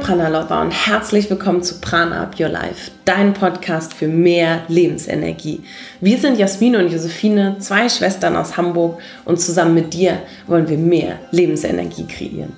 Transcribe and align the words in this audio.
Prana 0.00 0.28
Lover 0.28 0.60
und 0.60 0.70
herzlich 0.70 1.28
willkommen 1.28 1.62
zu 1.62 1.80
Prana 1.80 2.22
Up 2.22 2.38
Your 2.38 2.48
Life, 2.48 2.92
dein 3.04 3.34
Podcast 3.34 3.92
für 3.92 4.06
mehr 4.06 4.62
Lebensenergie. 4.68 5.60
Wir 6.00 6.18
sind 6.18 6.38
Jasmin 6.38 6.76
und 6.76 6.92
Josephine, 6.92 7.56
zwei 7.58 7.88
Schwestern 7.88 8.36
aus 8.36 8.56
Hamburg 8.56 9.00
und 9.24 9.40
zusammen 9.40 9.74
mit 9.74 9.92
dir 9.94 10.22
wollen 10.46 10.68
wir 10.68 10.78
mehr 10.78 11.18
Lebensenergie 11.32 12.06
kreieren. 12.06 12.52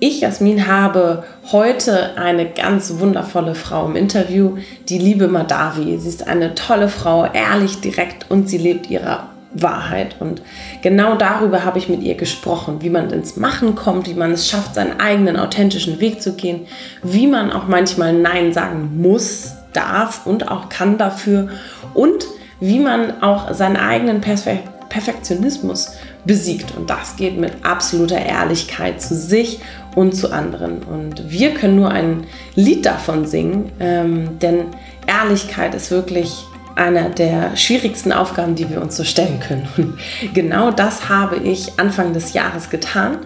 Ich, 0.00 0.20
Jasmin, 0.20 0.66
habe 0.66 1.24
heute 1.50 2.16
eine 2.16 2.46
ganz 2.46 2.98
wundervolle 2.98 3.54
Frau 3.54 3.86
im 3.86 3.96
Interview, 3.96 4.58
die 4.88 4.98
liebe 4.98 5.28
Madavi. 5.28 5.98
Sie 5.98 6.08
ist 6.08 6.28
eine 6.28 6.54
tolle 6.54 6.88
Frau, 6.88 7.24
ehrlich, 7.32 7.80
direkt 7.80 8.30
und 8.30 8.50
sie 8.50 8.58
lebt 8.58 8.90
ihrer 8.90 9.29
Wahrheit. 9.52 10.16
Und 10.20 10.42
genau 10.82 11.16
darüber 11.16 11.64
habe 11.64 11.78
ich 11.78 11.88
mit 11.88 12.02
ihr 12.02 12.14
gesprochen, 12.14 12.78
wie 12.80 12.90
man 12.90 13.10
ins 13.10 13.36
Machen 13.36 13.74
kommt, 13.74 14.08
wie 14.08 14.14
man 14.14 14.32
es 14.32 14.48
schafft, 14.48 14.74
seinen 14.74 15.00
eigenen 15.00 15.36
authentischen 15.36 16.00
Weg 16.00 16.22
zu 16.22 16.34
gehen, 16.34 16.66
wie 17.02 17.26
man 17.26 17.52
auch 17.52 17.66
manchmal 17.66 18.12
Nein 18.12 18.52
sagen 18.52 19.00
muss, 19.00 19.52
darf 19.72 20.26
und 20.26 20.48
auch 20.48 20.68
kann 20.68 20.98
dafür 20.98 21.48
und 21.94 22.26
wie 22.60 22.80
man 22.80 23.22
auch 23.22 23.52
seinen 23.54 23.76
eigenen 23.76 24.20
Perfe 24.20 24.58
Perfektionismus 24.88 25.92
besiegt. 26.24 26.76
Und 26.76 26.90
das 26.90 27.16
geht 27.16 27.38
mit 27.38 27.64
absoluter 27.64 28.18
Ehrlichkeit 28.18 29.00
zu 29.00 29.14
sich 29.14 29.60
und 29.94 30.14
zu 30.14 30.32
anderen. 30.32 30.82
Und 30.82 31.30
wir 31.30 31.54
können 31.54 31.76
nur 31.76 31.90
ein 31.90 32.24
Lied 32.56 32.84
davon 32.84 33.24
singen, 33.24 33.70
ähm, 33.78 34.38
denn 34.40 34.64
Ehrlichkeit 35.06 35.74
ist 35.74 35.90
wirklich 35.92 36.44
einer 36.76 37.10
der 37.10 37.56
schwierigsten 37.56 38.12
Aufgaben, 38.12 38.54
die 38.54 38.70
wir 38.70 38.80
uns 38.80 38.96
so 38.96 39.04
stellen 39.04 39.40
können. 39.40 39.68
Und 39.76 39.98
genau 40.34 40.70
das 40.70 41.08
habe 41.08 41.36
ich 41.36 41.78
Anfang 41.78 42.12
des 42.12 42.32
Jahres 42.32 42.70
getan. 42.70 43.18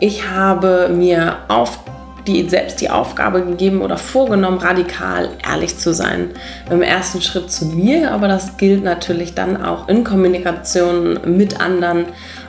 Ich 0.00 0.28
habe 0.28 0.90
mir 0.92 1.36
auf 1.48 1.78
die, 2.26 2.48
selbst 2.48 2.80
die 2.80 2.90
Aufgabe 2.90 3.44
gegeben 3.44 3.82
oder 3.82 3.98
vorgenommen, 3.98 4.58
radikal 4.58 5.28
ehrlich 5.46 5.78
zu 5.78 5.92
sein. 5.92 6.30
Im 6.70 6.82
ersten 6.82 7.20
Schritt 7.20 7.50
zu 7.50 7.66
mir, 7.66 8.12
aber 8.12 8.28
das 8.28 8.56
gilt 8.56 8.82
natürlich 8.82 9.34
dann 9.34 9.62
auch 9.62 9.88
in 9.88 10.04
Kommunikation 10.04 11.36
mit 11.36 11.60
anderen. 11.60 12.06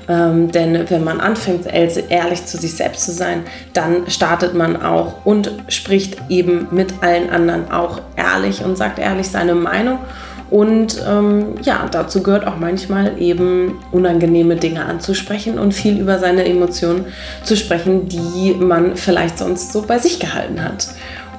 Ähm, 0.08 0.52
denn 0.52 0.90
wenn 0.90 1.04
man 1.04 1.20
anfängt, 1.20 1.66
ehrlich 1.66 2.46
zu 2.46 2.58
sich 2.58 2.76
selbst 2.76 3.06
zu 3.06 3.12
sein, 3.12 3.44
dann 3.74 4.10
startet 4.10 4.54
man 4.54 4.82
auch 4.82 5.26
und 5.26 5.52
spricht 5.68 6.18
eben 6.30 6.68
mit 6.72 6.94
allen 7.02 7.30
anderen 7.30 7.72
auch 7.72 8.02
ehrlich 8.16 8.64
und 8.64 8.78
sagt 8.78 9.00
ehrlich 9.00 9.28
seine 9.28 9.56
Meinung. 9.56 10.00
Und 10.52 11.04
ähm, 11.08 11.56
ja, 11.64 11.88
dazu 11.90 12.22
gehört 12.22 12.46
auch 12.46 12.58
manchmal 12.58 13.20
eben 13.20 13.80
unangenehme 13.92 14.56
Dinge 14.56 14.86
anzusprechen 14.86 15.58
und 15.58 15.74
viel 15.74 16.00
über 16.00 16.20
seine 16.20 16.46
Emotionen 16.46 17.06
zu 17.44 17.58
sprechen, 17.58 18.08
die 18.08 18.54
man 18.54 18.96
vielleicht 18.96 19.40
sonst 19.40 19.74
so 19.74 19.82
bei 19.82 19.98
sich 19.98 20.20
gehalten 20.20 20.64
hat. 20.64 20.88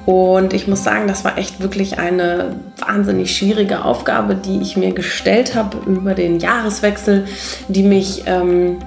Und 0.07 0.53
ich 0.53 0.69
muss 0.69 0.85
sagen, 0.85 1.05
das 1.09 1.25
war 1.25 1.37
echt 1.37 1.59
wirklich 1.59 1.99
eine 1.99 2.55
wahnsinnig 2.77 3.35
schwierige 3.35 3.83
Aufgabe, 3.83 4.35
die 4.35 4.61
ich 4.61 4.77
mir 4.77 4.93
gestellt 4.93 5.53
habe 5.53 5.79
über 5.85 6.13
den 6.13 6.39
Jahreswechsel, 6.39 7.25
die 7.67 7.83
mich 7.83 8.23
ähm, 8.25 8.77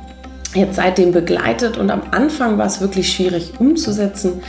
jetzt 0.54 0.76
seitdem 0.76 1.12
begleitet 1.12 1.76
und 1.76 1.90
am 1.90 2.00
Anfang 2.10 2.56
war 2.56 2.64
es 2.64 2.80
wirklich 2.80 3.12
schwierig 3.12 3.52
umzusetzen, 3.58 4.42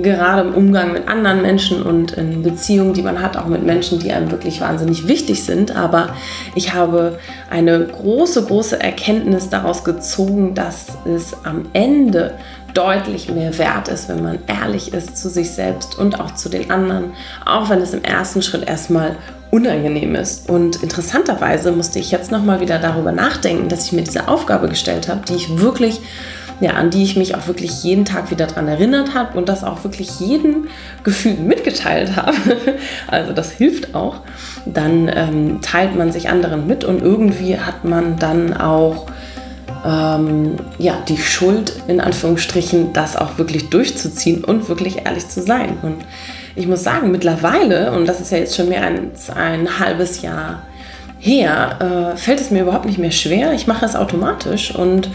gerade 0.00 0.48
im 0.48 0.54
Umgang 0.54 0.94
mit 0.94 1.08
anderen 1.08 1.42
Menschen 1.42 1.82
und 1.82 2.12
in 2.12 2.42
Beziehungen, 2.42 2.94
die 2.94 3.02
man 3.02 3.20
hat, 3.20 3.36
auch 3.36 3.46
mit 3.46 3.62
Menschen, 3.62 3.98
die 3.98 4.10
einem 4.10 4.30
wirklich 4.30 4.62
wahnsinnig 4.62 5.06
wichtig 5.06 5.44
sind. 5.44 5.76
Aber 5.76 6.16
ich 6.54 6.72
habe 6.72 7.18
eine 7.50 7.84
große, 7.84 8.46
große 8.46 8.80
Erkenntnis 8.80 9.50
daraus 9.50 9.84
gezogen, 9.84 10.54
dass 10.54 10.86
es 11.04 11.36
am 11.44 11.66
Ende 11.74 12.32
deutlich 12.74 13.30
mehr 13.30 13.56
wert 13.56 13.88
ist, 13.88 14.08
wenn 14.08 14.22
man 14.22 14.38
ehrlich 14.46 14.92
ist 14.92 15.16
zu 15.16 15.30
sich 15.30 15.50
selbst 15.50 15.96
und 15.96 16.20
auch 16.20 16.34
zu 16.34 16.48
den 16.48 16.70
anderen, 16.70 17.12
auch 17.46 17.70
wenn 17.70 17.80
es 17.80 17.94
im 17.94 18.02
ersten 18.02 18.42
Schritt 18.42 18.68
erstmal 18.68 19.16
unangenehm 19.50 20.16
ist. 20.16 20.50
Und 20.50 20.82
interessanterweise 20.82 21.70
musste 21.70 22.00
ich 22.00 22.10
jetzt 22.10 22.32
nochmal 22.32 22.60
wieder 22.60 22.80
darüber 22.80 23.12
nachdenken, 23.12 23.68
dass 23.68 23.86
ich 23.86 23.92
mir 23.92 24.02
diese 24.02 24.26
Aufgabe 24.26 24.68
gestellt 24.68 25.08
habe, 25.08 25.20
die 25.28 25.34
ich 25.34 25.58
wirklich, 25.60 26.00
ja, 26.58 26.72
an 26.72 26.90
die 26.90 27.04
ich 27.04 27.14
mich 27.16 27.36
auch 27.36 27.46
wirklich 27.46 27.84
jeden 27.84 28.04
Tag 28.04 28.32
wieder 28.32 28.48
daran 28.48 28.66
erinnert 28.66 29.14
habe 29.14 29.38
und 29.38 29.48
das 29.48 29.62
auch 29.62 29.84
wirklich 29.84 30.18
jedem 30.18 30.66
Gefühl 31.04 31.34
mitgeteilt 31.34 32.16
habe. 32.16 32.34
also 33.06 33.32
das 33.32 33.52
hilft 33.52 33.94
auch. 33.94 34.16
Dann 34.66 35.08
ähm, 35.14 35.60
teilt 35.62 35.94
man 35.94 36.10
sich 36.10 36.28
anderen 36.28 36.66
mit 36.66 36.82
und 36.82 37.00
irgendwie 37.00 37.56
hat 37.56 37.84
man 37.84 38.18
dann 38.18 38.56
auch 38.56 39.06
ähm, 39.84 40.56
ja, 40.78 40.94
die 41.08 41.18
Schuld 41.18 41.74
in 41.88 42.00
Anführungsstrichen, 42.00 42.92
das 42.92 43.16
auch 43.16 43.38
wirklich 43.38 43.70
durchzuziehen 43.70 44.44
und 44.44 44.68
wirklich 44.68 45.04
ehrlich 45.04 45.28
zu 45.28 45.42
sein. 45.42 45.76
Und 45.82 45.96
ich 46.56 46.66
muss 46.66 46.82
sagen, 46.82 47.10
mittlerweile, 47.10 47.92
und 47.92 48.06
das 48.06 48.20
ist 48.20 48.32
ja 48.32 48.38
jetzt 48.38 48.56
schon 48.56 48.68
mehr 48.68 48.84
als 48.84 49.30
ein 49.30 49.78
halbes 49.78 50.22
Jahr 50.22 50.62
her, 51.18 52.12
äh, 52.14 52.16
fällt 52.16 52.40
es 52.40 52.50
mir 52.50 52.62
überhaupt 52.62 52.86
nicht 52.86 52.98
mehr 52.98 53.10
schwer. 53.10 53.52
Ich 53.52 53.66
mache 53.66 53.84
es 53.84 53.96
automatisch 53.96 54.74
und 54.74 55.08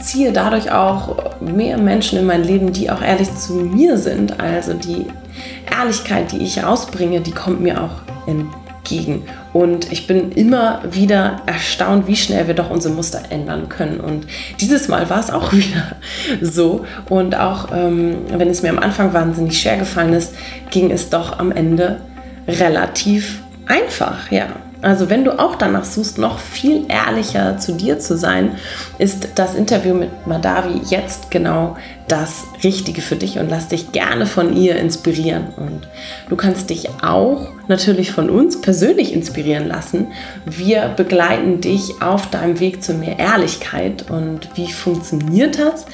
ziehe 0.00 0.32
dadurch 0.32 0.70
auch 0.70 1.40
mehr 1.40 1.78
Menschen 1.78 2.18
in 2.18 2.26
mein 2.26 2.44
Leben, 2.44 2.72
die 2.72 2.90
auch 2.90 3.02
ehrlich 3.02 3.34
zu 3.36 3.54
mir 3.54 3.98
sind. 3.98 4.40
Also 4.40 4.74
die 4.74 5.06
Ehrlichkeit, 5.70 6.32
die 6.32 6.38
ich 6.38 6.64
ausbringe, 6.64 7.20
die 7.20 7.32
kommt 7.32 7.60
mir 7.60 7.82
auch 7.82 8.26
entgegen 8.26 8.63
gegen. 8.84 9.24
Und 9.52 9.90
ich 9.90 10.06
bin 10.06 10.32
immer 10.32 10.82
wieder 10.90 11.42
erstaunt, 11.46 12.06
wie 12.06 12.16
schnell 12.16 12.46
wir 12.46 12.54
doch 12.54 12.70
unsere 12.70 12.94
Muster 12.94 13.22
ändern 13.30 13.68
können. 13.68 14.00
Und 14.00 14.26
dieses 14.60 14.88
Mal 14.88 15.10
war 15.10 15.20
es 15.20 15.30
auch 15.30 15.52
wieder 15.52 15.96
so. 16.40 16.84
Und 17.08 17.36
auch 17.36 17.68
ähm, 17.74 18.16
wenn 18.28 18.48
es 18.48 18.62
mir 18.62 18.70
am 18.70 18.78
Anfang 18.78 19.12
wahnsinnig 19.12 19.60
schwer 19.60 19.78
gefallen 19.78 20.12
ist, 20.12 20.34
ging 20.70 20.90
es 20.90 21.10
doch 21.10 21.38
am 21.38 21.50
Ende 21.50 22.00
relativ 22.46 23.40
einfach, 23.66 24.30
ja. 24.30 24.46
Also 24.84 25.08
wenn 25.08 25.24
du 25.24 25.38
auch 25.38 25.54
danach 25.54 25.84
suchst, 25.84 26.18
noch 26.18 26.38
viel 26.38 26.84
ehrlicher 26.88 27.56
zu 27.56 27.72
dir 27.72 27.98
zu 27.98 28.18
sein, 28.18 28.56
ist 28.98 29.28
das 29.34 29.54
Interview 29.54 29.94
mit 29.94 30.26
Madavi 30.26 30.82
jetzt 30.90 31.30
genau 31.30 31.78
das 32.06 32.44
Richtige 32.62 33.00
für 33.00 33.16
dich 33.16 33.38
und 33.38 33.48
lass 33.48 33.68
dich 33.68 33.92
gerne 33.92 34.26
von 34.26 34.54
ihr 34.54 34.76
inspirieren. 34.76 35.46
Und 35.56 35.88
du 36.28 36.36
kannst 36.36 36.68
dich 36.68 36.90
auch 37.02 37.48
natürlich 37.66 38.12
von 38.12 38.28
uns 38.28 38.60
persönlich 38.60 39.14
inspirieren 39.14 39.66
lassen. 39.66 40.08
Wir 40.44 40.88
begleiten 40.94 41.62
dich 41.62 42.02
auf 42.02 42.28
deinem 42.28 42.60
Weg 42.60 42.82
zu 42.82 42.92
mehr 42.92 43.18
Ehrlichkeit 43.18 44.10
und 44.10 44.50
wie 44.54 44.70
funktioniert 44.70 45.58
das? 45.58 45.86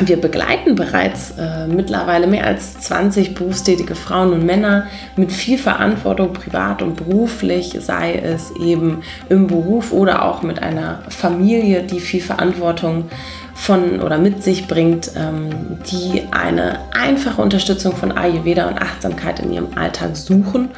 Wir 0.00 0.20
begleiten 0.20 0.76
bereits 0.76 1.32
äh, 1.38 1.66
mittlerweile 1.66 2.28
mehr 2.28 2.46
als 2.46 2.78
20 2.78 3.34
berufstätige 3.34 3.96
Frauen 3.96 4.32
und 4.32 4.46
Männer 4.46 4.86
mit 5.16 5.32
viel 5.32 5.58
Verantwortung, 5.58 6.32
privat 6.32 6.82
und 6.82 6.96
beruflich, 6.96 7.76
sei 7.80 8.14
es 8.14 8.52
eben 8.60 9.02
im 9.28 9.48
Beruf 9.48 9.92
oder 9.92 10.24
auch 10.24 10.42
mit 10.42 10.62
einer 10.62 11.02
Familie, 11.08 11.82
die 11.82 11.98
viel 11.98 12.20
Verantwortung 12.20 13.06
von 13.54 14.00
oder 14.00 14.18
mit 14.18 14.44
sich 14.44 14.68
bringt, 14.68 15.10
ähm, 15.16 15.50
die 15.90 16.22
eine 16.30 16.78
einfache 16.92 17.42
Unterstützung 17.42 17.96
von 17.96 18.16
Ayurveda 18.16 18.68
und 18.68 18.80
Achtsamkeit 18.80 19.40
in 19.40 19.52
ihrem 19.52 19.76
Alltag 19.76 20.16
suchen, 20.16 20.68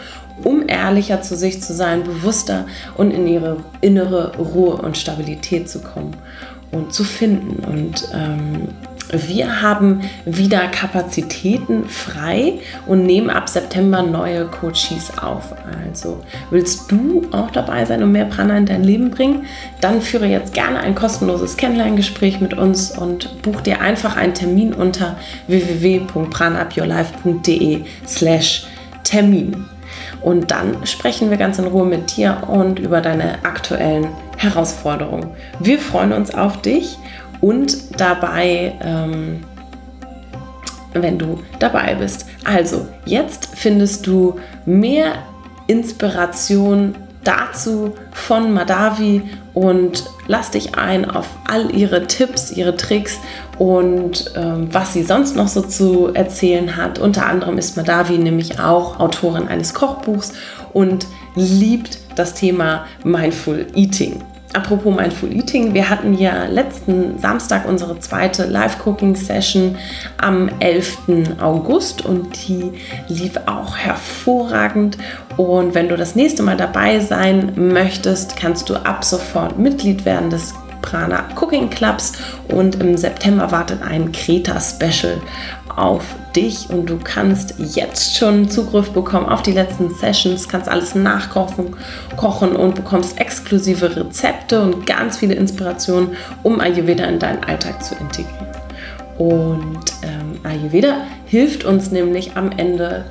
um 0.44 0.66
ehrlicher 0.66 1.20
zu 1.20 1.36
sich 1.36 1.62
zu 1.62 1.74
sein, 1.74 2.04
bewusster 2.04 2.64
und 2.96 3.10
in 3.10 3.26
ihre 3.26 3.58
innere 3.82 4.34
Ruhe 4.38 4.76
und 4.76 4.96
Stabilität 4.96 5.68
zu 5.68 5.80
kommen 5.80 6.16
und 6.72 6.94
zu 6.94 7.04
finden. 7.04 7.62
Und 7.64 8.08
ähm, 8.14 8.68
wir 9.12 9.62
haben 9.62 10.02
wieder 10.24 10.68
Kapazitäten 10.68 11.88
frei 11.88 12.60
und 12.86 13.04
nehmen 13.04 13.30
ab 13.30 13.48
September 13.48 14.02
neue 14.02 14.46
Coaches 14.46 15.12
auf. 15.20 15.54
Also 15.84 16.22
willst 16.50 16.90
du 16.90 17.22
auch 17.32 17.50
dabei 17.50 17.84
sein 17.84 18.02
und 18.02 18.12
mehr 18.12 18.24
Prana 18.26 18.56
in 18.58 18.66
dein 18.66 18.84
Leben 18.84 19.10
bringen? 19.10 19.46
Dann 19.80 20.00
führe 20.00 20.26
jetzt 20.26 20.54
gerne 20.54 20.78
ein 20.80 20.94
kostenloses 20.94 21.56
Kennenlerngespräch 21.56 22.40
mit 22.40 22.54
uns 22.54 22.96
und 22.96 23.42
buch 23.42 23.60
dir 23.60 23.80
einfach 23.80 24.16
einen 24.16 24.34
Termin 24.34 24.72
unter 24.74 25.16
www.pranaupyourlife.de 25.48 27.84
slash 28.06 28.66
Termin. 29.04 29.64
Und 30.22 30.50
dann 30.50 30.86
sprechen 30.86 31.30
wir 31.30 31.38
ganz 31.38 31.58
in 31.58 31.66
Ruhe 31.66 31.86
mit 31.86 32.16
dir 32.16 32.42
und 32.46 32.78
über 32.78 33.00
deine 33.00 33.44
aktuellen 33.44 34.08
Herausforderungen. 34.36 35.30
Wir 35.58 35.78
freuen 35.78 36.12
uns 36.12 36.34
auf 36.34 36.60
dich 36.62 36.98
und 37.40 38.00
dabei, 38.00 38.74
ähm, 38.82 39.40
wenn 40.92 41.18
du 41.18 41.40
dabei 41.58 41.94
bist. 41.94 42.26
Also, 42.44 42.86
jetzt 43.04 43.50
findest 43.54 44.06
du 44.06 44.38
mehr 44.66 45.14
Inspiration 45.66 46.94
dazu 47.24 47.94
von 48.12 48.52
Madavi 48.52 49.22
und 49.52 50.04
lass 50.26 50.50
dich 50.50 50.76
ein 50.76 51.08
auf 51.08 51.26
all 51.46 51.74
ihre 51.74 52.06
Tipps, 52.06 52.50
ihre 52.50 52.76
Tricks 52.76 53.18
und 53.58 54.32
ähm, 54.36 54.68
was 54.72 54.94
sie 54.94 55.02
sonst 55.02 55.36
noch 55.36 55.48
so 55.48 55.60
zu 55.62 56.14
erzählen 56.14 56.76
hat. 56.76 56.98
Unter 56.98 57.26
anderem 57.26 57.58
ist 57.58 57.76
Madavi 57.76 58.16
nämlich 58.18 58.58
auch 58.58 58.98
Autorin 59.00 59.48
eines 59.48 59.74
Kochbuchs 59.74 60.32
und 60.72 61.06
liebt 61.34 61.98
das 62.16 62.34
Thema 62.34 62.86
Mindful 63.04 63.66
Eating. 63.74 64.22
Apropos 64.52 64.94
Mindful 64.94 65.32
Eating, 65.32 65.74
wir 65.74 65.88
hatten 65.88 66.14
ja 66.14 66.46
letzten 66.46 67.18
Samstag 67.18 67.66
unsere 67.68 67.98
zweite 68.00 68.46
Live-Cooking-Session 68.46 69.76
am 70.18 70.50
11. 70.60 70.98
August 71.40 72.04
und 72.04 72.48
die 72.48 72.72
lief 73.08 73.32
auch 73.46 73.76
hervorragend. 73.76 74.98
Und 75.36 75.74
wenn 75.74 75.88
du 75.88 75.96
das 75.96 76.14
nächste 76.14 76.42
Mal 76.42 76.56
dabei 76.56 77.00
sein 77.00 77.52
möchtest, 77.56 78.36
kannst 78.36 78.68
du 78.68 78.74
ab 78.74 79.04
sofort 79.04 79.58
Mitglied 79.58 80.04
werden 80.04 80.30
des 80.30 80.54
Prana 80.82 81.24
Cooking 81.38 81.70
Clubs 81.70 82.12
und 82.48 82.76
im 82.76 82.96
September 82.96 83.50
wartet 83.52 83.82
ein 83.82 84.12
Kreta-Special 84.12 85.20
auf 85.76 86.04
dich 86.34 86.70
und 86.70 86.86
du 86.86 86.98
kannst 87.02 87.54
jetzt 87.58 88.16
schon 88.16 88.48
Zugriff 88.48 88.90
bekommen 88.90 89.26
auf 89.26 89.42
die 89.42 89.52
letzten 89.52 89.94
Sessions, 89.94 90.48
kannst 90.48 90.68
alles 90.68 90.94
nachkochen 90.94 91.76
kochen 92.16 92.54
und 92.54 92.74
bekommst 92.74 93.18
exklusive 93.20 93.96
Rezepte 93.96 94.60
und 94.60 94.86
ganz 94.86 95.18
viele 95.18 95.34
Inspirationen, 95.34 96.10
um 96.42 96.60
Ayurveda 96.60 97.04
in 97.04 97.18
deinen 97.18 97.42
Alltag 97.44 97.82
zu 97.82 97.94
integrieren. 97.94 98.46
Und 99.18 99.80
ähm, 100.02 100.40
Ayurveda 100.44 101.02
hilft 101.26 101.64
uns 101.64 101.90
nämlich 101.90 102.36
am 102.36 102.52
Ende 102.52 103.04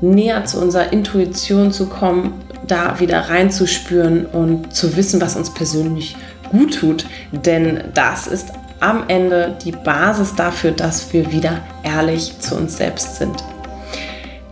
näher 0.00 0.44
zu 0.44 0.60
unserer 0.60 0.92
Intuition 0.92 1.72
zu 1.72 1.86
kommen, 1.86 2.42
da 2.66 2.98
wieder 3.00 3.20
reinzuspüren 3.20 4.26
und 4.26 4.74
zu 4.74 4.96
wissen, 4.96 5.20
was 5.20 5.36
uns 5.36 5.52
persönlich 5.52 6.16
gut 6.50 6.74
tut. 6.78 7.06
Denn 7.32 7.84
das 7.94 8.26
ist 8.26 8.52
am 8.84 9.04
Ende 9.08 9.56
die 9.64 9.72
Basis 9.72 10.34
dafür, 10.34 10.72
dass 10.72 11.12
wir 11.12 11.32
wieder 11.32 11.60
ehrlich 11.82 12.38
zu 12.40 12.54
uns 12.56 12.76
selbst 12.76 13.16
sind. 13.16 13.42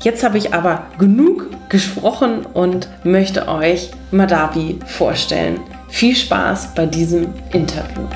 Jetzt 0.01 0.25
habe 0.25 0.39
ich 0.39 0.55
aber 0.55 0.87
genug 0.99 1.51
gesprochen 1.69 2.47
und 2.47 2.89
möchte 3.05 3.47
euch 3.47 3.91
Madavi 4.11 4.79
vorstellen. 4.87 5.61
Viel 5.89 6.17
Spaß 6.17 6.75
bei 6.75 6.87
diesem 6.87 7.35
Interview. 7.53 8.09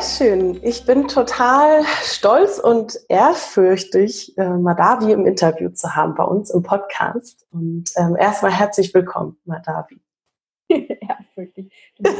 Sehr 0.00 0.30
schön. 0.30 0.60
Ich 0.62 0.86
bin 0.86 1.08
total 1.08 1.82
stolz 2.02 2.58
und 2.58 2.98
ehrfürchtig, 3.08 4.36
äh, 4.38 4.48
Madavi 4.48 5.12
im 5.12 5.26
Interview 5.26 5.68
zu 5.70 5.94
haben 5.94 6.14
bei 6.14 6.24
uns 6.24 6.50
im 6.50 6.62
Podcast. 6.62 7.46
Und 7.50 7.90
ähm, 7.96 8.16
erstmal 8.18 8.52
herzlich 8.52 8.94
willkommen, 8.94 9.36
Madavi. 9.44 10.00
Ehrfürchtig. 10.68 11.70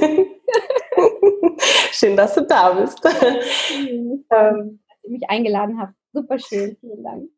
schön, 1.92 2.16
dass 2.16 2.34
du 2.34 2.42
da 2.42 2.72
bist. 2.72 3.00
ähm, 3.04 4.24
dass 4.28 5.04
ihr 5.04 5.10
mich 5.10 5.30
eingeladen 5.30 5.80
habt. 5.80 5.94
Super 6.12 6.38
schön. 6.38 6.76
Vielen 6.80 7.02
Dank. 7.02 7.30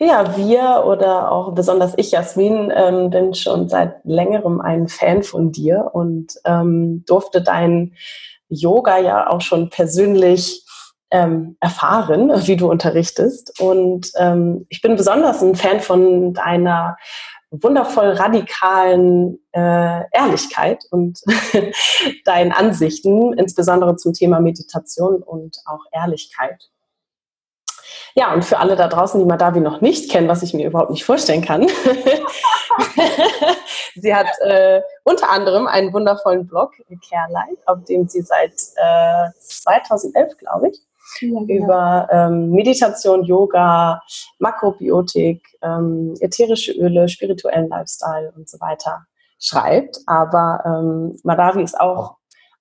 Ja, 0.00 0.36
wir 0.36 0.84
oder 0.86 1.30
auch 1.30 1.54
besonders 1.54 1.94
ich, 1.96 2.12
Jasmin, 2.12 2.72
ähm, 2.74 3.10
bin 3.10 3.34
schon 3.34 3.68
seit 3.68 4.04
längerem 4.04 4.60
ein 4.60 4.88
Fan 4.88 5.22
von 5.22 5.52
dir 5.52 5.90
und 5.92 6.34
ähm, 6.44 7.04
durfte 7.06 7.42
dein 7.42 7.94
Yoga 8.48 8.98
ja 8.98 9.28
auch 9.28 9.40
schon 9.40 9.70
persönlich 9.70 10.64
ähm, 11.10 11.56
erfahren, 11.60 12.30
wie 12.46 12.56
du 12.56 12.70
unterrichtest. 12.70 13.60
Und 13.60 14.10
ähm, 14.16 14.66
ich 14.68 14.82
bin 14.82 14.96
besonders 14.96 15.42
ein 15.42 15.54
Fan 15.54 15.80
von 15.80 16.34
deiner 16.34 16.96
wundervoll 17.50 18.10
radikalen 18.10 19.38
äh, 19.52 20.02
Ehrlichkeit 20.12 20.84
und 20.90 21.20
deinen 22.26 22.52
Ansichten, 22.52 23.32
insbesondere 23.32 23.96
zum 23.96 24.12
Thema 24.12 24.38
Meditation 24.40 25.22
und 25.22 25.56
auch 25.64 25.80
Ehrlichkeit. 25.92 26.68
Ja, 28.18 28.34
und 28.34 28.44
für 28.44 28.58
alle 28.58 28.74
da 28.74 28.88
draußen, 28.88 29.20
die 29.20 29.26
Madavi 29.26 29.60
noch 29.60 29.80
nicht 29.80 30.10
kennen, 30.10 30.26
was 30.26 30.42
ich 30.42 30.52
mir 30.52 30.66
überhaupt 30.66 30.90
nicht 30.90 31.04
vorstellen 31.04 31.40
kann. 31.40 31.68
sie 33.94 34.12
hat 34.12 34.26
äh, 34.40 34.80
unter 35.04 35.30
anderem 35.30 35.68
einen 35.68 35.92
wundervollen 35.92 36.44
Blog, 36.44 36.72
Carelight, 37.08 37.58
auf 37.66 37.84
dem 37.84 38.08
sie 38.08 38.22
seit 38.22 38.54
äh, 38.74 39.30
2011, 39.38 40.36
glaube 40.36 40.70
ich, 40.70 40.80
ja, 41.20 41.28
genau. 41.28 41.64
über 41.64 42.08
ähm, 42.10 42.50
Meditation, 42.50 43.22
Yoga, 43.22 44.02
Makrobiotik, 44.40 45.40
ähm, 45.62 46.14
ätherische 46.18 46.72
Öle, 46.72 47.08
spirituellen 47.08 47.68
Lifestyle 47.68 48.32
und 48.34 48.48
so 48.48 48.58
weiter 48.58 49.06
schreibt. 49.38 50.00
Aber 50.06 50.64
ähm, 50.66 51.16
Madavi 51.22 51.62
ist 51.62 51.78
auch 51.78 52.17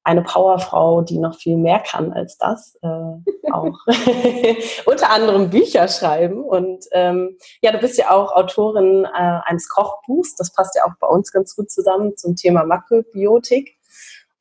eine 0.08 0.22
Powerfrau, 0.22 1.02
die 1.02 1.20
noch 1.20 1.36
viel 1.36 1.58
mehr 1.58 1.80
kann 1.80 2.14
als 2.14 2.38
das, 2.38 2.80
äh, 2.82 3.52
auch 3.52 3.78
unter 4.86 5.10
anderem 5.10 5.50
Bücher 5.50 5.90
schreiben. 5.90 6.46
Und 6.46 6.86
ähm, 6.94 7.38
ja, 7.62 7.74
du 7.74 7.80
bist 7.80 7.98
ja 7.98 8.12
auch 8.12 8.32
Autorin 8.32 9.04
äh, 9.04 9.40
eines 9.44 9.68
Kochbuchs, 9.68 10.36
das 10.36 10.54
passt 10.54 10.76
ja 10.76 10.86
auch 10.86 10.96
bei 11.02 11.08
uns 11.08 11.34
ganz 11.34 11.58
gut 11.58 11.70
zusammen 11.70 12.16
zum 12.16 12.38
Thema 12.38 12.64
Makrobiotik. 12.64 13.76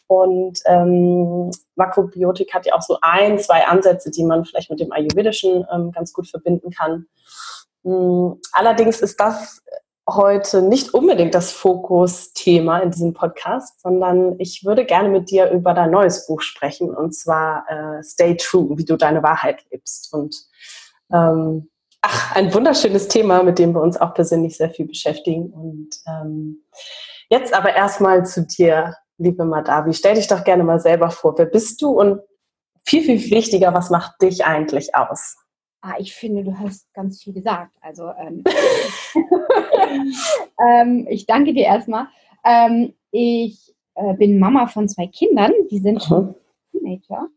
Und 0.06 0.60
ähm, 0.66 1.50
Makrobiotik 1.74 2.54
hat 2.54 2.64
ja 2.64 2.74
auch 2.74 2.82
so 2.82 2.98
ein, 3.02 3.40
zwei 3.40 3.66
Ansätze, 3.66 4.12
die 4.12 4.22
man 4.22 4.44
vielleicht 4.44 4.70
mit 4.70 4.78
dem 4.78 4.92
Ayurvedischen 4.92 5.66
ähm, 5.72 5.90
ganz 5.90 6.12
gut 6.12 6.28
verbinden 6.28 6.70
kann. 6.70 7.06
Mhm. 7.82 8.40
Allerdings 8.52 9.00
ist 9.00 9.18
das 9.18 9.62
heute 10.08 10.62
nicht 10.62 10.94
unbedingt 10.94 11.34
das 11.34 11.50
Fokusthema 11.52 12.78
in 12.78 12.90
diesem 12.92 13.12
Podcast, 13.12 13.80
sondern 13.80 14.38
ich 14.38 14.64
würde 14.64 14.84
gerne 14.84 15.08
mit 15.08 15.30
dir 15.30 15.50
über 15.50 15.74
dein 15.74 15.90
neues 15.90 16.26
Buch 16.26 16.42
sprechen 16.42 16.94
und 16.94 17.12
zwar 17.14 17.64
äh, 17.68 18.02
Stay 18.02 18.36
True, 18.36 18.78
wie 18.78 18.84
du 18.84 18.96
deine 18.96 19.22
Wahrheit 19.22 19.64
lebst. 19.70 20.12
Und 20.12 20.36
ähm, 21.12 21.70
ach, 22.02 22.36
ein 22.36 22.54
wunderschönes 22.54 23.08
Thema, 23.08 23.42
mit 23.42 23.58
dem 23.58 23.72
wir 23.74 23.80
uns 23.80 24.00
auch 24.00 24.14
persönlich 24.14 24.56
sehr 24.56 24.70
viel 24.70 24.86
beschäftigen. 24.86 25.50
Und 25.50 25.90
ähm, 26.06 26.62
jetzt 27.28 27.52
aber 27.52 27.74
erstmal 27.74 28.24
zu 28.24 28.46
dir, 28.46 28.94
liebe 29.18 29.44
Madavi. 29.44 29.92
Stell 29.92 30.14
dich 30.14 30.28
doch 30.28 30.44
gerne 30.44 30.62
mal 30.62 30.78
selber 30.78 31.10
vor. 31.10 31.36
Wer 31.36 31.46
bist 31.46 31.82
du 31.82 31.90
und 31.90 32.20
viel, 32.84 33.02
viel 33.02 33.30
wichtiger, 33.30 33.74
was 33.74 33.90
macht 33.90 34.22
dich 34.22 34.44
eigentlich 34.44 34.94
aus? 34.94 35.36
Ah, 35.88 35.94
ich 36.00 36.14
finde, 36.16 36.42
du 36.42 36.58
hast 36.58 36.92
ganz 36.94 37.22
viel 37.22 37.32
gesagt. 37.32 37.70
Also 37.80 38.10
ähm, 38.18 38.42
ähm, 40.68 41.06
ich 41.08 41.26
danke 41.26 41.54
dir 41.54 41.64
erstmal. 41.64 42.08
Ähm, 42.44 42.94
ich 43.12 43.72
äh, 43.94 44.14
bin 44.14 44.40
Mama 44.40 44.66
von 44.66 44.88
zwei 44.88 45.06
Kindern, 45.06 45.52
die 45.70 45.78
sind 45.78 46.02
schon 46.02 46.34
Teenager. 46.72 47.28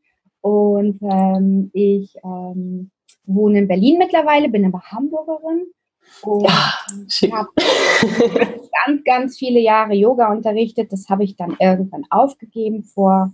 Und 0.42 1.00
ähm, 1.04 1.70
ich 1.74 2.16
ähm, 2.24 2.90
wohne 3.26 3.60
in 3.60 3.68
Berlin 3.68 4.00
mittlerweile, 4.00 4.50
bin 4.50 4.66
aber 4.66 4.82
Hamburgerin. 4.82 5.68
Und 6.24 6.44
ja, 6.46 6.74
habe 7.32 7.50
ganz, 8.84 9.04
ganz 9.06 9.38
viele 9.38 9.60
Jahre 9.60 9.94
Yoga 9.94 10.32
unterrichtet. 10.32 10.92
Das 10.92 11.08
habe 11.08 11.24
ich 11.24 11.36
dann 11.36 11.56
irgendwann 11.60 12.06
aufgegeben 12.10 12.84
vor 12.84 13.32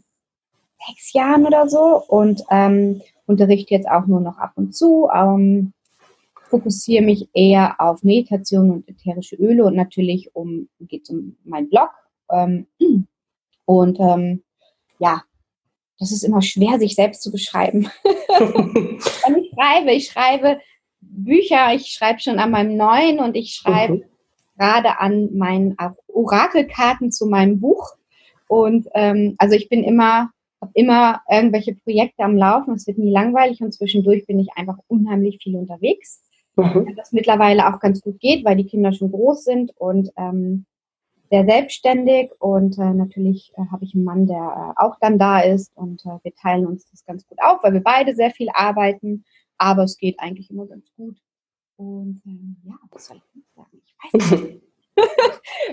sechs 0.85 1.13
Jahren 1.13 1.45
oder 1.45 1.69
so 1.69 2.03
und 2.05 2.43
ähm, 2.51 3.01
unterrichte 3.27 3.73
jetzt 3.73 3.89
auch 3.89 4.05
nur 4.05 4.21
noch 4.21 4.37
ab 4.37 4.53
und 4.55 4.75
zu. 4.75 5.09
Ähm, 5.13 5.73
fokussiere 6.49 7.03
mich 7.03 7.27
eher 7.33 7.75
auf 7.79 8.03
Meditation 8.03 8.71
und 8.71 8.87
ätherische 8.87 9.35
Öle 9.35 9.65
und 9.65 9.75
natürlich 9.75 10.29
um 10.33 10.69
geht 10.79 11.03
es 11.03 11.09
um 11.09 11.35
meinen 11.43 11.69
Blog. 11.69 11.89
Ähm, 12.31 12.67
und 13.65 13.99
ähm, 13.99 14.43
ja, 14.99 15.23
das 15.99 16.11
ist 16.11 16.23
immer 16.23 16.41
schwer, 16.41 16.79
sich 16.79 16.95
selbst 16.95 17.23
zu 17.23 17.31
beschreiben. 17.31 17.89
und 18.39 19.37
ich 19.37 19.51
schreibe, 19.53 19.91
ich 19.91 20.07
schreibe 20.07 20.59
Bücher, 21.01 21.73
ich 21.73 21.87
schreibe 21.87 22.19
schon 22.19 22.39
an 22.39 22.51
meinem 22.51 22.75
neuen 22.77 23.19
und 23.19 23.35
ich 23.35 23.55
schreibe 23.55 23.95
mhm. 23.95 24.03
gerade 24.57 24.99
an 24.99 25.35
meinen 25.35 25.75
Orakelkarten 26.07 27.11
zu 27.11 27.27
meinem 27.27 27.59
Buch. 27.59 27.91
Und 28.47 28.87
ähm, 28.93 29.35
also 29.37 29.55
ich 29.55 29.69
bin 29.69 29.83
immer, 29.83 30.29
habe 30.61 30.71
immer 30.73 31.21
irgendwelche 31.29 31.75
Projekte 31.75 32.23
am 32.23 32.37
Laufen, 32.37 32.73
es 32.73 32.87
wird 32.87 32.97
nie 32.97 33.11
langweilig 33.11 33.61
und 33.61 33.73
zwischendurch 33.73 34.25
bin 34.25 34.39
ich 34.39 34.49
einfach 34.55 34.77
unheimlich 34.87 35.39
viel 35.41 35.55
unterwegs 35.55 36.21
mhm. 36.55 36.95
das 36.95 37.11
mittlerweile 37.11 37.67
auch 37.67 37.79
ganz 37.79 38.01
gut 38.01 38.19
geht, 38.19 38.45
weil 38.45 38.55
die 38.55 38.65
Kinder 38.65 38.93
schon 38.93 39.11
groß 39.11 39.43
sind 39.43 39.71
und 39.77 40.11
ähm, 40.17 40.65
sehr 41.29 41.45
selbstständig 41.45 42.31
und 42.39 42.77
äh, 42.77 42.93
natürlich 42.93 43.51
äh, 43.55 43.65
habe 43.71 43.83
ich 43.83 43.95
einen 43.95 44.03
Mann, 44.03 44.27
der 44.27 44.75
äh, 44.77 44.81
auch 44.81 44.97
dann 44.99 45.17
da 45.17 45.39
ist 45.39 45.75
und 45.75 46.05
äh, 46.05 46.19
wir 46.23 46.33
teilen 46.35 46.67
uns 46.67 46.89
das 46.91 47.03
ganz 47.05 47.25
gut 47.25 47.39
auf, 47.41 47.63
weil 47.63 47.73
wir 47.73 47.83
beide 47.83 48.15
sehr 48.15 48.31
viel 48.31 48.49
arbeiten, 48.53 49.25
aber 49.57 49.83
es 49.83 49.97
geht 49.97 50.19
eigentlich 50.19 50.51
immer 50.51 50.67
ganz 50.67 50.85
gut. 50.95 51.17
Und 51.77 52.21
ähm, 52.25 52.57
ja, 52.63 52.75
was 52.91 53.07
soll 53.07 53.17
ich 53.17 53.43
sagen? 53.55 53.81
Ich 53.83 54.13
weiß 54.13 54.41
nicht. 54.41 54.61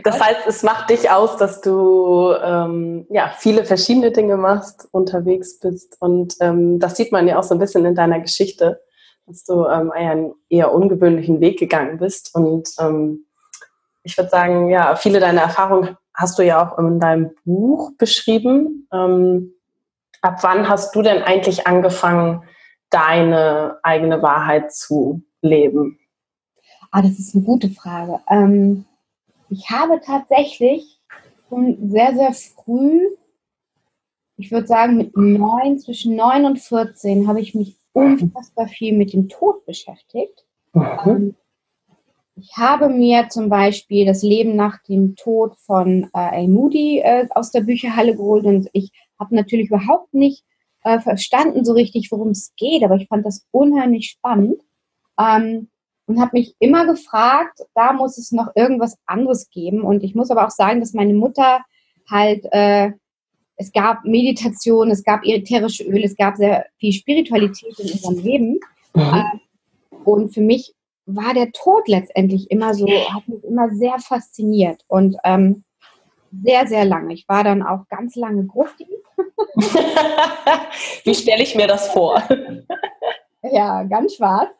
Das 0.04 0.20
heißt, 0.20 0.46
es 0.46 0.62
macht 0.62 0.90
dich 0.90 1.10
aus, 1.10 1.36
dass 1.36 1.60
du 1.60 2.32
ähm, 2.42 3.06
ja, 3.10 3.32
viele 3.36 3.64
verschiedene 3.64 4.10
Dinge 4.10 4.36
machst, 4.36 4.88
unterwegs 4.90 5.60
bist. 5.60 5.96
Und 6.00 6.34
ähm, 6.40 6.80
das 6.80 6.96
sieht 6.96 7.12
man 7.12 7.28
ja 7.28 7.38
auch 7.38 7.42
so 7.42 7.54
ein 7.54 7.58
bisschen 7.58 7.84
in 7.84 7.94
deiner 7.94 8.18
Geschichte 8.20 8.80
dass 9.26 9.44
du 9.44 9.66
ähm, 9.66 9.90
einen 9.90 10.34
eher 10.48 10.72
ungewöhnlichen 10.72 11.40
Weg 11.40 11.58
gegangen 11.58 11.98
bist. 11.98 12.34
Und 12.34 12.70
ähm, 12.78 13.26
ich 14.02 14.16
würde 14.16 14.30
sagen, 14.30 14.68
ja, 14.68 14.96
viele 14.96 15.20
deiner 15.20 15.42
Erfahrungen 15.42 15.96
hast 16.14 16.38
du 16.38 16.42
ja 16.42 16.62
auch 16.62 16.78
in 16.78 17.00
deinem 17.00 17.30
Buch 17.44 17.92
beschrieben. 17.96 18.88
Ähm, 18.92 19.54
ab 20.20 20.38
wann 20.42 20.68
hast 20.68 20.94
du 20.94 21.02
denn 21.02 21.22
eigentlich 21.22 21.66
angefangen, 21.66 22.42
deine 22.90 23.78
eigene 23.82 24.22
Wahrheit 24.22 24.72
zu 24.72 25.22
leben? 25.40 25.98
Ah, 26.90 27.00
das 27.00 27.18
ist 27.18 27.34
eine 27.34 27.44
gute 27.44 27.70
Frage. 27.70 28.20
Ähm, 28.28 28.84
ich 29.52 29.70
habe 29.70 30.00
tatsächlich 30.00 30.98
schon 31.48 31.90
sehr, 31.90 32.14
sehr 32.14 32.32
früh, 32.32 33.00
ich 34.38 34.50
würde 34.50 34.66
sagen 34.66 34.96
mit 34.96 35.16
neun, 35.16 35.78
zwischen 35.78 36.16
neun 36.16 36.46
und 36.46 36.58
14, 36.58 37.28
habe 37.28 37.40
ich 37.40 37.54
mich 37.54 37.76
unfassbar 37.92 38.66
viel 38.66 38.96
mit 38.96 39.12
dem 39.12 39.28
Tod 39.28 39.66
beschäftigt. 39.66 40.46
Mhm. 40.72 41.36
Ich 42.34 42.56
habe 42.56 42.88
mir 42.88 43.28
zum 43.28 43.50
Beispiel 43.50 44.06
das 44.06 44.22
Leben 44.22 44.56
nach 44.56 44.82
dem 44.84 45.16
Tod 45.16 45.54
von 45.58 46.04
äh, 46.14 46.18
A. 46.18 46.46
Moody 46.48 47.00
äh, 47.00 47.28
aus 47.30 47.50
der 47.50 47.60
Bücherhalle 47.60 48.16
geholt 48.16 48.46
und 48.46 48.70
ich 48.72 48.90
habe 49.20 49.34
natürlich 49.34 49.68
überhaupt 49.68 50.14
nicht 50.14 50.44
äh, 50.82 50.98
verstanden 50.98 51.66
so 51.66 51.74
richtig, 51.74 52.10
worum 52.10 52.30
es 52.30 52.54
geht, 52.56 52.82
aber 52.82 52.96
ich 52.96 53.06
fand 53.06 53.26
das 53.26 53.46
unheimlich 53.50 54.08
spannend 54.08 54.62
ähm, 55.18 55.68
und 56.06 56.20
habe 56.20 56.30
mich 56.34 56.54
immer 56.58 56.86
gefragt, 56.86 57.60
da 57.74 57.92
muss 57.92 58.18
es 58.18 58.32
noch 58.32 58.48
irgendwas 58.54 58.98
anderes 59.06 59.50
geben 59.50 59.82
und 59.82 60.02
ich 60.02 60.14
muss 60.14 60.30
aber 60.30 60.46
auch 60.46 60.50
sagen, 60.50 60.80
dass 60.80 60.94
meine 60.94 61.14
Mutter 61.14 61.60
halt, 62.10 62.46
äh, 62.52 62.92
es 63.56 63.72
gab 63.72 64.04
Meditation, 64.04 64.90
es 64.90 65.04
gab 65.04 65.24
ätherische 65.24 65.84
Öle, 65.84 66.04
es 66.04 66.16
gab 66.16 66.36
sehr 66.36 66.66
viel 66.78 66.92
Spiritualität 66.92 67.78
in 67.78 67.90
unserem 67.90 68.18
Leben 68.18 68.60
mhm. 68.94 69.02
äh, 69.02 69.98
und 70.04 70.34
für 70.34 70.40
mich 70.40 70.74
war 71.06 71.34
der 71.34 71.52
Tod 71.52 71.88
letztendlich 71.88 72.50
immer 72.50 72.74
so, 72.74 72.86
hat 72.86 73.26
mich 73.28 73.44
immer 73.44 73.70
sehr 73.70 73.98
fasziniert 73.98 74.84
und 74.88 75.16
ähm, 75.24 75.64
sehr, 76.42 76.66
sehr 76.66 76.84
lange. 76.84 77.12
Ich 77.14 77.28
war 77.28 77.44
dann 77.44 77.62
auch 77.62 77.86
ganz 77.88 78.16
lange 78.16 78.44
Grufti. 78.46 78.86
Wie 81.04 81.14
stelle 81.14 81.42
ich 81.42 81.54
mir 81.54 81.66
das 81.66 81.88
vor? 81.92 82.22
ja, 83.42 83.82
ganz 83.84 84.14
schwarz. 84.14 84.50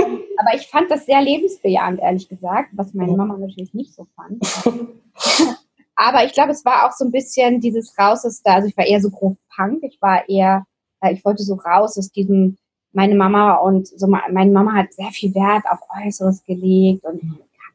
Ähm, 0.00 0.20
aber 0.38 0.54
ich 0.54 0.68
fand 0.68 0.90
das 0.90 1.04
sehr 1.04 1.20
lebensbejahend, 1.20 2.00
ehrlich 2.00 2.28
gesagt, 2.28 2.70
was 2.72 2.94
meine 2.94 3.12
Mama 3.12 3.36
natürlich 3.36 3.74
nicht 3.74 3.92
so 3.92 4.06
fand. 4.14 4.40
aber 5.96 6.24
ich 6.24 6.32
glaube, 6.32 6.52
es 6.52 6.64
war 6.64 6.86
auch 6.86 6.92
so 6.92 7.04
ein 7.04 7.10
bisschen 7.10 7.60
dieses 7.60 7.98
Raus 7.98 8.24
aus 8.24 8.40
da, 8.42 8.54
also 8.54 8.68
ich 8.68 8.76
war 8.76 8.86
eher 8.86 9.00
so 9.00 9.10
grob 9.10 9.36
Punk, 9.54 9.82
ich 9.82 10.00
war 10.00 10.28
eher, 10.28 10.64
äh, 11.00 11.12
ich 11.12 11.24
wollte 11.24 11.42
so 11.42 11.54
raus 11.54 11.98
aus 11.98 12.10
diesem 12.10 12.56
meine 12.92 13.16
Mama 13.16 13.56
und 13.56 13.86
so 13.86 14.06
meine 14.06 14.50
Mama 14.50 14.72
hat 14.74 14.92
sehr 14.92 15.10
viel 15.10 15.34
Wert 15.34 15.64
auf 15.70 15.80
Äußeres 16.04 16.42
gelegt 16.44 17.04
und 17.04 17.20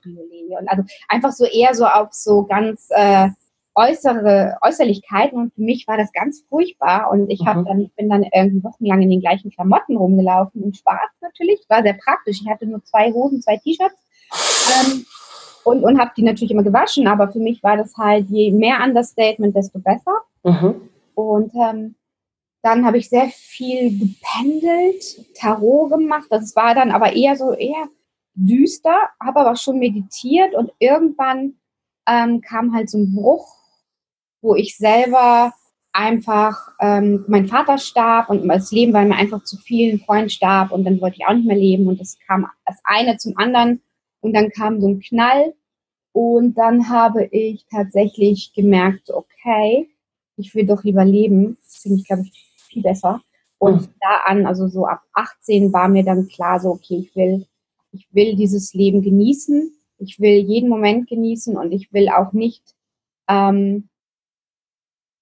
Cabriolet 0.02 0.60
und 0.60 0.68
also 0.68 0.84
einfach 1.08 1.32
so 1.32 1.46
eher 1.46 1.76
so 1.76 1.86
auf 1.86 2.14
so 2.14 2.44
ganz 2.44 2.88
äh, 2.90 3.30
äußere 3.76 4.58
Äußerlichkeiten 4.62 5.38
und 5.38 5.54
für 5.54 5.62
mich 5.62 5.88
war 5.88 5.98
das 5.98 6.12
ganz 6.12 6.44
furchtbar 6.50 7.10
und 7.12 7.30
ich 7.30 7.46
habe 7.46 7.62
mhm. 7.62 7.66
dann 7.66 7.92
bin 7.96 8.10
dann 8.10 8.24
irgendwie 8.24 8.64
wochenlang 8.64 9.02
in 9.02 9.10
den 9.10 9.22
gleichen 9.22 9.52
Klamotten 9.52 9.98
rumgelaufen 9.98 10.64
in 10.64 10.74
Schwarz 10.74 11.12
natürlich 11.22 11.60
war 11.70 11.82
sehr 11.82 11.94
praktisch 11.94 12.42
ich 12.42 12.50
hatte 12.50 12.66
nur 12.66 12.84
zwei 12.84 13.12
Hosen 13.12 13.42
zwei 13.42 13.58
T-Shirts 13.58 13.96
ähm, 14.86 15.06
und 15.64 15.84
und 15.84 16.00
habe 16.00 16.12
die 16.16 16.24
natürlich 16.24 16.52
immer 16.52 16.64
gewaschen 16.64 17.08
aber 17.08 17.32
für 17.32 17.40
mich 17.40 17.64
war 17.64 17.78
das 17.78 17.96
halt 17.98 18.30
je 18.30 18.52
mehr 18.52 18.80
Understatement 18.84 19.56
desto 19.56 19.80
besser 19.80 20.22
mhm. 20.44 20.76
und 21.16 21.52
ähm, 21.56 21.96
dann 22.64 22.86
habe 22.86 22.98
ich 22.98 23.10
sehr 23.10 23.28
viel 23.28 24.00
gependelt, 24.00 25.36
Tarot 25.36 25.92
gemacht. 25.92 26.28
Das 26.30 26.56
war 26.56 26.74
dann 26.74 26.92
aber 26.92 27.14
eher 27.14 27.36
so 27.36 27.52
eher 27.52 27.90
düster, 28.36 28.98
habe 29.22 29.42
aber 29.42 29.58
schon 29.58 29.80
meditiert 29.80 30.56
und 30.56 30.72
irgendwann 30.80 31.56
ähm, 32.08 32.42
kam 32.42 32.74
halt 32.74 32.90
so 32.90 32.98
ein 32.98 33.14
Bruch, 33.14 33.54
wo 34.44 34.56
ich 34.56 34.78
selber 34.78 35.54
einfach, 35.94 36.70
ähm, 36.80 37.26
mein 37.28 37.48
Vater 37.48 37.78
starb 37.78 38.30
und 38.30 38.48
das 38.48 38.72
Leben 38.72 38.94
war 38.94 39.06
mir 39.06 39.16
einfach 39.16 39.44
zu 39.44 39.58
viel, 39.58 39.94
ein 39.94 40.00
Freund 40.00 40.32
starb 40.32 40.72
und 40.72 40.84
dann 40.84 41.00
wollte 41.02 41.18
ich 41.18 41.26
auch 41.26 41.34
nicht 41.34 41.48
mehr 41.48 41.58
leben 41.58 41.88
und 41.88 42.00
das 42.00 42.18
kam 42.28 42.48
das 42.66 42.80
eine 42.84 43.18
zum 43.18 43.38
anderen 43.38 43.82
und 44.22 44.34
dann 44.34 44.50
kam 44.50 44.82
so 44.82 44.88
ein 44.88 45.00
Knall 45.00 45.54
und 46.14 46.58
dann 46.58 46.90
habe 46.90 47.26
ich 47.26 47.66
tatsächlich 47.70 48.54
gemerkt, 48.54 49.10
okay, 49.10 49.90
ich 50.38 50.54
will 50.56 50.66
doch 50.66 50.84
lieber 50.84 51.04
leben. 51.04 51.58
Das 51.64 51.78
finde 51.78 52.00
ich, 52.00 52.08
glaube 52.08 52.24
ich, 52.24 52.32
viel 52.68 52.84
besser. 52.84 53.22
Und 53.58 53.82
mhm. 53.82 53.94
da 54.00 54.18
an, 54.26 54.46
also 54.46 54.68
so 54.68 54.86
ab 54.86 55.02
18 55.14 55.74
war 55.74 55.90
mir 55.90 56.04
dann 56.04 56.28
klar, 56.28 56.60
so, 56.60 56.70
okay, 56.70 56.98
ich 56.98 57.16
will, 57.16 57.46
ich 57.92 58.08
will 58.12 58.36
dieses 58.36 58.74
Leben 58.74 59.02
genießen. 59.02 59.74
Ich 59.98 60.20
will 60.20 60.38
jeden 60.38 60.70
Moment 60.70 61.08
genießen 61.08 61.58
und 61.58 61.72
ich 61.72 61.92
will 61.94 62.10
auch 62.10 62.34
nicht, 62.34 62.76
ähm, 63.28 63.90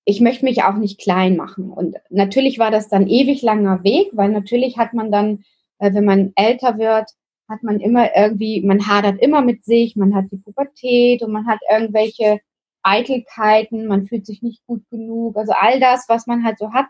ich 0.06 0.22
möchte 0.22 0.46
mich 0.46 0.64
auch 0.64 0.76
nicht 0.76 1.00
klein 1.00 1.36
machen. 1.38 1.72
Und 1.72 1.98
natürlich 2.10 2.60
war 2.60 2.72
das 2.72 2.90
dann 2.90 3.08
ewig 3.08 3.42
langer 3.42 3.84
Weg, 3.84 4.10
weil 4.14 4.30
natürlich 4.30 4.78
hat 4.78 4.94
man 4.94 5.12
dann, 5.12 5.44
äh, 5.80 5.94
wenn 5.94 6.06
man 6.06 6.34
älter 6.36 6.78
wird, 6.78 7.12
hat 7.48 7.64
man 7.64 7.80
immer 7.80 8.16
irgendwie, 8.16 8.62
man 8.62 8.88
hadert 8.88 9.20
immer 9.22 9.42
mit 9.42 9.66
sich, 9.66 9.96
man 9.96 10.16
hat 10.16 10.26
die 10.32 10.38
Pubertät 10.38 11.22
und 11.22 11.32
man 11.32 11.46
hat 11.48 11.60
irgendwelche 11.70 12.40
Eitelkeiten, 12.84 13.88
man 13.88 14.06
fühlt 14.06 14.26
sich 14.26 14.42
nicht 14.42 14.66
gut 14.66 14.90
genug. 14.90 15.38
Also 15.38 15.54
all 15.54 15.80
das, 15.80 16.06
was 16.08 16.28
man 16.28 16.44
halt 16.44 16.58
so 16.58 16.74
hat, 16.74 16.88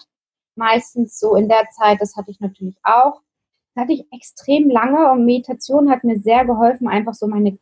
meistens 0.56 1.20
so 1.20 1.36
in 1.36 1.50
der 1.50 1.68
Zeit, 1.72 2.00
das 2.02 2.16
hatte 2.16 2.32
ich 2.32 2.40
natürlich 2.40 2.78
auch. 2.84 3.22
Das 3.74 3.84
hatte 3.84 3.94
ich 3.94 4.06
extrem 4.12 4.70
lange 4.70 5.12
und 5.12 5.26
Meditation 5.26 5.90
hat 5.90 6.04
mir 6.04 6.20
sehr 6.20 6.46
geholfen, 6.46 6.88
einfach 6.88 7.14
so 7.14 7.28
meine, 7.28 7.58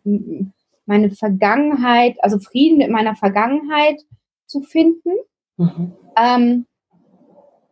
meine 0.85 1.11
Vergangenheit, 1.11 2.17
also 2.23 2.39
Frieden 2.39 2.77
mit 2.79 2.89
meiner 2.89 3.15
Vergangenheit 3.15 4.01
zu 4.45 4.61
finden. 4.61 5.11
Mhm. 5.59 5.93
Ähm, 6.17 6.65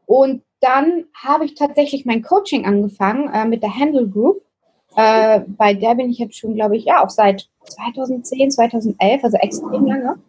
und 0.05 0.43
dann 0.59 1.05
habe 1.15 1.45
ich 1.45 1.55
tatsächlich 1.55 2.05
mein 2.05 2.21
Coaching 2.21 2.65
angefangen 2.65 3.29
äh, 3.33 3.45
mit 3.45 3.63
der 3.63 3.75
Handle 3.75 4.07
Group. 4.07 4.41
Äh, 4.95 5.41
bei 5.47 5.73
der 5.73 5.95
bin 5.95 6.09
ich 6.09 6.17
jetzt 6.17 6.37
schon, 6.37 6.55
glaube 6.55 6.77
ich, 6.77 6.85
ja, 6.85 7.03
auch 7.03 7.09
seit 7.09 7.49
2010, 7.65 8.51
2011, 8.51 9.23
also 9.23 9.37
extrem 9.37 9.85
lange. 9.85 10.19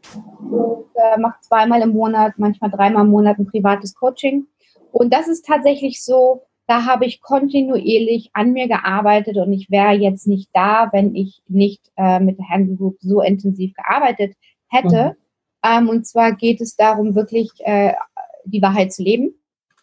Und 0.50 0.84
äh, 0.94 1.18
mache 1.18 1.40
zweimal 1.40 1.80
im 1.82 1.90
Monat, 1.90 2.34
manchmal 2.36 2.70
dreimal 2.70 3.04
im 3.04 3.10
Monat 3.10 3.38
ein 3.38 3.46
privates 3.46 3.94
Coaching. 3.94 4.46
Und 4.92 5.12
das 5.12 5.28
ist 5.28 5.46
tatsächlich 5.46 6.04
so, 6.04 6.42
da 6.66 6.84
habe 6.84 7.06
ich 7.06 7.22
kontinuierlich 7.22 8.30
an 8.34 8.52
mir 8.52 8.68
gearbeitet 8.68 9.38
und 9.38 9.52
ich 9.52 9.70
wäre 9.70 9.92
jetzt 9.92 10.26
nicht 10.26 10.50
da, 10.52 10.90
wenn 10.92 11.14
ich 11.14 11.42
nicht 11.48 11.90
äh, 11.96 12.20
mit 12.20 12.38
der 12.38 12.48
Handle 12.48 12.76
Group 12.76 12.96
so 13.00 13.22
intensiv 13.22 13.72
gearbeitet 13.74 14.34
hätte. 14.68 15.14
Mhm. 15.16 15.27
Ähm, 15.64 15.88
und 15.88 16.06
zwar 16.06 16.34
geht 16.34 16.60
es 16.60 16.76
darum, 16.76 17.14
wirklich 17.14 17.50
äh, 17.60 17.94
die 18.44 18.62
Wahrheit 18.62 18.92
zu 18.92 19.02
leben 19.02 19.34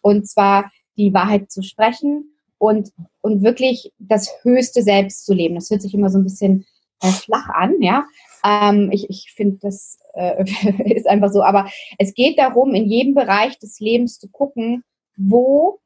und 0.02 0.28
zwar 0.28 0.70
die 0.96 1.12
Wahrheit 1.12 1.50
zu 1.50 1.62
sprechen 1.62 2.36
und, 2.58 2.92
und 3.20 3.42
wirklich 3.42 3.92
das 3.98 4.30
höchste 4.42 4.82
Selbst 4.82 5.26
zu 5.26 5.34
leben. 5.34 5.56
Das 5.56 5.70
hört 5.70 5.82
sich 5.82 5.94
immer 5.94 6.10
so 6.10 6.18
ein 6.18 6.24
bisschen 6.24 6.64
äh, 7.02 7.10
flach 7.10 7.48
an, 7.48 7.80
ja. 7.80 8.06
Ähm, 8.44 8.90
ich 8.92 9.10
ich 9.10 9.32
finde, 9.34 9.58
das 9.60 9.98
äh, 10.14 10.44
ist 10.94 11.06
einfach 11.06 11.30
so. 11.30 11.42
Aber 11.42 11.68
es 11.98 12.14
geht 12.14 12.38
darum, 12.38 12.74
in 12.74 12.86
jedem 12.86 13.14
Bereich 13.14 13.58
des 13.58 13.80
Lebens 13.80 14.18
zu 14.18 14.28
gucken, 14.28 14.84
wo 15.16 15.80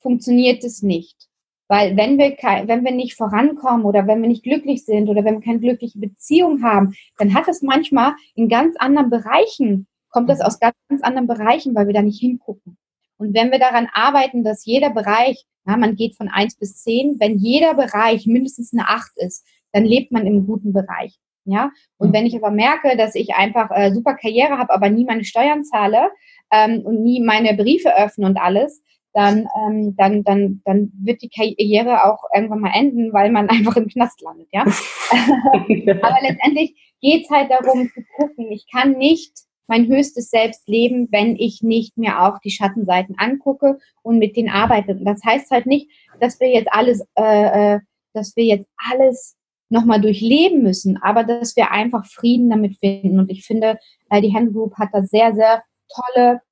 funktioniert 0.00 0.62
es 0.64 0.82
nicht. 0.82 1.28
Weil 1.68 1.96
wenn 1.96 2.18
wir, 2.18 2.36
wenn 2.66 2.84
wir 2.84 2.92
nicht 2.92 3.14
vorankommen 3.16 3.86
oder 3.86 4.06
wenn 4.06 4.20
wir 4.20 4.28
nicht 4.28 4.42
glücklich 4.42 4.84
sind 4.84 5.08
oder 5.08 5.24
wenn 5.24 5.36
wir 5.36 5.40
keine 5.40 5.60
glückliche 5.60 5.98
Beziehung 5.98 6.62
haben, 6.62 6.94
dann 7.18 7.34
hat 7.34 7.48
es 7.48 7.62
manchmal 7.62 8.12
in 8.34 8.48
ganz 8.48 8.76
anderen 8.76 9.10
Bereichen, 9.10 9.86
kommt 10.10 10.28
das 10.28 10.40
aus 10.40 10.60
ganz 10.60 10.74
anderen 11.02 11.26
Bereichen, 11.26 11.74
weil 11.74 11.86
wir 11.86 11.94
da 11.94 12.02
nicht 12.02 12.20
hingucken. 12.20 12.76
Und 13.16 13.34
wenn 13.34 13.50
wir 13.50 13.58
daran 13.58 13.88
arbeiten, 13.92 14.44
dass 14.44 14.66
jeder 14.66 14.90
Bereich, 14.90 15.46
ja, 15.66 15.76
man 15.76 15.96
geht 15.96 16.16
von 16.16 16.28
eins 16.28 16.56
bis 16.56 16.82
zehn, 16.82 17.16
wenn 17.18 17.38
jeder 17.38 17.74
Bereich 17.74 18.26
mindestens 18.26 18.72
eine 18.72 18.88
acht 18.88 19.12
ist, 19.16 19.46
dann 19.72 19.84
lebt 19.84 20.12
man 20.12 20.26
im 20.26 20.46
guten 20.46 20.72
Bereich. 20.72 21.18
Ja, 21.46 21.70
und 21.98 22.14
wenn 22.14 22.24
ich 22.24 22.34
aber 22.34 22.50
merke, 22.50 22.96
dass 22.96 23.14
ich 23.14 23.34
einfach 23.34 23.70
äh, 23.70 23.92
super 23.92 24.14
Karriere 24.14 24.56
habe, 24.56 24.72
aber 24.72 24.88
nie 24.88 25.04
meine 25.04 25.24
Steuern 25.24 25.62
zahle, 25.62 26.10
ähm, 26.50 26.82
und 26.84 27.02
nie 27.02 27.20
meine 27.20 27.54
Briefe 27.54 27.96
öffne 27.96 28.26
und 28.26 28.38
alles, 28.38 28.82
dann, 29.14 29.48
ähm, 29.56 29.94
dann, 29.96 30.24
dann, 30.24 30.60
dann 30.64 30.92
wird 31.00 31.22
die 31.22 31.30
Karriere 31.30 32.04
auch 32.04 32.24
irgendwann 32.34 32.60
mal 32.60 32.72
enden, 32.74 33.12
weil 33.12 33.30
man 33.30 33.48
einfach 33.48 33.76
im 33.76 33.88
Knast 33.88 34.20
landet, 34.20 34.48
ja. 34.52 34.62
Aber 36.02 36.18
letztendlich 36.20 36.74
geht 37.00 37.24
es 37.24 37.30
halt 37.30 37.50
darum 37.50 37.90
zu 37.94 38.02
gucken, 38.16 38.50
ich 38.50 38.66
kann 38.70 38.92
nicht 38.92 39.32
mein 39.66 39.86
höchstes 39.86 40.30
Selbst 40.30 40.68
leben, 40.68 41.08
wenn 41.10 41.36
ich 41.36 41.62
nicht 41.62 41.96
mir 41.96 42.22
auch 42.22 42.38
die 42.40 42.50
Schattenseiten 42.50 43.14
angucke 43.18 43.78
und 44.02 44.18
mit 44.18 44.36
denen 44.36 44.50
arbeite. 44.50 44.94
das 44.96 45.24
heißt 45.24 45.50
halt 45.50 45.66
nicht, 45.66 45.88
dass 46.20 46.38
wir 46.40 46.50
jetzt 46.50 46.68
alles, 46.70 47.06
äh, 47.14 47.76
äh 47.76 47.80
dass 48.12 48.36
wir 48.36 48.44
jetzt 48.44 48.68
alles 48.90 49.36
nochmal 49.70 50.00
durchleben 50.00 50.62
müssen, 50.62 50.98
aber 51.02 51.24
dass 51.24 51.56
wir 51.56 51.70
einfach 51.72 52.06
Frieden 52.06 52.50
damit 52.50 52.78
finden. 52.78 53.18
Und 53.18 53.30
ich 53.30 53.44
finde, 53.44 53.78
äh, 54.10 54.20
die 54.20 54.34
Hand 54.34 54.52
Group 54.52 54.74
hat 54.76 54.90
da 54.92 55.02
sehr, 55.02 55.34
sehr 55.34 55.62
tolle, 55.88 56.42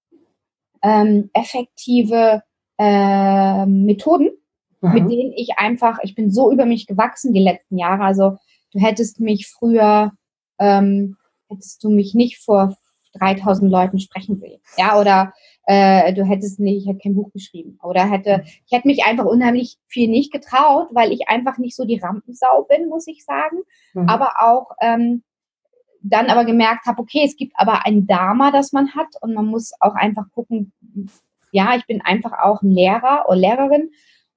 ähm, 0.83 1.31
effektive 1.33 2.43
äh, 2.79 3.67
Methoden, 3.67 4.31
mhm. 4.81 4.93
mit 4.93 5.11
denen 5.11 5.33
ich 5.33 5.59
einfach, 5.59 5.99
ich 6.03 6.15
bin 6.15 6.31
so 6.31 6.53
über 6.53 6.67
mich 6.67 6.87
gewachsen 6.87 7.33
die 7.33 7.43
letzten 7.43 7.79
Jahre. 7.79 8.05
Also 8.05 8.37
du 8.73 8.81
hättest 8.81 9.21
mich 9.21 9.49
früher, 9.49 10.13
ähm, 10.59 11.17
hättest 11.49 11.83
du 11.85 11.91
mich 11.91 12.15
nicht 12.15 12.39
vor 12.39 12.77
3000 13.19 13.71
Leuten 13.71 13.99
sprechen 13.99 14.39
sehen. 14.39 14.61
Ja, 14.79 14.99
oder 14.99 15.33
äh, 15.67 16.13
du 16.15 16.25
hättest 16.25 16.59
nicht, 16.61 16.83
ich 16.83 16.89
hätte 16.89 17.01
kein 17.03 17.15
Buch 17.15 17.31
geschrieben. 17.33 17.79
Oder 17.83 18.09
hätte, 18.11 18.45
ich 18.67 18.73
hätte 18.73 18.89
mich 18.89 19.05
einfach 19.05 19.27
unheimlich 19.27 19.77
viel 19.87 20.09
nicht 20.09 20.33
getraut, 20.33 20.89
weil 20.93 21.13
ich 21.13 21.29
einfach 21.29 21.59
nicht 21.59 21.77
so 21.77 21.85
die 21.85 21.99
Rampensau 21.99 22.67
bin, 22.69 22.89
muss 22.89 23.07
ich 23.07 23.25
sagen. 23.25 23.59
Mhm. 23.93 24.09
Aber 24.09 24.33
auch 24.41 24.71
ähm, 24.81 25.23
dann 26.03 26.27
aber 26.27 26.45
gemerkt 26.45 26.87
habe, 26.87 27.01
okay, 27.01 27.23
es 27.25 27.37
gibt 27.37 27.53
aber 27.57 27.87
ein 27.87 28.07
Dharma, 28.07 28.51
das 28.51 28.73
man 28.73 28.95
hat 28.95 29.09
und 29.21 29.35
man 29.35 29.47
muss 29.47 29.73
auch 29.81 29.95
einfach 29.95 30.25
gucken, 30.33 30.73
ja, 31.53 31.77
ich 31.77 31.87
bin 31.87 32.01
einfach 32.01 32.33
auch 32.43 32.63
ein 32.63 32.71
Lehrer 32.71 33.27
oder 33.29 33.37
Lehrerin 33.37 33.91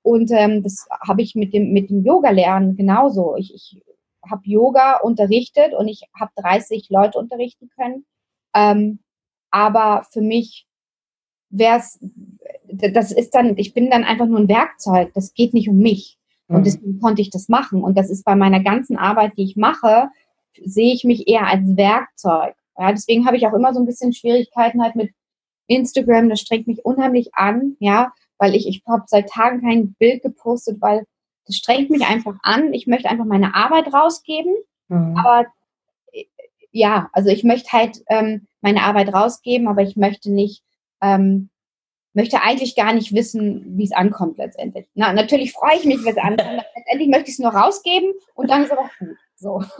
und 0.06 0.30
ähm, 0.32 0.62
das 0.62 0.88
habe 1.08 1.24
ich 1.24 1.34
mit 1.34 1.52
dem, 1.52 1.74
mit 1.74 1.90
dem 1.90 2.06
Yoga-Lernen 2.06 2.76
genauso. 2.76 3.36
Ich, 3.38 3.52
ich 3.56 3.82
habe 4.30 4.44
Yoga 4.46 4.98
unterrichtet 4.98 5.74
und 5.74 5.88
ich 5.88 6.04
habe 6.20 6.32
30 6.36 6.90
Leute 6.92 7.18
unterrichten 7.18 7.70
können. 7.76 8.06
Ähm, 8.54 9.00
aber 9.50 10.06
für 10.12 10.22
mich 10.22 10.68
wäre 11.50 11.80
es, 11.80 12.00
das 12.68 13.12
ist 13.12 13.34
dann, 13.34 13.58
ich 13.58 13.74
bin 13.74 13.90
dann 13.90 14.04
einfach 14.04 14.28
nur 14.28 14.40
ein 14.40 14.48
Werkzeug. 14.48 15.12
Das 15.16 15.34
geht 15.34 15.56
nicht 15.56 15.70
um 15.70 15.78
mich. 15.78 16.20
Und 16.48 16.60
mhm. 16.60 16.64
deswegen 16.66 17.00
konnte 17.00 17.24
ich 17.24 17.32
das 17.32 17.50
machen. 17.50 17.84
Und 17.84 17.98
das 17.98 18.12
ist 18.12 18.26
bei 18.26 18.36
meiner 18.36 18.62
ganzen 18.62 18.98
Arbeit, 18.98 19.34
die 19.38 19.44
ich 19.46 19.56
mache, 19.56 20.10
sehe 20.64 20.94
ich 20.94 21.04
mich 21.04 21.28
eher 21.28 21.48
als 21.48 21.76
Werkzeug. 21.76 22.54
Ja, 22.78 22.92
deswegen 22.92 23.26
habe 23.26 23.38
ich 23.38 23.48
auch 23.48 23.54
immer 23.54 23.74
so 23.74 23.80
ein 23.80 23.88
bisschen 23.88 24.14
Schwierigkeiten 24.14 24.84
halt 24.84 24.96
mit 24.96 25.12
Instagram. 25.68 26.30
Das 26.30 26.42
strengt 26.42 26.68
mich 26.68 26.84
unheimlich 26.84 27.34
an, 27.34 27.76
ja, 27.80 28.14
weil 28.38 28.56
ich, 28.56 28.68
ich 28.68 28.84
habe 28.88 29.04
seit 29.08 29.30
Tagen 29.30 29.62
kein 29.62 29.94
Bild 29.94 30.22
gepostet, 30.22 30.82
weil 30.82 31.06
das 31.46 31.56
strengt 31.56 31.90
mich 31.90 32.06
einfach 32.06 32.36
an. 32.44 32.74
Ich 32.74 32.88
möchte 32.88 33.10
einfach 33.10 33.26
meine 33.26 33.56
Arbeit 33.56 33.94
rausgeben. 33.94 34.54
Mhm. 34.88 35.18
Aber 35.18 35.46
äh, 36.12 36.26
ja, 36.72 37.10
also 37.14 37.30
ich 37.30 37.44
möchte 37.44 37.72
halt 37.72 38.04
ähm, 38.08 38.48
meine 38.62 38.84
Arbeit 38.84 39.14
rausgeben, 39.14 39.68
aber 39.68 39.82
ich 39.82 39.96
möchte 39.96 40.32
nicht, 40.32 40.64
ähm, 41.02 41.50
möchte 42.16 42.42
eigentlich 42.42 42.76
gar 42.76 42.94
nicht 42.94 43.14
wissen, 43.14 43.78
wie 43.78 43.84
es 43.84 43.92
ankommt 43.92 44.38
letztendlich. 44.38 44.88
Na, 44.96 45.14
natürlich 45.14 45.52
freue 45.52 45.78
ich 45.78 45.86
mich, 45.86 46.04
wenn 46.04 46.18
es 46.18 46.18
ankommt. 46.18 46.64
letztendlich 46.76 47.10
möchte 47.10 47.30
ich 47.30 47.34
es 47.34 47.40
nur 47.40 47.54
rausgeben 47.54 48.14
und 48.34 48.50
dann 48.50 48.64
ist 48.64 48.72
es 48.72 48.78
auch 48.78 48.90
gut. 49.00 49.18
So. 49.38 49.62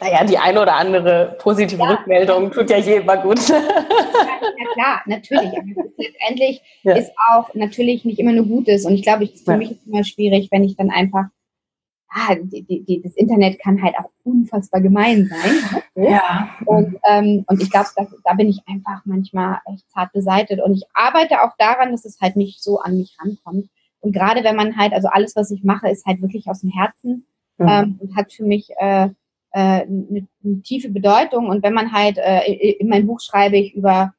naja, 0.00 0.24
die 0.24 0.36
eine 0.36 0.60
oder 0.60 0.76
andere 0.76 1.36
positive 1.38 1.82
ja. 1.82 1.90
Rückmeldung 1.90 2.50
tut 2.50 2.68
ja 2.68 2.76
jedem 2.76 3.06
mal 3.06 3.16
gut. 3.16 3.48
ja, 3.48 3.56
ja, 3.56 4.72
klar, 4.74 5.02
natürlich. 5.06 5.56
Aber 5.56 5.66
letztendlich 5.96 6.60
ja. 6.82 6.94
ist 6.94 7.12
auch 7.30 7.54
natürlich 7.54 8.04
nicht 8.04 8.18
immer 8.18 8.32
nur 8.32 8.44
Gutes. 8.44 8.84
Und 8.84 8.94
ich 8.94 9.02
glaube, 9.02 9.26
für 9.26 9.56
mich 9.56 9.70
ist 9.70 9.80
es 9.80 9.86
immer 9.86 10.04
schwierig, 10.04 10.48
wenn 10.50 10.64
ich 10.64 10.76
dann 10.76 10.90
einfach, 10.90 11.24
ah, 12.12 12.34
die, 12.34 12.62
die, 12.84 13.02
das 13.02 13.14
Internet 13.14 13.58
kann 13.60 13.82
halt 13.82 13.94
auch 13.98 14.10
unfassbar 14.24 14.80
gemein 14.80 15.26
sein. 15.26 15.82
Ne? 15.94 16.10
Ja. 16.10 16.48
Und, 16.64 16.96
ähm, 17.06 17.44
und 17.48 17.62
ich 17.62 17.70
glaube, 17.70 17.88
da, 17.96 18.06
da 18.24 18.32
bin 18.34 18.48
ich 18.48 18.62
einfach 18.66 19.02
manchmal 19.04 19.58
echt 19.70 19.90
zart 19.90 20.12
beseitigt. 20.12 20.62
Und 20.62 20.74
ich 20.74 20.84
arbeite 20.94 21.42
auch 21.42 21.52
daran, 21.58 21.92
dass 21.92 22.06
es 22.06 22.18
halt 22.20 22.36
nicht 22.36 22.62
so 22.62 22.78
an 22.78 22.96
mich 22.96 23.14
rankommt. 23.20 23.68
Und 24.00 24.12
gerade 24.12 24.42
wenn 24.42 24.56
man 24.56 24.76
halt, 24.76 24.92
also 24.92 25.08
alles, 25.08 25.36
was 25.36 25.50
ich 25.50 25.64
mache, 25.64 25.88
ist 25.90 26.06
halt 26.06 26.22
wirklich 26.22 26.46
aus 26.48 26.60
dem 26.60 26.70
Herzen 26.70 27.26
mhm. 27.58 27.68
ähm, 27.68 27.98
und 28.00 28.16
hat 28.16 28.32
für 28.32 28.44
mich 28.44 28.70
äh, 28.78 29.08
äh, 29.52 29.82
eine, 29.82 30.26
eine, 30.44 30.62
tiefe 30.62 30.88
Bedeutung. 30.88 31.48
Und 31.48 31.62
wenn 31.62 31.74
man 31.74 31.92
halt, 31.92 32.18
äh, 32.18 32.50
in 32.52 32.88
meinem 32.88 33.06
Buch 33.06 33.20
schreibe 33.20 33.58
ich 33.58 33.74
über, 33.74 34.14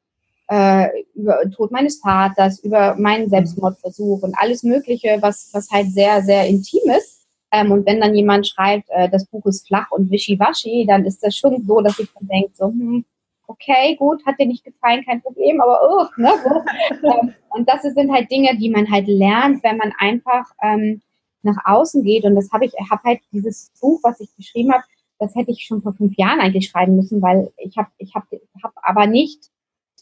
äh, 0.48 0.88
über 1.14 1.40
den 1.42 1.52
Tod 1.52 1.70
meines 1.70 2.00
Vaters, 2.00 2.60
über 2.60 2.94
meinen 2.96 3.28
Selbstmordversuch 3.28 4.22
und 4.22 4.34
alles 4.38 4.62
Mögliche, 4.62 5.18
was, 5.20 5.50
was 5.52 5.70
halt 5.70 5.90
sehr, 5.90 6.22
sehr 6.22 6.46
intim 6.46 6.88
ist. 6.96 7.13
Ähm, 7.54 7.70
und 7.70 7.86
wenn 7.86 8.00
dann 8.00 8.14
jemand 8.14 8.48
schreibt, 8.48 8.88
äh, 8.90 9.08
das 9.08 9.26
Buch 9.26 9.46
ist 9.46 9.68
flach 9.68 9.92
und 9.92 10.10
wischiwaschi, 10.10 10.86
dann 10.88 11.04
ist 11.04 11.22
das 11.22 11.36
schon 11.36 11.64
so, 11.64 11.80
dass 11.80 12.00
ich 12.00 12.08
dann 12.12 12.26
denke, 12.26 12.50
so, 12.54 12.66
hm, 12.66 13.04
okay, 13.46 13.94
gut, 13.96 14.26
hat 14.26 14.40
dir 14.40 14.46
nicht 14.46 14.64
gefallen, 14.64 15.04
kein 15.04 15.22
Problem, 15.22 15.60
aber 15.60 15.78
oh, 15.82 16.20
ne, 16.20 16.32
so. 16.42 17.06
ähm, 17.08 17.34
und 17.50 17.68
das 17.68 17.82
sind 17.82 18.12
halt 18.12 18.28
Dinge, 18.28 18.56
die 18.58 18.70
man 18.70 18.90
halt 18.90 19.06
lernt, 19.06 19.62
wenn 19.62 19.76
man 19.76 19.92
einfach 19.98 20.50
ähm, 20.62 21.00
nach 21.42 21.58
außen 21.64 22.02
geht. 22.02 22.24
Und 22.24 22.34
das 22.34 22.50
habe 22.50 22.64
ich, 22.64 22.72
habe 22.90 23.02
halt 23.04 23.20
dieses 23.32 23.70
Buch, 23.80 24.00
was 24.02 24.18
ich 24.18 24.34
geschrieben 24.36 24.72
habe, 24.72 24.82
das 25.20 25.34
hätte 25.36 25.52
ich 25.52 25.64
schon 25.64 25.80
vor 25.80 25.94
fünf 25.94 26.16
Jahren 26.16 26.40
eigentlich 26.40 26.68
schreiben 26.68 26.96
müssen, 26.96 27.22
weil 27.22 27.52
ich 27.56 27.76
habe, 27.76 27.88
ich 27.98 28.16
habe, 28.16 28.26
hab 28.62 28.72
aber 28.82 29.06
nicht 29.06 29.50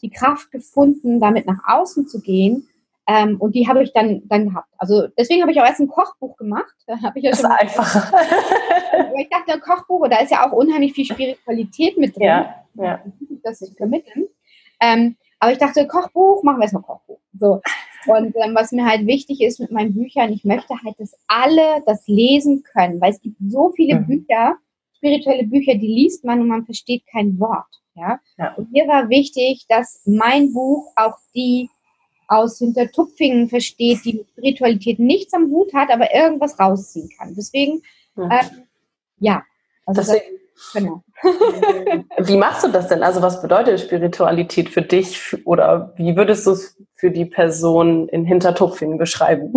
die 0.01 0.09
Kraft 0.09 0.49
gefunden, 0.49 1.19
damit 1.19 1.45
nach 1.45 1.59
außen 1.67 2.07
zu 2.07 2.19
gehen. 2.19 2.67
Ähm, 3.07 3.37
und 3.39 3.53
die 3.53 3.67
habe 3.67 3.83
ich 3.83 3.91
dann, 3.93 4.21
dann 4.25 4.49
gehabt. 4.49 4.69
Also 4.77 5.07
deswegen 5.17 5.41
habe 5.41 5.51
ich 5.51 5.59
auch 5.59 5.65
erst 5.65 5.81
ein 5.81 5.89
Kochbuch 5.89 6.37
gemacht. 6.37 6.73
Da 6.87 7.01
habe 7.01 7.19
ich 7.19 7.25
ja 7.25 7.31
das 7.31 7.41
schon 7.41 7.51
ist 7.51 7.59
einfach. 7.59 8.13
ich 9.17 9.29
dachte, 9.29 9.53
ein 9.53 9.61
Kochbuch, 9.61 10.07
da 10.07 10.19
ist 10.19 10.31
ja 10.31 10.47
auch 10.47 10.53
unheimlich 10.53 10.93
viel 10.93 11.05
Spiritualität 11.05 11.97
mit 11.97 12.15
drin, 12.15 12.27
ja, 12.27 12.55
ja. 12.75 13.01
das 13.43 13.59
zu 13.59 13.73
vermitteln. 13.73 14.27
Ähm, 14.79 15.17
aber 15.39 15.51
ich 15.51 15.57
dachte, 15.57 15.85
Kochbuch, 15.87 16.43
machen 16.43 16.59
wir 16.59 16.63
erstmal 16.63 16.83
Kochbuch. 16.83 17.19
So. 17.37 17.61
Und 18.07 18.35
ähm, 18.37 18.55
was 18.55 18.71
mir 18.71 18.85
halt 18.85 19.05
wichtig 19.05 19.41
ist 19.41 19.59
mit 19.59 19.71
meinen 19.71 19.93
Büchern, 19.93 20.31
ich 20.31 20.45
möchte 20.45 20.73
halt, 20.83 20.99
dass 20.99 21.17
alle 21.27 21.83
das 21.85 22.07
lesen 22.07 22.63
können, 22.63 23.01
weil 23.01 23.11
es 23.11 23.21
gibt 23.21 23.37
so 23.49 23.71
viele 23.75 23.99
mhm. 23.99 24.07
Bücher, 24.07 24.55
spirituelle 24.95 25.45
Bücher, 25.45 25.75
die 25.75 25.87
liest 25.87 26.23
man 26.23 26.39
und 26.39 26.47
man 26.47 26.65
versteht 26.65 27.03
kein 27.11 27.39
Wort. 27.39 27.67
Ja? 27.95 28.19
ja? 28.37 28.53
Und 28.55 28.71
mir 28.71 28.87
war 28.87 29.09
wichtig, 29.09 29.65
dass 29.67 30.01
mein 30.05 30.53
Buch 30.53 30.91
auch 30.95 31.17
die 31.35 31.69
aus 32.35 32.59
Hintertupfingen 32.59 33.49
versteht, 33.49 34.05
die 34.05 34.13
mit 34.13 34.29
Spiritualität 34.29 34.99
nichts 34.99 35.33
am 35.33 35.49
Hut 35.49 35.73
hat, 35.73 35.89
aber 35.89 36.13
irgendwas 36.13 36.59
rausziehen 36.59 37.09
kann. 37.17 37.33
Deswegen, 37.35 37.81
mhm. 38.15 38.31
äh, 38.31 38.43
ja. 39.19 39.43
Also 39.85 40.01
Deswegen, 40.01 40.39
Genau. 40.73 41.03
wie 42.19 42.37
machst 42.37 42.63
du 42.63 42.69
das 42.69 42.87
denn? 42.87 43.03
Also 43.03 43.21
was 43.21 43.41
bedeutet 43.41 43.79
Spiritualität 43.79 44.69
für 44.69 44.81
dich 44.81 45.35
oder 45.45 45.93
wie 45.97 46.15
würdest 46.15 46.47
du 46.47 46.51
es 46.51 46.77
für 46.95 47.11
die 47.11 47.25
Person 47.25 48.07
in 48.09 48.25
Hintertupfingen 48.25 48.97
beschreiben? 48.97 49.53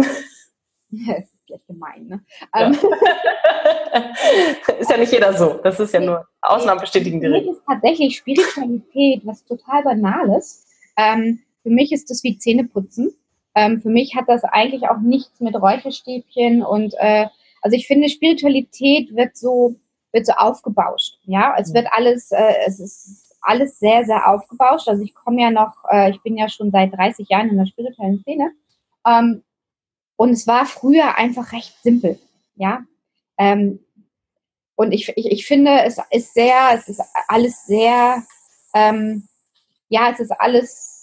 Ja, 0.91 1.15
das 1.15 1.25
ist 1.25 1.37
vielleicht 1.47 1.67
gemein, 1.67 2.07
ne? 2.07 2.25
Ja. 2.55 2.67
Ähm. 2.67 2.73
ist 4.81 4.91
ja 4.91 4.97
nicht 4.97 5.13
jeder 5.13 5.33
so. 5.33 5.61
Das 5.63 5.79
ist 5.79 5.95
ja 5.95 6.01
nur 6.01 6.27
Ausnahmen 6.41 6.81
bestätigen 6.81 7.21
die 7.21 7.27
Regel. 7.27 7.53
ist 7.53 7.63
tatsächlich 7.67 8.17
Spiritualität 8.17 9.23
was 9.25 9.45
total 9.45 9.83
Banales. 9.83 10.67
Ähm, 10.97 11.41
für 11.67 11.71
mich 11.73 11.91
ist 11.91 12.11
das 12.11 12.23
wie 12.23 12.39
Zähneputzen. 12.39 13.13
Ähm, 13.57 13.83
für 13.83 13.89
mich 13.89 14.15
hat 14.15 14.29
das 14.29 14.45
eigentlich 14.45 14.89
auch 14.89 15.01
nichts 15.01 15.41
mit 15.41 15.57
Räucherstäbchen 15.57 16.63
und 16.63 16.95
äh, 16.99 17.27
also 17.61 17.77
ich 17.77 17.89
finde, 17.89 18.09
Spiritualität 18.09 19.17
wird 19.17 19.37
so 19.37 19.75
wird 20.13 20.27
so 20.27 20.33
aufgebauscht. 20.33 21.19
Ja, 21.25 21.57
es 21.59 21.75
wird 21.75 21.89
alles, 21.91 22.31
äh, 22.31 22.55
es 22.69 22.79
ist 22.79 23.35
alles 23.41 23.81
sehr, 23.81 24.05
sehr 24.05 24.31
aufgebauscht. 24.31 24.89
Also 24.89 25.03
ich 25.03 25.13
komme 25.13 25.43
ja 25.43 25.51
noch, 25.51 25.73
äh, 25.91 26.11
ich 26.11 26.23
bin 26.23 26.37
ja 26.37 26.49
schon 26.49 26.71
seit 26.71 26.95
30 26.95 27.29
Jahren 27.29 27.51
in 27.51 27.57
der 27.57 27.67
spirituellen 27.67 28.21
Szene. 28.21 28.53
Ähm, 29.05 29.43
und 30.15 30.31
es 30.31 30.47
war 30.47 30.67
früher 30.67 31.17
einfach 31.17 31.53
recht 31.53 31.75
simpel. 31.83 32.21
Ja. 32.55 32.85
Ähm, 33.39 33.81
und 34.77 34.93
ich, 34.93 35.09
ich, 35.17 35.27
ich 35.27 35.47
finde, 35.47 35.83
es 35.83 35.99
ist 36.11 36.35
sehr, 36.35 36.71
es 36.75 36.89
ist 36.89 37.03
alles 37.27 37.67
sehr, 37.67 38.23
ähm, 38.73 39.27
ja, 39.89 40.11
es 40.13 40.21
ist 40.21 40.31
alles 40.31 40.96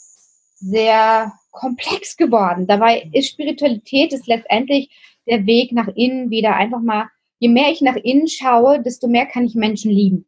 sehr 0.63 1.33
komplex 1.51 2.17
geworden. 2.17 2.67
Dabei 2.67 3.09
ist 3.11 3.29
Spiritualität 3.29 4.13
ist 4.13 4.27
letztendlich 4.27 4.89
der 5.27 5.45
Weg 5.45 5.71
nach 5.71 5.87
innen 5.95 6.29
wieder 6.29 6.55
einfach 6.55 6.81
mal 6.81 7.07
je 7.43 7.49
mehr 7.49 7.71
ich 7.71 7.81
nach 7.81 7.97
innen 7.97 8.29
schaue, 8.29 8.81
desto 8.81 9.09
mehr 9.09 9.25
kann 9.25 9.43
ich 9.43 9.53
Menschen 9.53 9.91
lieben. 9.91 10.25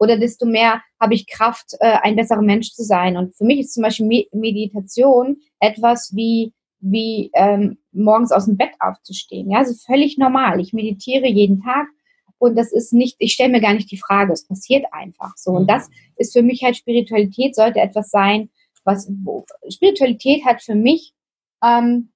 Oder 0.00 0.18
desto 0.18 0.46
mehr 0.46 0.82
habe 0.98 1.14
ich 1.14 1.28
Kraft, 1.28 1.76
äh, 1.78 1.98
ein 2.02 2.16
besserer 2.16 2.42
Mensch 2.42 2.72
zu 2.72 2.82
sein. 2.82 3.16
Und 3.16 3.36
für 3.36 3.44
mich 3.44 3.60
ist 3.60 3.72
zum 3.72 3.84
Beispiel 3.84 4.26
Meditation 4.32 5.36
etwas 5.60 6.10
wie, 6.16 6.52
wie 6.80 7.30
ähm, 7.34 7.78
morgens 7.92 8.32
aus 8.32 8.46
dem 8.46 8.56
Bett 8.56 8.72
aufzustehen. 8.80 9.48
Ja, 9.48 9.58
also 9.58 9.74
völlig 9.74 10.18
normal. 10.18 10.58
Ich 10.58 10.72
meditiere 10.72 11.28
jeden 11.28 11.62
Tag 11.62 11.86
und 12.38 12.56
das 12.58 12.72
ist 12.72 12.92
nicht, 12.92 13.14
ich 13.20 13.34
stelle 13.34 13.52
mir 13.52 13.60
gar 13.60 13.72
nicht 13.72 13.92
die 13.92 13.96
Frage, 13.96 14.32
es 14.32 14.48
passiert 14.48 14.86
einfach 14.90 15.34
so. 15.36 15.52
Und 15.52 15.62
mhm. 15.62 15.68
das 15.68 15.88
ist 16.16 16.32
für 16.32 16.42
mich 16.42 16.64
halt 16.64 16.76
Spiritualität, 16.76 17.54
sollte 17.54 17.78
etwas 17.78 18.10
sein, 18.10 18.50
was, 18.86 19.10
wo, 19.24 19.44
Spiritualität 19.68 20.44
hat 20.44 20.62
für 20.62 20.74
mich 20.74 21.12
ähm, 21.62 22.10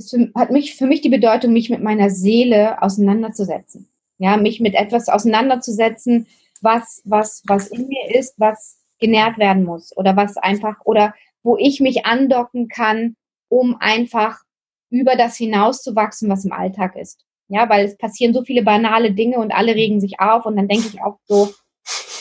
für, 0.00 0.30
hat 0.34 0.50
mich 0.50 0.76
für 0.76 0.86
mich 0.86 1.00
die 1.00 1.08
Bedeutung, 1.08 1.52
mich 1.52 1.70
mit 1.70 1.82
meiner 1.82 2.10
Seele 2.10 2.80
auseinanderzusetzen. 2.82 3.88
Ja, 4.18 4.36
mich 4.36 4.60
mit 4.60 4.74
etwas 4.74 5.08
auseinanderzusetzen, 5.08 6.26
was, 6.60 7.02
was, 7.04 7.42
was 7.46 7.68
in 7.68 7.86
mir 7.86 8.14
ist, 8.16 8.34
was 8.38 8.78
genährt 8.98 9.38
werden 9.38 9.62
muss 9.62 9.96
oder 9.96 10.16
was 10.16 10.36
einfach, 10.36 10.80
oder 10.84 11.14
wo 11.44 11.56
ich 11.56 11.80
mich 11.80 12.04
andocken 12.04 12.68
kann, 12.68 13.14
um 13.48 13.76
einfach 13.78 14.40
über 14.90 15.14
das 15.14 15.36
hinauszuwachsen, 15.36 16.28
was 16.28 16.44
im 16.44 16.52
Alltag 16.52 16.96
ist. 16.96 17.24
Ja, 17.46 17.68
weil 17.68 17.86
es 17.86 17.96
passieren 17.96 18.34
so 18.34 18.42
viele 18.42 18.62
banale 18.62 19.12
Dinge 19.12 19.38
und 19.38 19.52
alle 19.52 19.74
regen 19.74 20.00
sich 20.00 20.20
auf 20.20 20.46
und 20.46 20.56
dann 20.56 20.68
denke 20.68 20.88
ich 20.88 21.00
auch 21.00 21.18
so, 21.24 21.50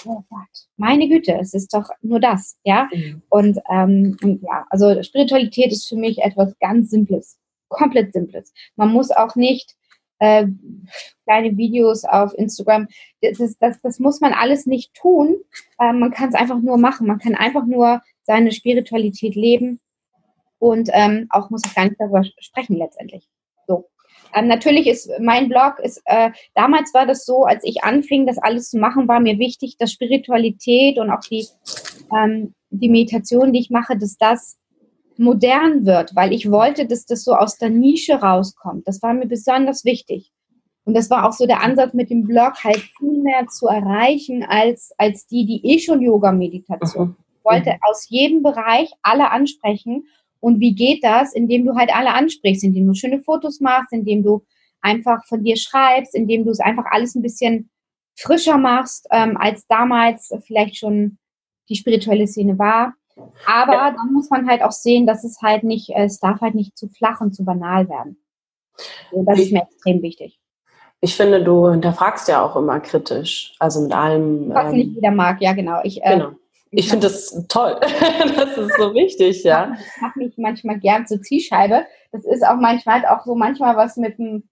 oh 0.08 0.24
Gott, 0.30 0.68
meine 0.78 1.08
Güte, 1.08 1.38
es 1.40 1.54
ist 1.54 1.74
doch 1.74 1.90
nur 2.02 2.20
das, 2.20 2.58
ja. 2.64 2.88
Mhm. 2.94 3.22
Und, 3.30 3.60
ähm, 3.70 4.18
und 4.24 4.42
ja, 4.42 4.66
also 4.70 5.02
Spiritualität 5.04 5.72
ist 5.72 5.88
für 5.88 5.98
mich 5.98 6.20
etwas 6.20 6.58
ganz 6.60 6.90
Simples 6.90 7.38
komplett 7.70 8.14
simples. 8.14 8.54
Man 8.76 8.92
muss 8.92 9.12
auch 9.12 9.36
nicht 9.36 9.76
äh, 10.20 10.48
kleine 11.26 11.58
Videos 11.58 12.04
auf 12.06 12.34
Instagram. 12.34 12.88
Das, 13.22 13.40
ist, 13.40 13.62
das, 13.62 13.80
das 13.82 14.00
muss 14.00 14.20
man 14.22 14.34
alles 14.34 14.66
nicht 14.66 14.94
tun. 14.94 15.36
Äh, 15.80 15.94
man 15.94 16.12
kann 16.12 16.30
es 16.30 16.36
einfach 16.36 16.60
nur 16.60 16.78
machen. 16.78 17.08
Man 17.08 17.20
kann 17.20 17.36
einfach 17.36 17.66
nur 17.66 18.02
seine 18.24 18.52
Spiritualität 18.52 19.36
leben 19.36 19.80
und 20.60 20.90
ähm, 20.92 21.28
auch 21.30 21.50
muss 21.50 21.62
ich 21.66 21.76
gar 21.76 21.86
nicht 21.86 22.00
darüber 22.00 22.24
sprechen 22.40 22.78
letztendlich. 22.78 23.28
So. 23.68 23.90
Ähm, 24.34 24.48
natürlich 24.48 24.88
ist 24.88 25.10
mein 25.20 25.50
Blog, 25.50 25.80
ist, 25.80 26.02
äh, 26.06 26.32
damals 26.56 26.94
war 26.94 27.06
das 27.06 27.26
so, 27.26 27.46
als 27.46 27.64
ich 27.64 27.84
anfing, 27.84 28.26
das 28.26 28.38
alles 28.38 28.70
zu 28.70 28.78
machen, 28.78 29.08
war 29.08 29.20
mir 29.20 29.40
wichtig, 29.40 29.78
dass 29.78 29.92
Spiritualität 29.92 30.98
und 31.00 31.10
auch 31.10 31.22
die, 31.22 31.48
ähm, 32.16 32.54
die 32.70 32.90
Meditation, 32.90 33.54
die 33.54 33.60
ich 33.60 33.70
mache, 33.70 33.98
dass 33.98 34.18
das 34.18 34.58
modern 35.18 35.86
wird, 35.86 36.16
weil 36.16 36.32
ich 36.32 36.52
wollte, 36.52 36.86
dass 36.86 37.06
das 37.06 37.24
so 37.24 37.34
aus 37.34 37.58
der 37.58 37.70
Nische 37.70 38.16
rauskommt. 38.16 38.88
Das 38.88 39.02
war 39.02 39.14
mir 39.14 39.26
besonders 39.26 39.84
wichtig. 39.84 40.32
Und 40.86 40.94
das 40.94 41.10
war 41.10 41.28
auch 41.28 41.34
so 41.34 41.46
der 41.46 41.62
Ansatz 41.64 41.94
mit 41.94 42.10
dem 42.10 42.24
Blog, 42.24 42.64
halt 42.64 42.82
viel 42.98 43.22
mehr 43.22 43.48
zu 43.48 43.68
erreichen 43.68 44.46
als, 44.48 44.94
als 44.98 45.28
die, 45.28 45.46
die 45.46 45.66
eh 45.66 45.80
schon 45.80 46.02
Yoga-Meditation. 46.02 47.18
Ich 47.40 47.44
wollte 47.44 47.78
aus 47.82 48.08
jedem 48.10 48.42
Bereich 48.42 48.92
alle 49.02 49.32
ansprechen 49.32 50.06
und 50.40 50.60
wie 50.60 50.76
geht 50.76 51.04
das? 51.04 51.34
Indem 51.34 51.66
du 51.66 51.76
halt 51.76 51.94
alle 51.96 52.14
ansprichst, 52.14 52.64
indem 52.64 52.88
du 52.88 52.94
schöne 52.94 53.22
Fotos 53.22 53.60
machst, 53.60 53.94
indem 53.94 54.24
du 54.24 54.46
einfach 54.82 55.26
von 55.26 55.44
dir 55.44 55.58
schreibst, 55.58 56.16
indem 56.16 56.46
du 56.46 56.52
es 56.52 56.60
einfach 56.60 56.86
alles 56.90 57.16
ein 57.16 57.22
bisschen 57.22 57.70
frischer 58.16 58.58
machst, 58.58 59.08
ähm, 59.12 59.38
als 59.38 59.68
damals 59.68 60.34
vielleicht 60.46 60.78
schon 60.78 61.18
die 61.70 61.76
spirituelle 61.76 62.28
Szene 62.28 62.58
war. 62.58 62.94
Aber 63.46 63.74
ja. 63.74 63.92
dann 63.92 64.14
muss 64.14 64.30
man 64.30 64.48
halt 64.48 64.62
auch 64.62 64.72
sehen, 64.72 65.08
dass 65.08 65.24
es 65.24 65.42
halt 65.42 65.64
nicht, 65.64 65.90
es 65.96 66.20
darf 66.20 66.42
halt 66.42 66.56
nicht 66.56 66.78
zu 66.78 66.88
flach 66.88 67.22
und 67.22 67.34
zu 67.34 67.44
banal 67.44 67.90
werden. 67.90 68.18
Und 69.12 69.26
das 69.26 69.40
ich, 69.40 69.46
ist 69.46 69.52
mir 69.54 69.64
extrem 69.64 70.02
wichtig. 70.02 70.40
Ich 71.00 71.16
finde, 71.16 71.44
du 71.44 71.70
hinterfragst 71.70 72.28
ja 72.28 72.44
auch 72.44 72.56
immer 72.56 72.80
kritisch. 72.80 73.56
Also 73.60 73.82
mit 73.82 73.94
allem. 73.94 74.50
Was 74.50 74.72
ähm, 74.72 74.78
nicht 74.78 74.96
jeder 74.96 75.12
mag, 75.12 75.42
ja, 75.42 75.54
genau. 75.54 75.80
Ich, 75.84 76.04
äh, 76.04 76.14
genau. 76.14 76.32
Ich 76.72 76.90
finde 76.90 77.08
das 77.08 77.46
toll. 77.48 77.80
das 78.36 78.58
ist 78.58 78.78
so 78.78 78.94
wichtig, 78.94 79.44
ja. 79.44 79.76
Ich 79.96 80.02
mache 80.02 80.20
mich 80.20 80.38
manchmal 80.38 80.80
gern 80.80 81.08
zur 81.08 81.22
Zielscheibe. 81.22 81.86
Das 82.12 82.26
ist 82.26 82.46
auch 82.46 82.58
manchmal 82.58 83.06
auch 83.06 83.24
so 83.26 83.36
manchmal 83.36 83.76
was 83.76 83.98
mit 83.98 84.20
einem 84.20 84.44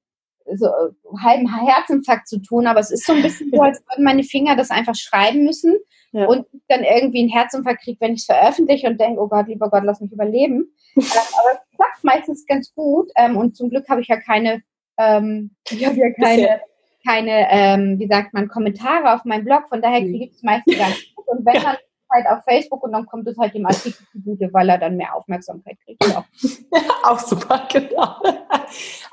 so 0.53 0.67
äh, 0.67 1.23
halben 1.23 1.47
Herzinfarkt 1.51 2.27
zu 2.27 2.39
tun, 2.39 2.67
aber 2.67 2.79
es 2.79 2.91
ist 2.91 3.05
so 3.05 3.13
ein 3.13 3.21
bisschen 3.21 3.49
so, 3.51 3.61
als 3.61 3.83
würden 3.89 4.03
meine 4.03 4.23
Finger 4.23 4.55
das 4.55 4.69
einfach 4.69 4.95
schreiben 4.95 5.43
müssen 5.43 5.75
ja. 6.11 6.25
und 6.27 6.45
dann 6.67 6.83
irgendwie 6.83 7.21
einen 7.21 7.29
Herzinfarkt 7.29 7.83
kriege, 7.83 7.99
wenn 7.99 8.13
ich 8.13 8.21
es 8.21 8.25
veröffentliche 8.25 8.87
und 8.87 8.99
denke, 8.99 9.19
oh 9.19 9.27
Gott, 9.27 9.47
lieber 9.47 9.69
Gott, 9.69 9.83
lass 9.83 10.01
mich 10.01 10.11
überleben. 10.11 10.71
aber 10.95 11.03
es 11.03 11.75
klappt 11.75 12.03
meistens 12.03 12.45
ganz 12.45 12.73
gut 12.75 13.11
ähm, 13.17 13.37
und 13.37 13.55
zum 13.55 13.69
Glück 13.69 13.89
habe 13.89 14.01
ich 14.01 14.07
ja 14.07 14.17
keine, 14.17 14.61
ähm, 14.99 15.55
ich 15.69 15.85
habe 15.85 15.97
ja 15.97 16.11
keine, 16.11 16.61
keine 17.05 17.47
ähm, 17.49 17.99
wie 17.99 18.07
sagt 18.07 18.33
man, 18.33 18.47
Kommentare 18.47 19.15
auf 19.15 19.25
meinem 19.25 19.45
Blog, 19.45 19.67
von 19.69 19.81
daher 19.81 20.01
kriege 20.01 20.25
ich 20.25 20.31
es 20.33 20.43
meistens 20.43 20.77
ganz 20.77 20.95
gut 21.15 21.27
und 21.27 21.45
wenn 21.45 21.61
man 21.63 21.75
halt 22.15 22.27
auf 22.27 22.43
Facebook 22.43 22.83
und 22.83 22.93
dann 22.93 23.05
kommt 23.05 23.27
es 23.27 23.37
halt 23.37 23.53
dem 23.53 23.65
Artikel 23.65 24.05
zugute, 24.11 24.51
weil 24.53 24.69
er 24.69 24.77
dann 24.77 24.95
mehr 24.95 25.15
Aufmerksamkeit 25.15 25.77
kriegt. 25.83 26.05
Ja. 26.07 26.25
auch 27.03 27.19
super, 27.19 27.67
genau. 27.71 28.15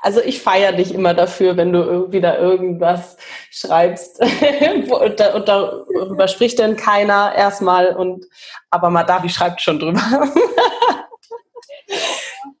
Also 0.01 0.21
ich 0.21 0.41
feiere 0.41 0.71
dich 0.71 0.93
immer 0.93 1.13
dafür, 1.13 1.57
wenn 1.57 1.73
du 1.73 1.79
irgendwie 1.79 2.21
da 2.21 2.37
irgendwas 2.37 3.17
schreibst 3.51 4.19
und, 4.89 5.19
da, 5.19 5.35
und 5.35 5.47
darüber 5.47 6.27
spricht 6.27 6.59
dann 6.59 6.75
keiner 6.75 7.33
erstmal 7.35 7.95
und 7.95 8.25
aber 8.69 8.89
Madavi 8.89 9.29
schreibt 9.29 9.61
schon 9.61 9.79
drüber. 9.79 10.01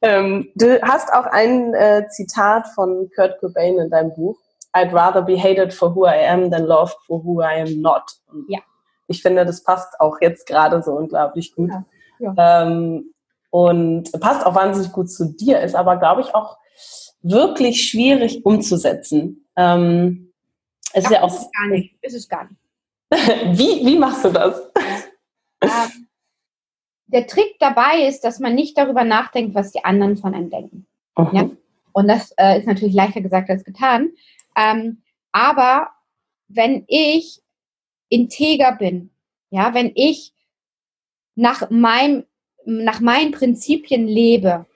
ähm, 0.01 0.49
du 0.55 0.81
hast 0.81 1.11
auch 1.13 1.25
ein 1.25 1.73
äh, 1.73 2.07
Zitat 2.09 2.67
von 2.75 3.09
Kurt 3.15 3.39
Cobain 3.39 3.79
in 3.79 3.89
deinem 3.89 4.13
Buch. 4.13 4.37
I'd 4.75 4.91
rather 4.91 5.21
be 5.21 5.37
hated 5.37 5.71
for 5.71 5.95
who 5.95 6.05
I 6.07 6.27
am 6.27 6.49
than 6.49 6.65
loved 6.65 6.95
for 7.05 7.23
who 7.23 7.41
I 7.41 7.61
am 7.61 7.81
not. 7.81 8.03
ja 8.47 8.59
ich 9.07 9.21
finde, 9.21 9.45
das 9.45 9.63
passt 9.63 9.99
auch 9.99 10.17
jetzt 10.21 10.47
gerade 10.47 10.81
so 10.83 10.91
unglaublich 10.91 11.53
gut. 11.55 11.69
Ja, 11.69 11.85
ja. 12.19 12.63
Ähm, 12.63 13.13
und 13.49 14.11
passt 14.19 14.45
auch 14.45 14.55
wahnsinnig 14.55 14.91
gut 14.91 15.11
zu 15.11 15.25
dir, 15.25 15.61
ist 15.61 15.75
aber, 15.75 15.97
glaube 15.97 16.21
ich, 16.21 16.33
auch 16.33 16.57
wirklich 17.21 17.87
schwierig 17.89 18.45
umzusetzen. 18.45 19.45
Ähm, 19.55 20.33
Ach, 20.91 20.97
ist 20.97 21.11
ja 21.11 21.21
auch. 21.21 21.33
Ist 21.33 21.41
es 21.41 21.51
gar 21.51 21.67
nicht. 21.67 21.95
Ist 22.01 22.15
es 22.15 22.29
gar 22.29 22.43
nicht. 22.45 22.59
wie, 23.59 23.85
wie 23.85 23.97
machst 23.97 24.25
du 24.25 24.29
das? 24.29 24.59
Ähm, 25.61 26.07
der 27.05 27.27
Trick 27.27 27.57
dabei 27.59 28.07
ist, 28.07 28.21
dass 28.21 28.39
man 28.39 28.55
nicht 28.55 28.77
darüber 28.77 29.03
nachdenkt, 29.03 29.53
was 29.53 29.71
die 29.71 29.85
anderen 29.85 30.17
von 30.17 30.33
einem 30.33 30.49
denken. 30.49 30.87
Uh 31.17 31.27
Ja? 31.31 31.49
Und 31.91 32.07
das 32.07 32.33
äh, 32.37 32.57
ist 32.57 32.65
natürlich 32.65 32.95
leichter 32.95 33.21
gesagt 33.21 33.51
als 33.51 33.63
getan. 33.63 34.09
Ähm, 34.55 35.03
aber 35.31 35.89
wenn 36.47 36.85
ich 36.87 37.42
integer 38.13 38.75
bin, 38.75 39.09
ja, 39.49 39.73
wenn 39.73 39.91
ich 39.95 40.33
nach 41.35 41.69
meinem, 41.71 42.25
nach 42.65 42.99
meinen 42.99 43.31
Prinzipien 43.31 44.07
lebe 44.07 44.67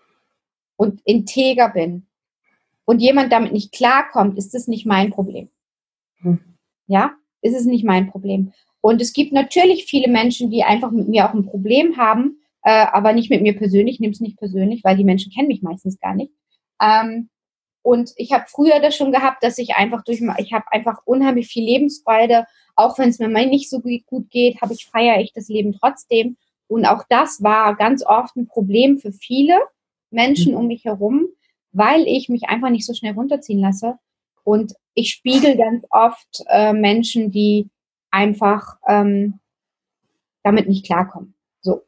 und 0.75 1.01
integer 1.05 1.69
bin 1.69 2.07
und 2.85 2.99
jemand 2.99 3.31
damit 3.31 3.53
nicht 3.53 3.71
klarkommt, 3.71 4.37
ist 4.37 4.55
das 4.55 4.67
nicht 4.67 4.87
mein 4.87 5.11
Problem. 5.11 5.49
Hm. 6.21 6.39
Ja, 6.87 7.15
ist 7.41 7.55
es 7.55 7.65
nicht 7.65 7.85
mein 7.85 8.09
Problem. 8.09 8.53
Und 8.81 9.01
es 9.01 9.13
gibt 9.13 9.33
natürlich 9.33 9.85
viele 9.85 10.11
Menschen, 10.11 10.49
die 10.49 10.63
einfach 10.63 10.91
mit 10.91 11.07
mir 11.07 11.29
auch 11.29 11.33
ein 11.33 11.45
Problem 11.45 11.97
haben, 11.97 12.41
äh, 12.63 12.87
aber 12.91 13.13
nicht 13.13 13.29
mit 13.29 13.43
mir 13.43 13.55
persönlich, 13.55 13.99
nimm 13.99 14.11
es 14.11 14.19
nicht 14.19 14.37
persönlich, 14.37 14.83
weil 14.83 14.97
die 14.97 15.03
Menschen 15.03 15.31
kennen 15.31 15.47
mich 15.47 15.61
meistens 15.61 15.99
gar 15.99 16.15
nicht. 16.15 16.31
Ähm, 16.81 17.29
und 17.83 18.11
ich 18.17 18.31
habe 18.31 18.45
früher 18.47 18.79
das 18.79 18.95
schon 18.95 19.11
gehabt, 19.11 19.43
dass 19.43 19.57
ich 19.59 19.75
einfach 19.75 20.03
durch, 20.03 20.21
ich 20.39 20.53
habe 20.53 20.65
einfach 20.71 20.99
unheimlich 21.05 21.47
viel 21.47 21.63
Lebensfreude 21.63 22.45
auch 22.77 22.97
wenn 22.97 23.09
es 23.09 23.19
mir 23.19 23.27
mal 23.27 23.47
nicht 23.47 23.69
so 23.69 23.81
gut 23.81 24.29
geht, 24.29 24.61
habe 24.61 24.73
ich 24.73 24.85
feiere 24.85 25.19
ich 25.19 25.33
das 25.33 25.49
Leben 25.49 25.73
trotzdem. 25.73 26.37
Und 26.67 26.85
auch 26.85 27.03
das 27.09 27.41
war 27.41 27.75
ganz 27.75 28.05
oft 28.05 28.35
ein 28.35 28.47
Problem 28.47 28.99
für 28.99 29.11
viele 29.11 29.57
Menschen 30.11 30.53
mhm. 30.53 30.59
um 30.59 30.67
mich 30.67 30.85
herum, 30.85 31.27
weil 31.71 32.03
ich 32.07 32.29
mich 32.29 32.43
einfach 32.43 32.69
nicht 32.69 32.85
so 32.85 32.93
schnell 32.93 33.13
runterziehen 33.13 33.59
lasse. 33.59 33.97
Und 34.43 34.73
ich 34.93 35.09
spiegel 35.09 35.57
ganz 35.57 35.85
oft 35.89 36.43
äh, 36.47 36.71
Menschen, 36.71 37.31
die 37.31 37.69
einfach 38.11 38.77
ähm, 38.87 39.39
damit 40.43 40.69
nicht 40.69 40.85
klarkommen. 40.85 41.33
So. 41.61 41.81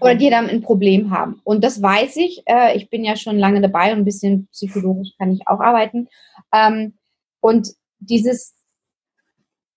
Oder 0.00 0.14
die 0.14 0.30
damit 0.30 0.52
ein 0.52 0.62
Problem 0.62 1.10
haben. 1.10 1.40
Und 1.44 1.64
das 1.64 1.82
weiß 1.82 2.16
ich. 2.16 2.42
Äh, 2.46 2.76
ich 2.76 2.88
bin 2.90 3.04
ja 3.04 3.16
schon 3.16 3.38
lange 3.38 3.60
dabei 3.60 3.92
und 3.92 3.98
ein 3.98 4.04
bisschen 4.04 4.46
psychologisch 4.52 5.10
kann 5.18 5.32
ich 5.32 5.46
auch 5.48 5.60
arbeiten. 5.60 6.08
Ähm, 6.52 6.94
und 7.40 7.68
dieses 7.98 8.54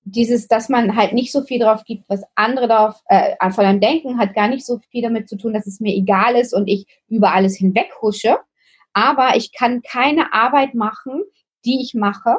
dieses, 0.06 0.48
dass 0.48 0.70
man 0.70 0.96
halt 0.96 1.14
nicht 1.14 1.32
so 1.32 1.42
viel 1.42 1.60
darauf 1.60 1.84
gibt, 1.84 2.08
was 2.08 2.24
andere 2.36 2.68
darauf 2.68 3.02
äh, 3.08 3.36
von 3.52 3.66
einem 3.66 3.82
denken, 3.82 4.20
hat 4.20 4.36
gar 4.36 4.48
nicht 4.48 4.66
so 4.66 4.80
viel 4.92 5.02
damit 5.02 5.28
zu 5.28 5.36
tun, 5.36 5.52
dass 5.52 5.66
es 5.66 5.80
mir 5.80 5.94
egal 5.94 6.36
ist 6.36 6.54
und 6.54 6.68
ich 6.68 6.86
über 7.10 7.34
alles 7.34 7.58
hinweg 7.58 7.90
husche. 8.02 8.38
Aber 8.94 9.36
ich 9.36 9.52
kann 9.52 9.82
keine 9.82 10.32
Arbeit 10.32 10.76
machen, 10.76 11.24
die 11.66 11.82
ich 11.82 11.96
mache. 11.96 12.38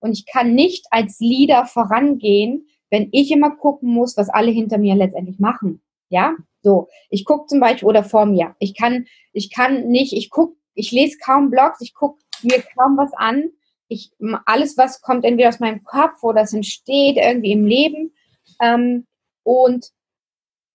Und 0.00 0.12
ich 0.12 0.26
kann 0.26 0.54
nicht 0.54 0.86
als 0.90 1.18
Leader 1.18 1.66
vorangehen, 1.66 2.68
wenn 2.88 3.08
ich 3.10 3.32
immer 3.32 3.50
gucken 3.50 3.92
muss, 3.92 4.16
was 4.16 4.28
alle 4.28 4.52
hinter 4.52 4.78
mir 4.78 4.94
letztendlich 4.94 5.40
machen. 5.40 5.82
Ja, 6.08 6.36
so. 6.62 6.88
Ich 7.10 7.24
gucke 7.24 7.46
zum 7.46 7.58
Beispiel 7.58 7.88
oder 7.88 8.04
vor 8.04 8.26
mir. 8.26 8.54
Ich 8.60 8.76
kann, 8.76 9.06
ich 9.32 9.52
kann 9.52 9.88
nicht, 9.88 10.12
ich 10.12 10.30
gucke, 10.30 10.56
ich 10.74 10.92
lese 10.92 11.18
kaum 11.18 11.50
Blogs, 11.50 11.80
ich 11.80 11.94
gucke 11.94 12.22
mir 12.42 12.62
kaum 12.76 12.96
was 12.96 13.12
an 13.14 13.50
ich, 13.88 14.12
alles, 14.44 14.76
was 14.76 15.00
kommt 15.00 15.24
entweder 15.24 15.48
aus 15.48 15.60
meinem 15.60 15.82
Kopf 15.82 16.22
oder 16.22 16.42
es 16.42 16.52
entsteht 16.52 17.16
irgendwie 17.16 17.52
im 17.52 17.66
Leben. 17.66 18.12
Ähm, 18.60 19.06
und, 19.42 19.90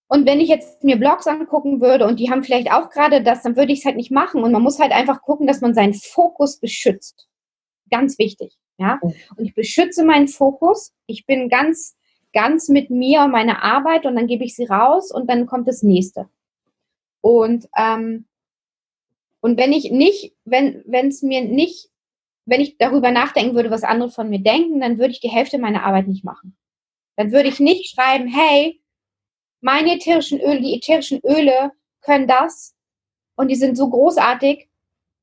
und 0.08 0.26
wenn 0.26 0.39
ich 0.39 0.49
jetzt 0.49 0.84
mir 0.84 0.97
Blogs 0.97 1.28
angucken 1.28 1.80
würde 1.80 2.06
und 2.06 2.19
die 2.19 2.32
haben 2.32 2.43
vielleicht 2.43 2.71
auch 2.71 2.89
gerade 2.89 3.23
das, 3.23 3.43
dann 3.43 3.56
würde 3.56 3.71
ich 3.71 3.80
es 3.80 3.86
halt 3.86 3.95
nicht 3.95 4.12
machen. 4.12 4.43
Und 4.43 4.52
man 4.52 4.63
muss 4.63 4.80
halt 4.80 4.91
einfach 4.91 5.21
gucken, 5.21 5.47
dass 5.47 5.62
man 5.62 5.76
seinen 5.76 5.93
Fokus 5.93 6.60
beschützt. 6.60 7.28
Ganz 7.89 8.17
wichtig. 8.17 8.58
Ja? 8.78 8.99
Und 9.02 9.45
ich 9.45 9.54
beschütze 9.54 10.04
meinen 10.04 10.28
Fokus. 10.28 10.91
Ich 11.06 11.26
bin 11.28 11.49
ganz, 11.49 11.95
ganz 12.34 12.67
mit 12.67 12.89
mir 12.89 13.21
und 13.21 13.32
meiner 13.32 13.62
Arbeit 13.63 14.06
und 14.06 14.15
dann 14.15 14.28
gebe 14.28 14.43
ich 14.43 14.56
sie 14.56 14.65
raus 14.65 15.12
und 15.12 15.30
dann 15.30 15.45
kommt 15.45 15.67
das 15.67 15.84
nächste. 15.84 16.30
Und, 17.21 17.69
ähm, 17.78 18.26
und 19.39 19.58
wenn 19.58 19.71
ich 19.71 19.91
nicht, 19.91 20.34
wenn 20.45 20.84
es 21.08 21.21
mir 21.21 21.43
nicht 21.43 21.89
wenn 22.46 22.62
ich 22.62 22.78
darüber 22.78 23.12
nachdenken 23.12 23.56
würde, 23.56 23.72
was 23.72 23.84
andere 23.84 24.10
von 24.10 24.30
mir 24.30 24.40
denken, 24.40 24.82
dann 24.82 24.98
würde 24.98 25.12
ich 25.12 25.22
die 25.22 25.30
Hälfte 25.30 25.58
meiner 25.58 25.84
Arbeit 25.84 26.08
nicht 26.08 26.24
machen. 26.24 26.58
Dann 27.16 27.32
würde 27.32 27.50
ich 27.50 27.60
nicht 27.60 27.94
schreiben, 27.94 28.28
hey, 28.28 28.82
meine 29.62 29.96
ätherischen 29.96 30.42
Öle, 30.42 30.62
die 30.62 30.76
ätherischen 30.76 31.20
Öle 31.24 31.72
können 32.02 32.28
das 32.28 32.76
und 33.36 33.50
die 33.50 33.56
sind 33.56 33.78
so 33.78 33.90
großartig 33.90 34.68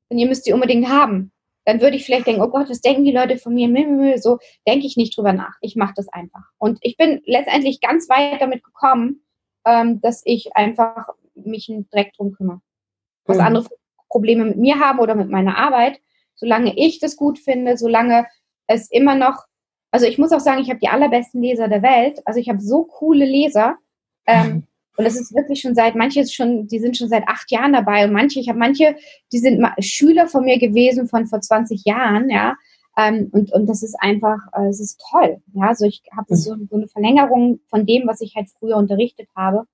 und 0.09 0.17
ihr 0.17 0.27
müsst 0.27 0.45
sie 0.45 0.53
unbedingt 0.53 0.89
haben. 0.89 1.31
Dann 1.65 1.79
würde 1.79 1.95
ich 1.95 2.05
vielleicht 2.05 2.25
denken, 2.25 2.41
oh 2.41 2.47
Gott, 2.47 2.69
was 2.69 2.81
denken 2.81 3.03
die 3.03 3.11
Leute 3.11 3.37
von 3.37 3.53
mir? 3.53 4.17
So 4.19 4.39
denke 4.67 4.87
ich 4.87 4.97
nicht 4.97 5.15
drüber 5.15 5.31
nach. 5.31 5.53
Ich 5.61 5.75
mache 5.75 5.93
das 5.95 6.07
einfach. 6.07 6.43
Und 6.57 6.79
ich 6.81 6.97
bin 6.97 7.21
letztendlich 7.25 7.81
ganz 7.81 8.09
weit 8.09 8.41
damit 8.41 8.63
gekommen, 8.63 9.23
ähm, 9.65 10.01
dass 10.01 10.23
ich 10.25 10.55
einfach 10.55 11.09
mich 11.35 11.67
direkt 11.67 12.17
drum 12.17 12.33
kümmere. 12.33 12.61
Was 13.25 13.37
mhm. 13.37 13.43
andere 13.43 13.67
Probleme 14.09 14.45
mit 14.45 14.57
mir 14.57 14.79
haben 14.79 14.99
oder 14.99 15.13
mit 15.13 15.29
meiner 15.29 15.57
Arbeit, 15.57 16.01
solange 16.41 16.75
ich 16.75 16.99
das 16.99 17.15
gut 17.15 17.37
finde, 17.37 17.77
solange 17.77 18.25
es 18.65 18.89
immer 18.91 19.15
noch, 19.15 19.45
also 19.91 20.07
ich 20.07 20.17
muss 20.17 20.31
auch 20.31 20.39
sagen, 20.39 20.59
ich 20.59 20.69
habe 20.69 20.79
die 20.79 20.87
allerbesten 20.87 21.39
Leser 21.41 21.67
der 21.67 21.83
Welt. 21.83 22.19
Also 22.25 22.39
ich 22.39 22.49
habe 22.49 22.59
so 22.59 22.83
coole 22.83 23.25
Leser. 23.25 23.77
Ähm, 24.25 24.47
mhm. 24.47 24.63
Und 24.97 25.05
das 25.05 25.15
ist 25.15 25.35
wirklich 25.35 25.61
schon 25.61 25.75
seit, 25.75 25.95
manche 25.95 26.25
schon, 26.27 26.67
die 26.67 26.79
sind 26.79 26.97
schon 26.97 27.09
seit 27.09 27.27
acht 27.27 27.51
Jahren 27.51 27.73
dabei 27.73 28.05
und 28.05 28.11
manche, 28.11 28.39
ich 28.39 28.49
habe 28.49 28.59
manche, 28.59 28.95
die 29.31 29.37
sind 29.37 29.63
Schüler 29.79 30.27
von 30.27 30.43
mir 30.43 30.57
gewesen 30.57 31.07
von 31.07 31.27
vor 31.27 31.41
20 31.41 31.85
Jahren, 31.85 32.29
ja. 32.29 32.55
Ähm, 32.97 33.29
und, 33.31 33.53
und 33.53 33.67
das 33.67 33.83
ist 33.83 33.95
einfach, 33.99 34.39
äh, 34.53 34.67
es 34.67 34.81
ist 34.81 35.01
toll. 35.11 35.41
Ja, 35.53 35.67
also 35.67 35.85
ich 35.85 36.01
habe 36.11 36.33
mhm. 36.33 36.35
so, 36.35 36.55
so, 36.69 36.75
eine 36.75 36.87
Verlängerung 36.87 37.59
von 37.67 37.85
dem, 37.85 38.07
was 38.07 38.19
ich 38.19 38.35
halt 38.35 38.49
früher 38.49 38.77
unterrichtet 38.77 39.29
habe. 39.35 39.65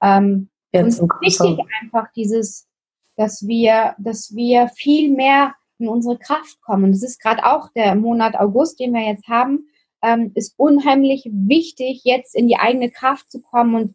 Ähm, 0.00 0.48
Jetzt 0.72 1.00
und 1.00 1.10
wichtig 1.20 1.58
einfach 1.82 2.06
dieses, 2.14 2.68
dass 3.16 3.46
wir, 3.46 3.94
dass 3.98 4.34
wir 4.34 4.68
viel 4.68 5.10
mehr 5.10 5.54
in 5.78 5.88
unsere 5.88 6.18
Kraft 6.18 6.60
kommen. 6.60 6.92
Das 6.92 7.02
ist 7.02 7.20
gerade 7.20 7.44
auch 7.44 7.70
der 7.72 7.94
Monat 7.94 8.36
August, 8.36 8.80
den 8.80 8.92
wir 8.92 9.02
jetzt 9.02 9.28
haben, 9.28 9.68
ähm, 10.02 10.32
ist 10.34 10.54
unheimlich 10.56 11.28
wichtig, 11.32 12.02
jetzt 12.04 12.34
in 12.34 12.48
die 12.48 12.56
eigene 12.56 12.90
Kraft 12.90 13.30
zu 13.30 13.40
kommen 13.40 13.74
und 13.74 13.94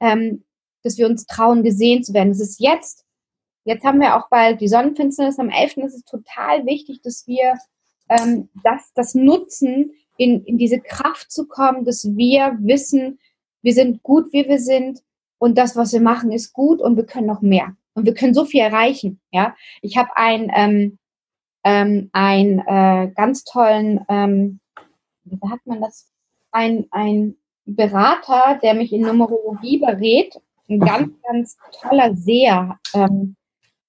ähm, 0.00 0.44
dass 0.82 0.98
wir 0.98 1.06
uns 1.06 1.26
trauen, 1.26 1.62
gesehen 1.62 2.02
zu 2.02 2.12
werden. 2.14 2.30
Das 2.30 2.40
ist 2.40 2.60
jetzt. 2.60 3.04
Jetzt 3.64 3.84
haben 3.84 4.00
wir 4.00 4.16
auch 4.16 4.28
bald 4.28 4.60
die 4.60 4.68
Sonnenfinsternis 4.68 5.38
am 5.38 5.50
11. 5.50 5.74
Das 5.76 5.94
ist 5.94 6.08
total 6.08 6.66
wichtig, 6.66 7.00
dass 7.02 7.26
wir 7.26 7.54
ähm, 8.08 8.48
das, 8.64 8.92
das 8.94 9.14
nutzen, 9.14 9.92
in, 10.16 10.44
in 10.44 10.58
diese 10.58 10.80
Kraft 10.80 11.30
zu 11.30 11.46
kommen, 11.46 11.84
dass 11.84 12.16
wir 12.16 12.56
wissen, 12.60 13.18
wir 13.62 13.72
sind 13.72 14.02
gut, 14.02 14.32
wie 14.32 14.46
wir 14.48 14.58
sind 14.58 15.02
und 15.38 15.56
das, 15.56 15.76
was 15.76 15.92
wir 15.92 16.00
machen, 16.00 16.32
ist 16.32 16.52
gut 16.52 16.80
und 16.80 16.96
wir 16.96 17.06
können 17.06 17.26
noch 17.26 17.42
mehr. 17.42 17.76
Und 17.94 18.06
wir 18.06 18.14
können 18.14 18.34
so 18.34 18.44
viel 18.44 18.60
erreichen. 18.60 19.20
Ja, 19.32 19.54
ich 19.80 19.96
habe 19.96 20.10
ein 20.16 20.50
ähm, 20.54 20.98
ähm, 21.64 22.10
einen 22.12 22.58
äh, 22.60 23.12
ganz 23.14 23.44
tollen, 23.44 24.04
ähm, 24.08 24.60
wie 25.24 25.36
sagt 25.36 25.66
man 25.66 25.80
das, 25.80 26.10
ein, 26.50 26.86
ein 26.90 27.36
Berater, 27.64 28.58
der 28.62 28.74
mich 28.74 28.92
in 28.92 29.02
Numerologie 29.02 29.78
berät, 29.78 30.40
ein 30.68 30.80
ganz, 30.80 31.12
ganz 31.26 31.56
toller 31.80 32.14
Seher. 32.14 32.78
Ähm, 32.94 33.36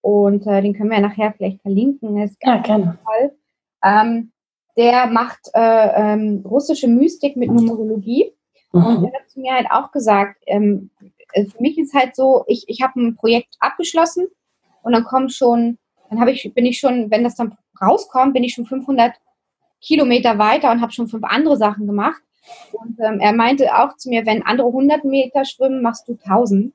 und 0.02 0.46
äh, 0.48 0.62
den 0.62 0.74
können 0.74 0.90
wir 0.90 0.98
ja 0.98 1.08
nachher 1.08 1.34
vielleicht 1.34 1.62
verlinken. 1.62 2.22
ist 2.22 2.38
ja, 2.44 2.58
gerne. 2.58 3.00
toll. 3.06 3.32
Ähm, 3.84 4.32
der 4.78 5.08
macht 5.08 5.50
äh, 5.54 6.14
ähm, 6.14 6.44
russische 6.46 6.88
Mystik 6.88 7.38
mit 7.38 7.52
Numerologie. 7.52 8.34
Mhm. 8.72 8.86
Und 8.86 9.06
er 9.06 9.20
hat 9.20 9.30
zu 9.30 9.40
mir 9.40 9.54
halt 9.54 9.68
auch 9.72 9.92
gesagt, 9.92 10.42
ähm, 10.48 10.90
äh, 11.34 11.46
für 11.46 11.62
mich 11.62 11.78
ist 11.78 11.94
halt 11.94 12.16
so, 12.16 12.44
ich, 12.48 12.66
ich 12.68 12.82
habe 12.82 13.00
ein 13.00 13.16
Projekt 13.16 13.56
abgeschlossen 13.60 14.28
und 14.82 14.94
dann 14.94 15.04
kommen 15.04 15.30
schon, 15.30 15.78
dann 16.10 16.20
habe 16.20 16.32
ich, 16.32 16.52
bin 16.54 16.66
ich 16.66 16.80
schon, 16.80 17.12
wenn 17.12 17.24
das 17.24 17.36
dann 17.36 17.56
rauskommt, 17.84 18.34
bin 18.34 18.44
ich 18.44 18.54
schon 18.54 18.66
500 18.66 19.14
Kilometer 19.82 20.38
weiter 20.38 20.72
und 20.72 20.82
habe 20.82 20.92
schon 20.92 21.08
fünf 21.08 21.24
andere 21.24 21.58
Sachen 21.58 21.86
gemacht. 21.86 22.22
Und 22.72 23.00
ähm, 23.00 23.20
er 23.20 23.34
meinte 23.34 23.76
auch 23.76 23.96
zu 23.98 24.10
mir, 24.10 24.26
wenn 24.26 24.44
andere 24.44 24.68
100 24.68 25.04
Meter 25.06 25.46
schwimmen, 25.46 25.82
machst 25.82 26.08
du 26.08 26.18
1000. 26.24 26.74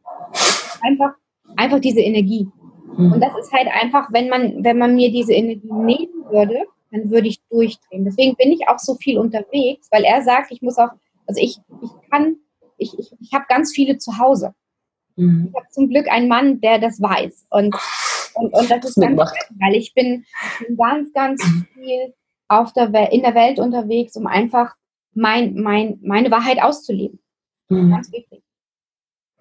Einfach, 0.82 1.14
einfach 1.56 1.80
diese 1.80 2.00
Energie. 2.00 2.48
Mhm. 2.96 3.12
Und 3.12 3.20
das 3.20 3.32
ist 3.40 3.52
halt 3.52 3.68
einfach, 3.68 4.08
wenn 4.12 4.28
man, 4.28 4.64
wenn 4.64 4.78
man 4.78 4.94
mir 4.94 5.10
diese 5.10 5.34
Energie 5.34 5.72
nehmen 5.72 6.24
würde, 6.30 6.64
dann 6.90 7.10
würde 7.10 7.28
ich 7.28 7.40
durchdrehen. 7.50 8.04
Deswegen 8.04 8.34
bin 8.36 8.52
ich 8.52 8.68
auch 8.68 8.78
so 8.78 8.94
viel 8.94 9.18
unterwegs, 9.18 9.88
weil 9.90 10.04
er 10.04 10.22
sagt, 10.22 10.52
ich 10.52 10.62
muss 10.62 10.78
auch, 10.78 10.90
also 11.26 11.40
ich, 11.40 11.58
ich 11.82 11.90
kann, 12.10 12.36
ich, 12.78 12.98
ich, 12.98 13.12
ich 13.20 13.32
habe 13.32 13.44
ganz 13.48 13.72
viele 13.74 13.98
zu 13.98 14.18
Hause. 14.18 14.54
Mhm. 15.16 15.48
Ich 15.50 15.56
habe 15.56 15.68
zum 15.70 15.88
Glück 15.88 16.08
einen 16.08 16.28
Mann, 16.28 16.60
der 16.60 16.78
das 16.78 17.00
weiß. 17.00 17.46
Und, 17.50 17.74
und, 18.34 18.52
und 18.52 18.70
das 18.70 18.84
ist 18.84 19.00
ganz 19.00 19.18
weil 19.58 19.74
ich 19.74 19.94
bin, 19.94 20.24
bin 20.60 20.76
ganz, 20.76 21.12
ganz 21.12 21.42
viel 21.74 22.14
auf 22.48 22.72
der 22.72 22.92
Welt, 22.92 23.12
in 23.12 23.22
der 23.22 23.34
Welt 23.34 23.58
unterwegs, 23.58 24.16
um 24.16 24.26
einfach 24.26 24.74
mein, 25.12 25.54
mein, 25.54 25.98
meine 26.02 26.30
Wahrheit 26.30 26.62
auszuleben. 26.62 27.20
Mhm. 27.68 27.90
Ganz 27.90 28.12
wichtig. 28.12 28.42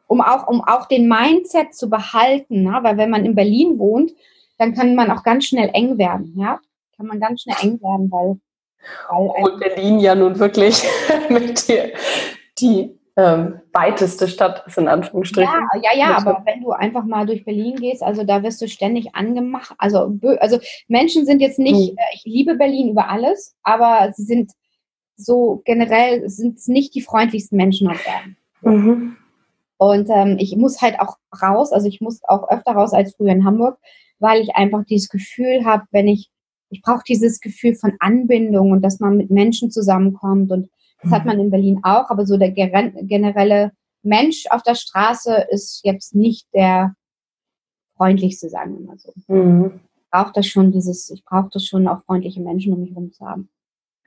Um 0.07 0.21
auch, 0.21 0.47
um 0.47 0.63
auch 0.63 0.87
den 0.87 1.07
Mindset 1.07 1.73
zu 1.73 1.89
behalten, 1.89 2.63
ne? 2.63 2.79
weil 2.81 2.97
wenn 2.97 3.09
man 3.09 3.25
in 3.25 3.35
Berlin 3.35 3.77
wohnt, 3.77 4.11
dann 4.57 4.73
kann 4.73 4.95
man 4.95 5.11
auch 5.11 5.23
ganz 5.23 5.45
schnell 5.45 5.69
eng 5.73 5.97
werden. 5.97 6.33
Ja? 6.37 6.59
Kann 6.95 7.07
man 7.07 7.19
ganz 7.19 7.41
schnell 7.41 7.57
eng 7.61 7.81
werden, 7.81 8.11
weil. 8.11 8.39
weil 9.09 9.29
Obwohl 9.29 9.59
Berlin 9.59 9.99
ja 9.99 10.15
nun 10.15 10.39
wirklich 10.39 10.83
mit 11.29 11.67
dir 11.67 11.91
die 12.59 12.96
ähm, 13.17 13.59
weiteste 13.73 14.27
Stadt 14.27 14.63
ist, 14.67 14.77
in 14.77 14.87
Anführungsstrichen. 14.87 15.51
Ja, 15.51 15.79
ja, 15.81 15.97
ja, 15.97 16.17
aber 16.17 16.43
wenn 16.45 16.61
du 16.61 16.71
einfach 16.71 17.03
mal 17.03 17.25
durch 17.25 17.43
Berlin 17.43 17.75
gehst, 17.75 18.03
also 18.03 18.23
da 18.23 18.43
wirst 18.43 18.61
du 18.61 18.67
ständig 18.67 19.15
angemacht. 19.15 19.73
Also, 19.79 20.17
also 20.39 20.59
Menschen 20.87 21.25
sind 21.25 21.41
jetzt 21.41 21.57
nicht, 21.57 21.93
mhm. 21.93 21.97
ich 22.13 22.23
liebe 22.25 22.55
Berlin 22.55 22.89
über 22.89 23.09
alles, 23.09 23.55
aber 23.63 24.13
sie 24.13 24.23
sind 24.23 24.51
so 25.17 25.63
generell 25.65 26.29
sind 26.29 26.59
es 26.59 26.67
nicht 26.67 26.93
die 26.93 27.01
freundlichsten 27.01 27.57
Menschen 27.57 27.87
auf 27.87 28.05
Erden. 28.05 28.37
Mhm. 28.61 29.17
Und 29.77 30.09
ähm, 30.11 30.37
ich 30.39 30.55
muss 30.55 30.81
halt 30.81 30.99
auch 30.99 31.17
raus, 31.41 31.71
also 31.71 31.87
ich 31.87 32.01
muss 32.01 32.21
auch 32.23 32.49
öfter 32.49 32.73
raus 32.73 32.93
als 32.93 33.15
früher 33.15 33.31
in 33.31 33.45
Hamburg, 33.45 33.79
weil 34.19 34.41
ich 34.41 34.55
einfach 34.55 34.85
dieses 34.85 35.09
Gefühl 35.09 35.65
habe, 35.65 35.85
wenn 35.89 36.07
ich, 36.07 36.29
ich 36.69 36.83
brauche 36.83 37.03
dieses 37.07 37.39
Gefühl 37.39 37.73
von 37.73 37.93
Anbindung 37.99 38.71
und 38.71 38.83
dass 38.83 38.99
man 38.99 39.17
mit 39.17 39.31
Menschen 39.31 39.71
zusammenkommt 39.71 40.51
und 40.51 40.69
das 41.01 41.11
hat 41.11 41.25
man 41.25 41.39
in 41.39 41.51
Berlin 41.51 41.79
auch, 41.83 42.09
aber 42.09 42.25
so 42.25 42.37
der 42.37 42.51
generelle 42.51 43.71
Mensch 44.03 44.45
auf 44.49 44.63
der 44.63 44.75
Straße 44.75 45.47
ist 45.49 45.81
jetzt 45.83 46.15
nicht 46.15 46.47
der 46.53 46.95
freundlichste, 47.95 48.49
sagen 48.49 48.77
wir 48.77 48.85
mal 48.85 48.97
so. 48.97 49.13
Mhm. 49.27 49.79
Ich 49.95 50.09
brauche 50.11 50.31
das 50.33 50.47
schon, 50.47 50.71
dieses, 50.71 51.09
ich 51.09 51.23
brauche 51.25 51.49
das 51.51 51.65
schon, 51.65 51.87
auch 51.87 52.03
freundliche 52.05 52.41
Menschen 52.41 52.73
um 52.73 52.79
mich 52.79 52.91
herum 52.91 53.11
zu 53.11 53.25
haben. 53.25 53.49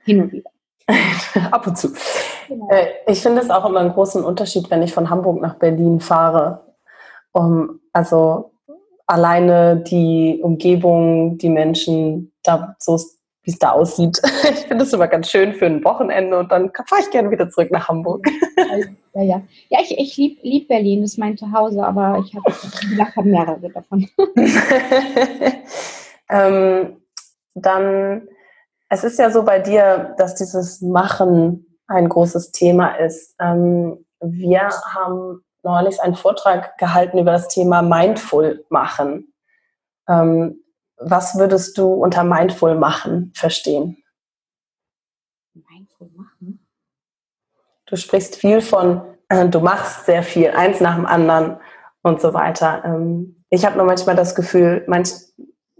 Hin 0.03 0.21
und 0.21 0.31
wieder. 0.31 0.49
Ab 1.51 1.67
und 1.67 1.77
zu. 1.77 1.89
Genau. 2.47 2.67
Ich 3.07 3.21
finde 3.21 3.41
es 3.41 3.49
auch 3.49 3.69
immer 3.69 3.79
einen 3.79 3.93
großen 3.93 4.23
Unterschied, 4.23 4.69
wenn 4.71 4.81
ich 4.81 4.93
von 4.93 5.09
Hamburg 5.09 5.39
nach 5.41 5.55
Berlin 5.55 5.99
fahre. 5.99 6.75
Um, 7.33 7.79
also 7.93 8.51
alleine 9.05 9.77
die 9.77 10.39
Umgebung, 10.41 11.37
die 11.37 11.49
Menschen, 11.49 12.33
da 12.43 12.75
so 12.79 12.99
wie 13.43 13.51
es 13.51 13.59
da 13.59 13.71
aussieht. 13.71 14.21
Ich 14.43 14.67
finde 14.67 14.83
es 14.83 14.93
immer 14.93 15.07
ganz 15.07 15.29
schön 15.29 15.53
für 15.53 15.65
ein 15.65 15.83
Wochenende 15.83 16.37
und 16.37 16.51
dann 16.51 16.71
fahre 16.85 17.01
ich 17.01 17.09
gerne 17.11 17.31
wieder 17.31 17.49
zurück 17.49 17.71
nach 17.71 17.87
Hamburg. 17.87 18.25
Ja, 19.13 19.23
ja. 19.23 19.41
Ja, 19.69 19.79
ich, 19.81 19.97
ich 19.97 20.17
liebe 20.17 20.41
lieb 20.43 20.67
Berlin, 20.67 21.01
das 21.01 21.11
ist 21.11 21.17
mein 21.17 21.37
Zuhause, 21.37 21.83
aber 21.83 22.23
ich 22.25 22.35
habe 22.35 23.15
hab 23.15 23.25
mehrere 23.25 23.69
davon. 23.69 24.07
ähm, 26.29 26.97
dann 27.53 28.27
es 28.93 29.05
ist 29.05 29.17
ja 29.19 29.31
so 29.31 29.43
bei 29.43 29.59
dir, 29.59 30.15
dass 30.17 30.35
dieses 30.35 30.81
Machen 30.81 31.65
ein 31.87 32.09
großes 32.09 32.51
Thema 32.51 32.95
ist. 32.95 33.35
Ähm, 33.39 34.05
wir 34.19 34.67
haben 34.93 35.45
neulich 35.63 36.01
einen 36.01 36.15
Vortrag 36.15 36.77
gehalten 36.77 37.17
über 37.17 37.31
das 37.31 37.47
Thema 37.47 37.81
Mindful 37.81 38.65
machen. 38.67 39.33
Ähm, 40.09 40.60
was 41.01 41.35
würdest 41.35 41.77
du 41.77 41.93
unter 41.93 42.23
Mindful 42.23 42.75
machen 42.75 43.31
verstehen? 43.35 44.03
Mindful 45.53 46.09
machen? 46.15 46.65
Du 47.85 47.95
sprichst 47.97 48.35
viel 48.35 48.61
von, 48.61 49.01
äh, 49.29 49.47
du 49.49 49.59
machst 49.59 50.05
sehr 50.05 50.23
viel, 50.23 50.51
eins 50.51 50.79
nach 50.79 50.95
dem 50.95 51.05
anderen 51.05 51.57
und 52.03 52.21
so 52.21 52.33
weiter. 52.33 52.83
Ähm, 52.85 53.43
ich 53.49 53.65
habe 53.65 53.77
nur 53.77 53.85
manchmal 53.85 54.15
das 54.15 54.35
Gefühl, 54.35 54.83
manch, 54.87 55.09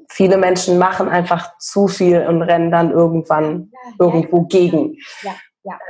viele 0.10 0.38
Menschen 0.38 0.78
machen 0.78 1.08
einfach 1.08 1.58
zu 1.58 1.88
viel 1.88 2.26
und 2.28 2.42
rennen 2.42 2.70
dann 2.70 2.92
irgendwann 2.92 3.72
ja, 3.72 4.06
irgendwo 4.06 4.40
ja, 4.40 4.48
gegen. 4.50 4.98
Ja, 5.22 5.36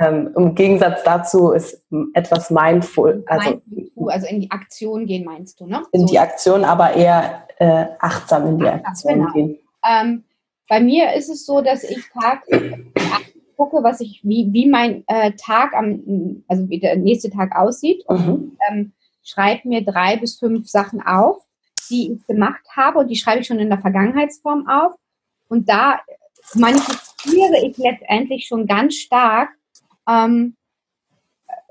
ähm, 0.00 0.32
Im 0.36 0.54
Gegensatz 0.54 1.02
dazu 1.02 1.52
ist 1.52 1.84
etwas 2.14 2.50
mindful. 2.50 3.24
Also, 3.26 3.62
also 4.06 4.26
in 4.26 4.40
die 4.40 4.50
Aktion 4.50 5.06
gehen, 5.06 5.24
meinst 5.24 5.60
du, 5.60 5.66
ne? 5.66 5.82
In 5.92 6.02
so. 6.02 6.06
die 6.06 6.18
Aktion, 6.18 6.64
aber 6.64 6.92
eher 6.92 7.46
äh, 7.58 7.86
achtsam 7.98 8.46
in 8.46 8.58
die 8.58 8.66
Aktion 8.66 9.14
genau. 9.14 9.32
gehen. 9.32 9.58
Ähm, 9.88 10.24
bei 10.68 10.80
mir 10.80 11.14
ist 11.14 11.28
es 11.28 11.46
so, 11.46 11.60
dass 11.62 11.84
ich 11.84 12.04
Tag 12.10 12.42
gucke, 13.56 13.82
was 13.82 14.00
ich, 14.00 14.20
wie, 14.24 14.48
wie 14.52 14.68
mein 14.68 15.04
äh, 15.06 15.32
Tag 15.32 15.74
am, 15.74 16.44
also 16.48 16.68
wie 16.68 16.80
der 16.80 16.96
nächste 16.96 17.30
Tag 17.30 17.56
aussieht 17.56 18.04
und 18.06 18.26
mhm. 18.26 18.58
ähm, 18.70 18.92
schreibe 19.22 19.68
mir 19.68 19.84
drei 19.84 20.16
bis 20.16 20.38
fünf 20.38 20.68
Sachen 20.68 21.00
auf 21.00 21.42
die 21.92 22.12
ich 22.12 22.26
gemacht 22.26 22.64
habe 22.74 22.98
und 22.98 23.08
die 23.08 23.16
schreibe 23.16 23.40
ich 23.40 23.46
schon 23.46 23.58
in 23.58 23.68
der 23.68 23.80
Vergangenheitsform 23.80 24.68
auf. 24.68 24.94
Und 25.48 25.68
da 25.68 26.00
manifestiere 26.54 27.58
ich 27.64 27.76
letztendlich 27.76 28.46
schon 28.46 28.66
ganz 28.66 28.94
stark, 28.94 29.50
ähm, 30.08 30.56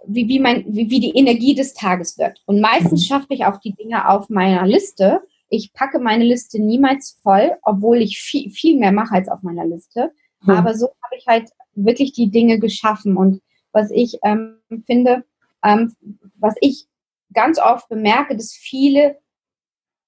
wie, 0.05 0.27
wie, 0.27 0.39
mein, 0.39 0.65
wie, 0.67 0.89
wie 0.89 0.99
die 0.99 1.17
Energie 1.17 1.55
des 1.55 1.73
Tages 1.73 2.17
wird. 2.17 2.41
Und 2.45 2.59
meistens 2.59 3.05
schaffe 3.05 3.27
ich 3.29 3.45
auch 3.45 3.57
die 3.57 3.73
Dinge 3.73 4.09
auf 4.09 4.29
meiner 4.29 4.65
Liste. 4.65 5.21
Ich 5.49 5.73
packe 5.73 5.99
meine 5.99 6.23
Liste 6.23 6.59
niemals 6.61 7.19
voll, 7.21 7.57
obwohl 7.61 8.01
ich 8.01 8.19
viel, 8.19 8.49
viel 8.49 8.77
mehr 8.79 8.91
mache 8.91 9.15
als 9.15 9.29
auf 9.29 9.41
meiner 9.43 9.65
Liste. 9.65 10.11
Hm. 10.43 10.49
Aber 10.55 10.73
so 10.75 10.87
habe 11.03 11.15
ich 11.17 11.27
halt 11.27 11.49
wirklich 11.75 12.13
die 12.13 12.31
Dinge 12.31 12.59
geschaffen. 12.59 13.17
Und 13.17 13.41
was 13.71 13.91
ich 13.91 14.17
ähm, 14.23 14.57
finde, 14.85 15.23
ähm, 15.63 15.93
was 16.39 16.55
ich 16.61 16.87
ganz 17.33 17.59
oft 17.59 17.87
bemerke, 17.89 18.35
dass 18.35 18.53
viele 18.53 19.17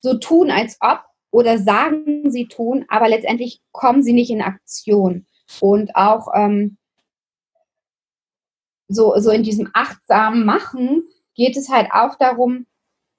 so 0.02 0.16
tun, 0.16 0.52
als 0.52 0.78
ob 0.82 1.04
oder 1.32 1.58
sagen, 1.58 2.30
sie 2.30 2.48
tun, 2.48 2.86
aber 2.90 3.10
letztendlich 3.10 3.62
kommen 3.72 4.04
sie 4.04 4.14
nicht 4.14 4.30
in 4.30 4.42
Aktion. 4.42 5.26
Und 5.62 5.96
auch 5.96 6.28
ähm, 6.36 6.78
so, 8.88 9.14
so 9.18 9.32
in 9.32 9.44
diesem 9.44 9.70
achtsamen 9.74 10.46
Machen 10.46 11.04
geht 11.36 11.58
es 11.58 11.70
halt 11.70 11.90
auch 11.92 12.16
darum, 12.16 12.66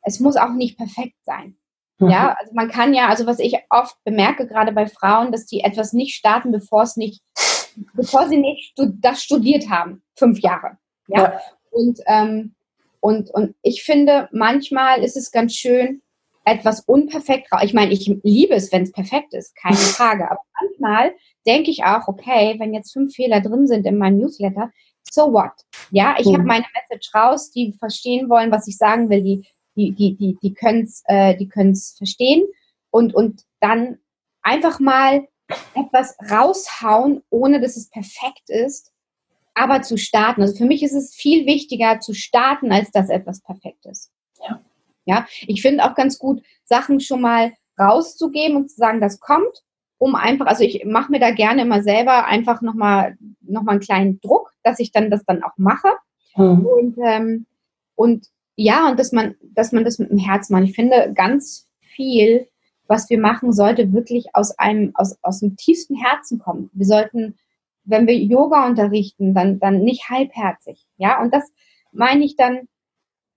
es 0.03 0.21
muss 0.21 0.37
auch 0.37 0.53
nicht 0.53 0.77
perfekt 0.77 1.17
sein. 1.25 1.57
Mhm. 1.99 2.11
Ja, 2.11 2.37
also 2.39 2.53
man 2.55 2.69
kann 2.69 2.95
ja, 2.95 3.09
also 3.09 3.27
was 3.27 3.39
ich 3.39 3.57
oft 3.71 3.97
bemerke, 4.05 4.47
gerade 4.47 4.73
bei 4.73 4.87
Frauen, 4.87 5.33
dass 5.33 5.47
die 5.47 5.61
etwas 5.61 5.93
nicht 5.93 6.15
starten, 6.15 6.53
bevor 6.53 6.83
es 6.83 6.97
nicht, 6.97 7.23
bevor 7.95 8.29
sie 8.29 8.39
nicht 8.39 8.75
das 8.77 9.23
studiert 9.23 9.69
haben, 9.71 10.03
fünf 10.17 10.41
Jahre. 10.41 10.79
Ja. 11.09 11.23
ja. 11.23 11.41
Und, 11.71 12.01
ähm, 12.07 12.55
und, 13.01 13.31
und 13.31 13.55
ich 13.63 13.83
finde, 13.83 14.29
manchmal 14.33 15.03
ist 15.03 15.17
es 15.17 15.31
ganz 15.31 15.55
schön, 15.55 16.03
etwas 16.45 16.81
unperfekt. 16.81 17.49
Ich 17.63 17.75
meine, 17.75 17.93
ich 17.93 18.07
liebe 18.23 18.55
es, 18.55 18.71
wenn 18.71 18.83
es 18.83 18.93
perfekt 18.93 19.33
ist, 19.33 19.57
keine 19.57 19.77
Frage. 19.77 20.31
Aber 20.31 20.41
manchmal 20.61 21.15
denke 21.47 21.71
ich 21.71 21.85
auch, 21.85 22.07
okay, 22.07 22.57
wenn 22.59 22.75
jetzt 22.75 22.93
fünf 22.93 23.15
Fehler 23.15 23.41
drin 23.41 23.67
sind 23.67 23.87
in 23.87 23.99
meinem 23.99 24.19
Newsletter, 24.19 24.71
so 25.11 25.33
what? 25.33 25.53
Ja, 25.91 26.17
ich 26.19 26.27
mhm. 26.27 26.35
habe 26.35 26.45
meine 26.45 26.67
Message 26.75 27.15
raus, 27.15 27.51
die 27.51 27.73
verstehen 27.79 28.29
wollen, 28.29 28.51
was 28.51 28.67
ich 28.69 28.77
sagen 28.77 29.11
will, 29.11 29.23
die, 29.23 29.47
die, 29.77 29.93
die, 29.93 30.17
die, 30.17 30.39
die 30.43 30.55
können 30.55 30.83
es 30.83 31.03
äh, 31.07 31.37
die 31.37 31.49
können's 31.49 31.95
verstehen 31.97 32.45
und, 32.91 33.15
und 33.15 33.43
dann 33.61 33.99
einfach 34.43 34.81
mal 34.81 35.27
etwas 35.75 36.17
raushauen, 36.31 37.23
ohne 37.31 37.61
dass 37.61 37.77
es 37.77 37.91
perfekt 37.91 38.49
ist, 38.49 38.93
aber 39.55 39.83
zu 39.83 39.97
starten. 39.97 40.43
Also 40.43 40.57
für 40.57 40.65
mich 40.65 40.83
ist 40.83 40.95
es 40.95 41.15
viel 41.15 41.47
wichtiger 41.47 42.01
zu 42.01 42.15
starten, 42.15 42.73
als 42.73 42.91
dass 42.91 43.09
etwas 43.09 43.41
perfekt 43.43 43.85
ist. 43.87 44.11
Ja. 44.41 44.61
Ja, 45.07 45.27
ich 45.47 45.61
finde 45.61 45.85
auch 45.85 45.95
ganz 45.95 46.19
gut, 46.19 46.43
Sachen 46.65 46.99
schon 46.99 47.21
mal 47.21 47.53
rauszugeben 47.79 48.57
und 48.57 48.71
zu 48.71 48.77
sagen, 48.77 49.01
das 49.01 49.21
kommt, 49.21 49.64
um 49.99 50.15
einfach, 50.15 50.47
also 50.47 50.65
ich 50.65 50.85
mache 50.85 51.11
mir 51.11 51.21
da 51.21 51.31
gerne 51.31 51.63
immer 51.63 51.83
selber 51.83 52.27
einfach 52.27 52.63
nochmal 52.63 53.17
noch 53.41 53.63
mal 53.63 53.73
einen 53.73 53.81
kleinen 53.81 54.21
Druck, 54.21 54.53
dass 54.63 54.81
ich 54.81 54.93
dann 54.93 55.11
das 55.11 55.25
dann 55.25 55.43
auch 55.43 55.57
mache. 55.57 55.89
Mhm. 56.37 56.67
Und, 56.67 56.99
ähm, 57.05 57.47
und 57.95 58.27
ja, 58.57 58.89
und 58.91 58.99
dass 58.99 59.13
man, 59.13 59.35
dass 59.43 59.73
man 59.73 59.85
das 59.85 59.99
mit 59.99 60.11
dem 60.11 60.19
Herz 60.19 60.51
macht. 60.51 60.65
Ich 60.65 60.75
finde, 60.75 61.13
ganz 61.15 61.69
viel, 61.81 62.49
was 62.87 63.09
wir 63.11 63.19
machen, 63.19 63.53
sollte 63.53 63.93
wirklich 63.93 64.35
aus 64.35 64.59
einem, 64.59 64.93
aus, 64.95 65.19
aus 65.23 65.41
dem 65.41 65.57
tiefsten 65.57 65.97
Herzen 65.97 66.39
kommen. 66.39 66.71
Wir 66.73 66.87
sollten, 66.87 67.37
wenn 67.85 68.07
wir 68.07 68.17
Yoga 68.17 68.67
unterrichten, 68.67 69.35
dann, 69.35 69.59
dann 69.59 69.83
nicht 69.83 70.09
halbherzig. 70.11 70.87
Ja, 70.97 71.21
und 71.21 71.33
das 71.33 71.51
meine 71.93 72.25
ich 72.25 72.37
dann, 72.37 72.69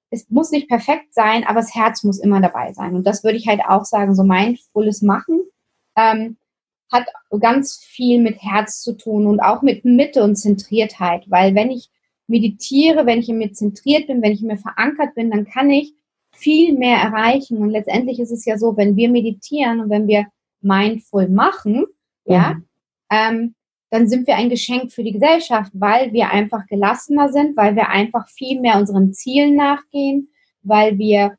es 0.09 0.29
muss 0.29 0.51
nicht 0.51 0.69
perfekt 0.69 1.13
sein, 1.13 1.43
aber 1.43 1.59
das 1.59 1.75
Herz 1.75 2.03
muss 2.03 2.19
immer 2.19 2.41
dabei 2.41 2.73
sein. 2.73 2.95
Und 2.95 3.05
das 3.05 3.23
würde 3.23 3.37
ich 3.37 3.47
halt 3.47 3.61
auch 3.67 3.85
sagen, 3.85 4.15
so 4.15 4.23
mindfulles 4.23 5.01
Machen 5.01 5.41
ähm, 5.97 6.37
hat 6.91 7.07
ganz 7.39 7.77
viel 7.83 8.21
mit 8.21 8.41
Herz 8.41 8.81
zu 8.81 8.93
tun 8.97 9.27
und 9.27 9.39
auch 9.39 9.61
mit 9.61 9.85
Mitte 9.85 10.23
und 10.23 10.35
Zentriertheit. 10.35 11.25
Weil 11.27 11.55
wenn 11.55 11.71
ich 11.71 11.89
meditiere, 12.27 13.05
wenn 13.05 13.19
ich 13.19 13.29
in 13.29 13.37
mir 13.37 13.53
zentriert 13.53 14.07
bin, 14.07 14.21
wenn 14.21 14.31
ich 14.31 14.41
in 14.41 14.47
mir 14.47 14.57
verankert 14.57 15.15
bin, 15.15 15.31
dann 15.31 15.45
kann 15.45 15.69
ich 15.69 15.93
viel 16.31 16.77
mehr 16.77 16.97
erreichen. 16.97 17.57
Und 17.57 17.69
letztendlich 17.69 18.19
ist 18.19 18.31
es 18.31 18.45
ja 18.45 18.57
so, 18.57 18.77
wenn 18.77 18.95
wir 18.95 19.09
meditieren 19.09 19.79
und 19.79 19.89
wenn 19.89 20.07
wir 20.07 20.27
mindful 20.61 21.29
machen, 21.29 21.85
ja, 22.25 22.35
ja 22.35 23.29
ähm, 23.29 23.55
dann 23.89 24.07
sind 24.07 24.27
wir 24.27 24.35
ein 24.35 24.49
Geschenk 24.49 24.91
für 24.91 25.03
die 25.03 25.13
Gesellschaft, 25.13 25.71
weil 25.73 26.11
wir 26.11 26.29
einfach 26.31 26.65
gelassener 26.67 27.29
sind, 27.29 27.55
weil 27.55 27.75
wir 27.75 27.89
einfach 27.89 28.27
viel 28.27 28.59
mehr 28.59 28.77
unseren 28.77 29.13
Zielen 29.13 29.55
nachgehen, 29.55 30.29
weil 30.61 30.97
wir 30.97 31.37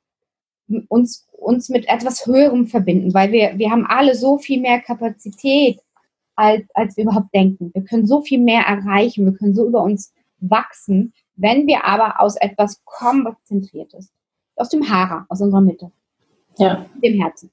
uns, 0.89 1.28
uns 1.39 1.69
mit 1.69 1.89
etwas 1.89 2.27
Höherem 2.27 2.67
verbinden, 2.67 3.15
weil 3.15 3.33
wir, 3.33 3.53
wir 3.57 3.71
haben 3.71 3.87
alle 3.87 4.15
so 4.15 4.39
viel 4.39 4.61
mehr 4.61 4.81
Kapazität, 4.81 5.81
als, 6.37 6.63
als 6.75 6.97
wir 6.97 7.05
überhaupt 7.05 7.35
denken. 7.35 7.71
Wir 7.75 7.85
können 7.85 8.07
so 8.07 8.23
viel 8.23 8.41
mehr 8.41 8.63
erreichen, 8.63 9.25
wir 9.25 9.33
können 9.33 9.55
so 9.55 9.67
über 9.67 9.83
uns 9.83 10.13
wachsen, 10.39 11.13
wenn 11.37 11.67
wir 11.67 11.85
aber 11.85 12.21
aus 12.21 12.37
etwas 12.37 12.83
kommen, 12.85 13.25
was 13.25 13.35
zentriert 13.45 13.93
ist. 13.95 14.13
Aus 14.57 14.69
dem 14.69 14.89
Hara, 14.89 15.27
aus 15.29 15.41
unserer 15.41 15.61
Mitte. 15.61 15.91
Ja. 16.59 16.87
Dem 17.03 17.21
Herzen. 17.21 17.51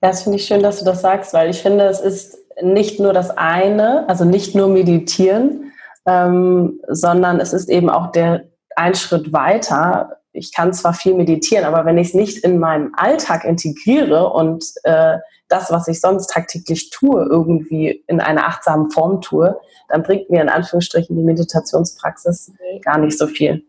Das 0.00 0.22
finde 0.22 0.38
ich 0.38 0.46
schön, 0.46 0.62
dass 0.62 0.78
du 0.78 0.84
das 0.84 1.02
sagst, 1.02 1.34
weil 1.34 1.50
ich 1.50 1.60
finde, 1.60 1.84
es 1.84 2.00
ist 2.00 2.38
nicht 2.62 3.00
nur 3.00 3.12
das 3.12 3.30
eine, 3.30 4.08
also 4.08 4.24
nicht 4.24 4.54
nur 4.54 4.68
meditieren, 4.68 5.72
ähm, 6.06 6.80
sondern 6.88 7.40
es 7.40 7.52
ist 7.52 7.68
eben 7.68 7.90
auch 7.90 8.12
der 8.12 8.44
ein 8.76 8.94
Schritt 8.94 9.32
weiter. 9.32 10.19
Ich 10.32 10.54
kann 10.54 10.72
zwar 10.72 10.94
viel 10.94 11.14
meditieren, 11.14 11.64
aber 11.64 11.84
wenn 11.84 11.98
ich 11.98 12.08
es 12.08 12.14
nicht 12.14 12.44
in 12.44 12.58
meinen 12.58 12.94
Alltag 12.94 13.44
integriere 13.44 14.30
und 14.30 14.64
äh, 14.84 15.18
das, 15.48 15.70
was 15.72 15.88
ich 15.88 16.00
sonst 16.00 16.28
tagtäglich 16.28 16.90
tue, 16.90 17.24
irgendwie 17.24 18.04
in 18.06 18.20
einer 18.20 18.46
achtsamen 18.46 18.90
Form 18.90 19.20
tue, 19.20 19.58
dann 19.88 20.02
bringt 20.02 20.30
mir 20.30 20.40
in 20.40 20.48
Anführungsstrichen 20.48 21.16
die 21.16 21.24
Meditationspraxis 21.24 22.52
gar 22.82 22.98
nicht 22.98 23.18
so 23.18 23.26
viel. 23.26 23.64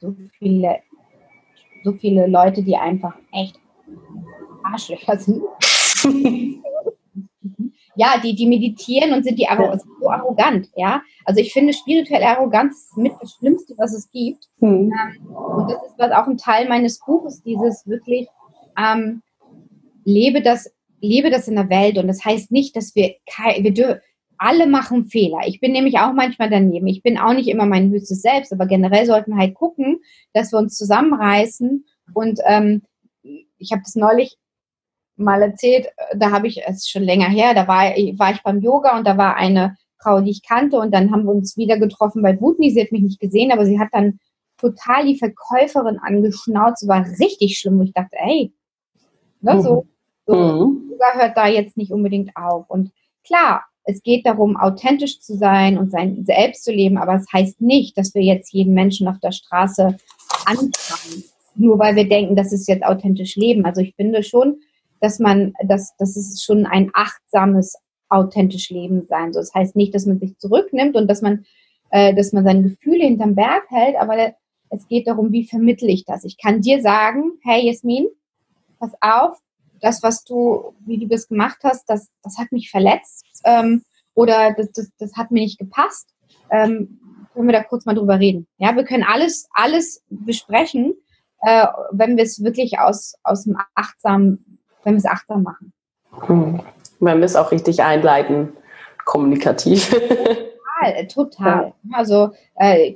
So 0.00 0.14
viele, 0.38 0.76
so 1.82 1.92
viele 1.92 2.26
Leute, 2.28 2.62
die 2.62 2.76
einfach 2.76 3.14
echt 3.32 3.58
Arschlöcher 4.62 5.18
sind. 5.18 5.42
ja, 7.96 8.20
die, 8.22 8.34
die 8.34 8.46
meditieren 8.46 9.12
und 9.12 9.24
sind 9.24 9.38
die 9.38 9.48
arro 9.48 9.76
so 9.76 10.10
arrogant, 10.10 10.68
ja. 10.76 11.02
Also 11.24 11.40
ich 11.40 11.52
finde 11.52 11.72
spirituelle 11.72 12.28
Arroganz 12.28 12.90
ist 12.90 12.96
mit 12.96 13.12
das 13.20 13.32
Schlimmste, 13.32 13.74
was 13.76 13.94
es 13.94 14.10
gibt. 14.10 14.46
Mhm. 14.58 14.92
Ähm, 14.92 15.26
und 15.34 15.70
das 15.70 15.82
ist 15.82 15.98
was 15.98 16.12
auch 16.12 16.26
ein 16.26 16.36
Teil 16.36 16.68
meines 16.68 17.00
Buches, 17.00 17.42
dieses 17.42 17.86
wirklich 17.86 18.28
ähm, 18.78 19.22
lebe 20.04 20.42
das, 20.42 20.70
lebe 21.00 21.30
das 21.30 21.48
in 21.48 21.56
der 21.56 21.68
Welt. 21.68 21.98
Und 21.98 22.08
das 22.08 22.24
heißt 22.24 22.52
nicht, 22.52 22.76
dass 22.76 22.94
wir 22.94 23.14
wir 23.58 24.00
alle 24.38 24.66
machen 24.66 25.06
Fehler. 25.06 25.40
Ich 25.46 25.60
bin 25.60 25.72
nämlich 25.72 25.98
auch 25.98 26.12
manchmal 26.12 26.50
daneben. 26.50 26.86
Ich 26.86 27.02
bin 27.02 27.18
auch 27.18 27.32
nicht 27.32 27.48
immer 27.48 27.66
mein 27.66 27.90
höchstes 27.90 28.20
Selbst, 28.20 28.52
aber 28.52 28.66
generell 28.66 29.06
sollten 29.06 29.32
wir 29.32 29.38
halt 29.38 29.54
gucken, 29.54 30.00
dass 30.34 30.52
wir 30.52 30.58
uns 30.58 30.76
zusammenreißen. 30.76 31.86
Und 32.12 32.40
ähm, 32.46 32.82
ich 33.22 33.72
habe 33.72 33.82
das 33.82 33.94
neulich 33.94 34.36
mal 35.16 35.42
erzählt, 35.42 35.86
äh, 35.86 36.16
da 36.16 36.30
habe 36.30 36.46
ich 36.46 36.62
es 36.66 36.88
schon 36.88 37.02
länger 37.02 37.28
her, 37.28 37.54
da 37.54 37.68
war, 37.68 37.84
war 37.84 38.32
ich 38.32 38.42
beim 38.42 38.60
Yoga 38.60 38.96
und 38.96 39.06
da 39.06 39.16
war 39.16 39.36
eine 39.36 39.76
Frau, 39.98 40.20
die 40.20 40.30
ich 40.30 40.42
kannte 40.42 40.78
und 40.78 40.94
dann 40.94 41.10
haben 41.10 41.24
wir 41.24 41.32
uns 41.32 41.56
wieder 41.56 41.78
getroffen 41.78 42.22
bei 42.22 42.32
Butni. 42.32 42.70
Sie 42.70 42.80
hat 42.80 42.92
mich 42.92 43.02
nicht 43.02 43.20
gesehen, 43.20 43.50
aber 43.50 43.66
sie 43.66 43.80
hat 43.80 43.88
dann 43.92 44.18
total 44.58 45.06
die 45.06 45.18
Verkäuferin 45.18 45.98
angeschnauzt. 45.98 46.86
War 46.86 47.04
richtig 47.20 47.58
schlimm, 47.58 47.78
wo 47.78 47.82
ich 47.82 47.92
dachte, 47.92 48.16
ey, 48.18 48.52
ne, 49.40 49.62
so, 49.62 49.86
so 50.26 50.34
mhm. 50.34 50.90
Yoga 50.90 51.14
hört 51.14 51.36
da 51.36 51.46
jetzt 51.46 51.76
nicht 51.76 51.92
unbedingt 51.92 52.36
auf. 52.36 52.68
Und 52.68 52.92
klar, 53.24 53.64
es 53.84 54.02
geht 54.02 54.26
darum, 54.26 54.56
authentisch 54.56 55.20
zu 55.20 55.36
sein 55.36 55.78
und 55.78 55.90
sein 55.90 56.24
Selbst 56.26 56.64
zu 56.64 56.72
leben, 56.72 56.98
aber 56.98 57.14
es 57.14 57.26
heißt 57.32 57.60
nicht, 57.60 57.96
dass 57.96 58.14
wir 58.14 58.22
jetzt 58.22 58.52
jeden 58.52 58.74
Menschen 58.74 59.06
auf 59.08 59.18
der 59.20 59.32
Straße 59.32 59.96
anfangen, 60.44 61.24
nur 61.54 61.78
weil 61.78 61.94
wir 61.94 62.08
denken, 62.08 62.36
das 62.36 62.52
ist 62.52 62.68
jetzt 62.68 62.84
authentisch 62.84 63.36
Leben. 63.36 63.64
Also 63.64 63.80
ich 63.80 63.94
finde 63.94 64.22
schon, 64.22 64.56
dass 65.00 65.18
man, 65.18 65.52
dass, 65.64 65.96
dass 65.96 66.16
es 66.16 66.42
schon 66.42 66.66
ein 66.66 66.90
achtsames, 66.94 67.76
authentisch 68.08 68.70
Leben 68.70 69.06
sein 69.08 69.32
soll. 69.32 69.42
Das 69.42 69.54
heißt 69.54 69.76
nicht, 69.76 69.94
dass 69.94 70.06
man 70.06 70.20
sich 70.20 70.38
zurücknimmt 70.38 70.96
und 70.96 71.08
dass 71.08 71.22
man, 71.22 71.44
äh, 71.90 72.14
dass 72.14 72.32
man 72.32 72.44
seine 72.44 72.62
Gefühle 72.62 73.04
hinterm 73.04 73.34
Berg 73.34 73.64
hält, 73.68 73.96
aber 73.96 74.34
es 74.70 74.86
geht 74.88 75.06
darum, 75.06 75.32
wie 75.32 75.46
vermittle 75.46 75.88
ich 75.88 76.04
das. 76.04 76.24
Ich 76.24 76.38
kann 76.38 76.60
dir 76.60 76.80
sagen, 76.80 77.32
hey 77.42 77.66
Jasmin, 77.66 78.06
pass 78.78 78.92
auf, 79.00 79.38
das, 79.80 80.02
was 80.02 80.24
du, 80.24 80.74
wie 80.86 80.98
du 80.98 81.06
das 81.06 81.28
gemacht 81.28 81.58
hast, 81.62 81.88
das, 81.88 82.08
das 82.22 82.38
hat 82.38 82.52
mich 82.52 82.70
verletzt 82.70 83.26
ähm, 83.44 83.82
oder 84.14 84.54
das, 84.54 84.72
das, 84.72 84.90
das 84.98 85.16
hat 85.16 85.30
mir 85.30 85.42
nicht 85.42 85.58
gepasst. 85.58 86.08
Ähm, 86.50 87.00
können 87.32 87.48
wir 87.48 87.52
da 87.52 87.62
kurz 87.62 87.84
mal 87.84 87.94
drüber 87.94 88.18
reden. 88.18 88.46
Ja, 88.56 88.74
wir 88.74 88.84
können 88.84 89.04
alles, 89.04 89.46
alles 89.52 90.02
besprechen, 90.08 90.94
äh, 91.42 91.66
wenn 91.92 92.16
wir 92.16 92.24
es 92.24 92.42
wirklich 92.42 92.78
aus, 92.78 93.14
aus 93.22 93.44
dem 93.44 93.58
achtsamen 93.74 94.55
wenn 94.86 94.94
wir 94.94 94.98
es 94.98 95.04
achtsam 95.04 95.42
machen. 95.42 95.72
Hm. 96.26 96.60
Wenn 97.00 97.18
wir 97.18 97.24
es 97.24 97.36
auch 97.36 97.50
richtig 97.50 97.82
einleiten, 97.82 98.52
kommunikativ. 99.04 99.90
Total, 100.78 101.06
total. 101.06 101.72
Ja. 101.84 101.96
Also 101.96 102.30
äh, 102.56 102.92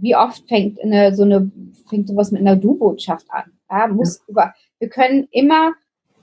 wie 0.00 0.16
oft 0.16 0.46
fängt 0.48 0.82
eine, 0.82 1.14
so 1.14 1.22
eine 1.22 1.50
fängt 1.88 2.08
sowas 2.08 2.32
mit 2.32 2.40
einer 2.40 2.56
Du-Botschaft 2.56 3.26
an? 3.30 3.52
Ja, 3.70 3.86
muss 3.86 4.18
ja. 4.18 4.24
Über, 4.26 4.54
wir 4.80 4.88
können 4.88 5.28
immer, 5.30 5.74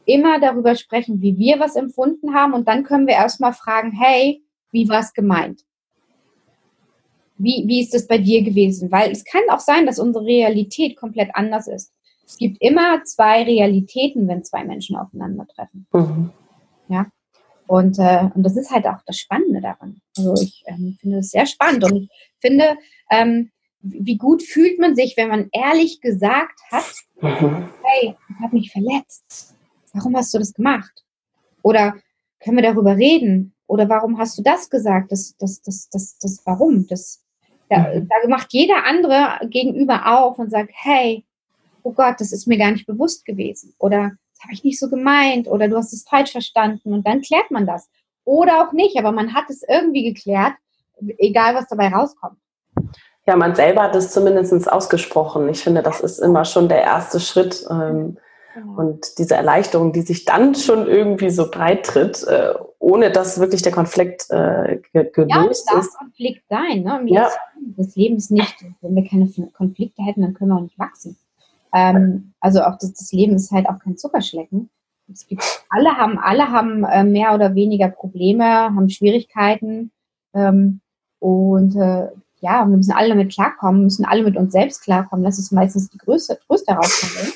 immer 0.06 0.40
darüber 0.40 0.76
sprechen, 0.76 1.22
wie 1.22 1.38
wir 1.38 1.60
was 1.60 1.78
empfunden 1.78 2.36
haben 2.36 2.54
und 2.54 2.68
dann 2.68 2.84
können 2.84 3.08
wir 3.08 3.14
erstmal 3.14 3.54
fragen, 3.54 3.92
hey, 3.92 4.44
wie 4.72 4.90
war 4.90 5.00
es 5.00 5.14
gemeint? 5.14 5.62
Wie, 7.38 7.64
wie 7.66 7.82
ist 7.82 7.96
es 7.96 8.06
bei 8.06 8.18
dir 8.18 8.44
gewesen? 8.44 8.92
Weil 8.92 9.12
es 9.12 9.24
kann 9.24 9.44
auch 9.50 9.62
sein, 9.62 9.86
dass 9.86 9.98
unsere 9.98 10.26
Realität 10.26 10.98
komplett 10.98 11.30
anders 11.34 11.68
ist 11.68 11.94
es 12.26 12.38
gibt 12.38 12.62
immer 12.62 13.04
zwei 13.04 13.44
Realitäten, 13.44 14.28
wenn 14.28 14.44
zwei 14.44 14.64
Menschen 14.64 14.96
aufeinandertreffen. 14.96 15.88
Mhm. 15.94 16.32
Ja. 16.88 17.08
Und, 17.68 17.98
äh, 18.00 18.30
und 18.34 18.44
das 18.44 18.58
ist 18.58 18.72
halt 18.72 18.86
auch 18.86 19.02
das 19.06 19.18
Spannende 19.18 19.62
daran. 19.62 20.02
Also 20.18 20.34
ich 20.42 20.64
ähm, 20.68 20.98
finde 21.00 21.20
es 21.20 21.32
sehr 21.32 21.46
spannend 21.46 21.84
und 21.84 21.96
ich 21.96 22.10
finde, 22.40 22.78
ähm, 23.10 23.52
wie 23.82 24.18
gut 24.18 24.44
fühlt 24.44 24.80
man 24.80 24.96
sich, 24.96 25.16
wenn 25.18 25.30
man 25.30 25.50
ehrlich 25.52 26.02
gesagt 26.02 26.60
hat, 26.72 26.94
mhm. 27.22 27.70
hey, 27.84 28.16
ich 28.30 28.44
habe 28.44 28.56
mich 28.56 28.72
verletzt. 28.72 29.56
warum 29.94 30.16
hast 30.16 30.34
du 30.34 30.40
das 30.40 30.54
gemacht? 30.54 31.04
Oder 31.64 31.96
können 32.40 32.58
wir 32.58 32.64
darüber 32.64 32.96
reden? 32.96 33.56
Oder 33.68 33.90
warum 33.90 34.18
hast 34.20 34.38
du 34.38 34.44
das 34.44 34.70
gesagt? 34.70 35.12
Das, 35.12 35.36
das, 35.38 35.62
das, 35.62 35.90
das, 35.90 36.18
das, 36.20 36.42
warum? 36.46 36.86
Das, 36.88 37.24
da, 37.70 37.80
mhm. 37.80 38.08
da 38.08 38.28
macht 38.28 38.54
jeder 38.54 38.86
andere 38.86 39.40
gegenüber 39.50 40.06
auf 40.06 40.38
und 40.38 40.52
sagt, 40.52 40.72
hey, 40.74 41.25
oh 41.86 41.94
Gott, 41.94 42.16
das 42.20 42.32
ist 42.32 42.48
mir 42.48 42.58
gar 42.58 42.72
nicht 42.72 42.88
bewusst 42.88 43.26
gewesen. 43.26 43.74
Oder 43.78 44.12
das 44.34 44.44
habe 44.44 44.54
ich 44.54 44.64
nicht 44.64 44.80
so 44.80 44.90
gemeint. 44.90 45.48
Oder 45.48 45.68
du 45.68 45.78
hast 45.78 45.94
es 45.94 46.04
falsch 46.04 46.32
verstanden. 46.32 46.94
Und 46.94 47.08
dann 47.08 47.22
klärt 47.22 47.52
man 47.52 47.66
das. 47.66 47.88
Oder 48.26 48.62
auch 48.62 48.74
nicht, 48.74 48.98
aber 48.98 49.12
man 49.12 49.34
hat 49.34 49.46
es 49.50 49.62
irgendwie 49.68 50.04
geklärt, 50.04 50.54
egal 51.20 51.54
was 51.54 51.68
dabei 51.68 51.90
rauskommt. 51.90 52.38
Ja, 53.28 53.36
man 53.36 53.56
selber 53.56 53.84
hat 53.84 53.96
es 53.96 54.12
zumindest 54.12 54.72
ausgesprochen. 54.72 55.48
Ich 55.50 55.64
finde, 55.64 55.84
das 55.84 56.02
ist 56.02 56.20
immer 56.20 56.44
schon 56.44 56.70
der 56.70 56.82
erste 56.82 57.20
Schritt. 57.20 57.66
Ähm, 57.70 58.18
genau. 58.54 58.80
Und 58.80 59.20
diese 59.20 59.36
Erleichterung, 59.36 59.94
die 59.94 60.02
sich 60.02 60.26
dann 60.26 60.56
schon 60.56 60.88
irgendwie 60.88 61.30
so 61.30 61.50
breit 61.52 61.86
tritt, 61.86 62.24
äh, 62.24 62.54
ohne 62.80 63.12
dass 63.12 63.40
wirklich 63.40 63.62
der 63.62 63.72
Konflikt 63.72 64.28
äh, 64.32 64.80
gelöst 64.92 65.70
ja, 65.72 65.80
ist. 65.80 65.98
Konflikt 65.98 66.44
sein. 66.50 66.82
Ne? 66.82 67.02
Ja. 67.08 67.30
Das 67.78 67.96
Leben 67.96 68.18
ist 68.18 68.32
nicht, 68.32 68.56
wenn 68.82 68.96
wir 68.96 69.08
keine 69.08 69.30
Konflikte 69.54 70.04
hätten, 70.04 70.22
dann 70.22 70.34
können 70.34 70.50
wir 70.50 70.58
auch 70.58 70.62
nicht 70.62 70.80
wachsen. 70.80 71.18
Ähm, 71.76 72.34
also 72.40 72.62
auch 72.62 72.78
das, 72.78 72.94
das, 72.94 73.12
Leben 73.12 73.36
ist 73.36 73.52
halt 73.52 73.68
auch 73.68 73.80
kein 73.80 73.98
Zuckerschlecken. 73.98 74.70
Es 75.12 75.28
gibt, 75.28 75.44
alle 75.70 75.98
haben, 75.98 76.18
alle 76.18 76.50
haben 76.50 76.86
äh, 76.86 77.04
mehr 77.04 77.36
oder 77.36 77.54
weniger 77.54 77.90
Probleme, 77.90 78.46
haben 78.46 78.90
Schwierigkeiten. 78.90 79.92
Ähm, 80.34 80.80
und 81.20 81.76
äh, 81.76 82.08
ja, 82.40 82.66
wir 82.66 82.78
müssen 82.78 82.94
alle 82.94 83.10
damit 83.10 83.34
klarkommen, 83.34 83.84
müssen 83.84 84.06
alle 84.06 84.24
mit 84.24 84.38
uns 84.38 84.54
selbst 84.54 84.84
klarkommen. 84.84 85.26
Das 85.26 85.38
ist 85.38 85.52
meistens 85.52 85.90
die 85.90 85.98
größte, 85.98 86.40
größte 86.48 86.74
Herausforderung. 86.74 87.34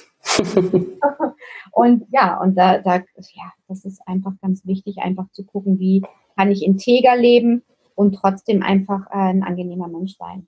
und 1.71 2.05
ja, 2.11 2.39
und 2.39 2.55
da, 2.55 2.77
da, 2.77 2.95
ja, 2.95 3.51
das 3.67 3.83
ist 3.83 4.01
einfach 4.07 4.33
ganz 4.41 4.65
wichtig, 4.65 4.99
einfach 4.99 5.29
zu 5.31 5.43
gucken, 5.43 5.79
wie 5.79 6.03
kann 6.37 6.49
ich 6.49 6.63
integer 6.63 7.17
leben 7.17 7.63
und 7.93 8.13
trotzdem 8.13 8.63
einfach 8.63 9.07
äh, 9.07 9.31
ein 9.31 9.43
angenehmer 9.43 9.89
Mensch 9.89 10.15
sein. 10.17 10.47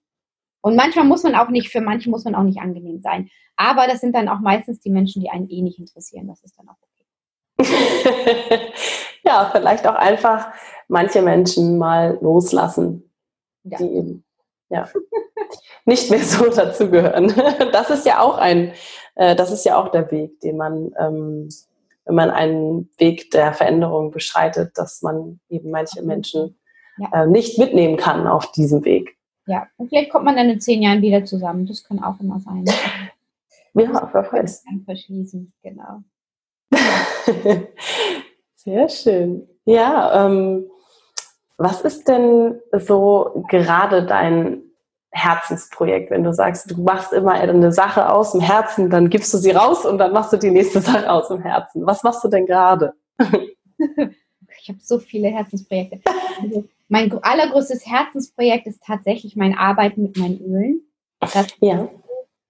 Und 0.61 0.75
manchmal 0.75 1.05
muss 1.05 1.23
man 1.23 1.35
auch 1.35 1.49
nicht, 1.49 1.69
für 1.69 1.81
manche 1.81 2.09
muss 2.09 2.23
man 2.23 2.35
auch 2.35 2.43
nicht 2.43 2.59
angenehm 2.59 3.01
sein. 3.01 3.29
Aber 3.55 3.87
das 3.87 4.01
sind 4.01 4.15
dann 4.15 4.29
auch 4.29 4.39
meistens 4.39 4.79
die 4.79 4.89
Menschen, 4.89 5.21
die 5.21 5.29
einen 5.29 5.49
eh 5.49 5.61
nicht 5.61 5.79
interessieren. 5.79 6.27
Das 6.27 6.43
ist 6.43 6.57
dann 6.57 6.69
auch 6.69 6.77
okay. 6.81 7.01
ja, 9.23 9.49
vielleicht 9.51 9.87
auch 9.87 9.95
einfach 9.95 10.51
manche 10.87 11.21
Menschen 11.21 11.77
mal 11.77 12.17
loslassen, 12.21 13.11
ja. 13.63 13.77
die 13.77 13.85
eben 13.85 14.23
ja, 14.69 14.87
nicht 15.85 16.09
mehr 16.09 16.23
so 16.23 16.49
dazugehören. 16.49 17.33
Das 17.71 17.89
ist 17.89 18.05
ja 18.05 18.21
auch 18.21 18.37
ein, 18.37 18.73
äh, 19.15 19.35
das 19.35 19.51
ist 19.51 19.65
ja 19.65 19.77
auch 19.77 19.89
der 19.89 20.09
Weg, 20.11 20.39
den 20.39 20.57
man, 20.57 20.91
ähm, 20.97 21.49
wenn 22.05 22.15
man 22.15 22.31
einen 22.31 22.89
Weg 22.97 23.31
der 23.31 23.53
Veränderung 23.53 24.11
beschreitet, 24.11 24.77
dass 24.77 25.01
man 25.01 25.39
eben 25.49 25.71
manche 25.71 26.01
Menschen 26.01 26.57
ja. 26.97 27.23
äh, 27.23 27.27
nicht 27.27 27.57
mitnehmen 27.57 27.97
kann 27.97 28.27
auf 28.27 28.51
diesem 28.51 28.83
Weg. 28.85 29.17
Ja, 29.47 29.67
und 29.77 29.89
vielleicht 29.89 30.11
kommt 30.11 30.25
man 30.25 30.35
dann 30.35 30.49
in 30.49 30.59
zehn 30.59 30.81
Jahren 30.81 31.01
wieder 31.01 31.25
zusammen. 31.25 31.65
Das 31.65 31.83
kann 31.83 32.03
auch 32.03 32.19
immer 32.19 32.39
sein. 32.39 32.65
Ja, 33.73 34.09
wer 34.13 34.31
weiß. 34.31 34.63
Verschließen, 34.85 35.53
genau. 35.63 36.03
Sehr 38.55 38.89
schön. 38.89 39.47
Ja, 39.65 40.25
ähm, 40.25 40.65
was 41.57 41.81
ist 41.81 42.07
denn 42.07 42.59
so 42.71 43.45
gerade 43.49 44.05
dein 44.05 44.63
Herzensprojekt, 45.11 46.09
wenn 46.09 46.23
du 46.23 46.33
sagst, 46.33 46.71
du 46.71 46.81
machst 46.81 47.11
immer 47.11 47.33
eine 47.33 47.71
Sache 47.71 48.09
aus 48.09 48.31
dem 48.31 48.41
Herzen, 48.41 48.89
dann 48.89 49.09
gibst 49.09 49.33
du 49.33 49.37
sie 49.37 49.51
raus 49.51 49.85
und 49.85 49.97
dann 49.97 50.13
machst 50.13 50.31
du 50.33 50.37
die 50.37 50.51
nächste 50.51 50.81
Sache 50.81 51.11
aus 51.11 51.27
dem 51.27 51.41
Herzen. 51.41 51.85
Was 51.85 52.03
machst 52.03 52.23
du 52.23 52.29
denn 52.29 52.45
gerade? 52.45 52.93
ich 54.61 54.69
habe 54.69 54.79
so 54.81 54.99
viele 54.99 55.29
Herzensprojekte. 55.29 56.01
Also 56.41 56.67
mein 56.87 57.11
allergrößtes 57.11 57.85
Herzensprojekt 57.85 58.67
ist 58.67 58.83
tatsächlich 58.83 59.35
mein 59.35 59.57
Arbeiten 59.57 60.03
mit 60.03 60.17
meinen 60.17 60.39
Ölen. 60.41 60.81
Das, 61.19 61.47
ja. 61.59 61.89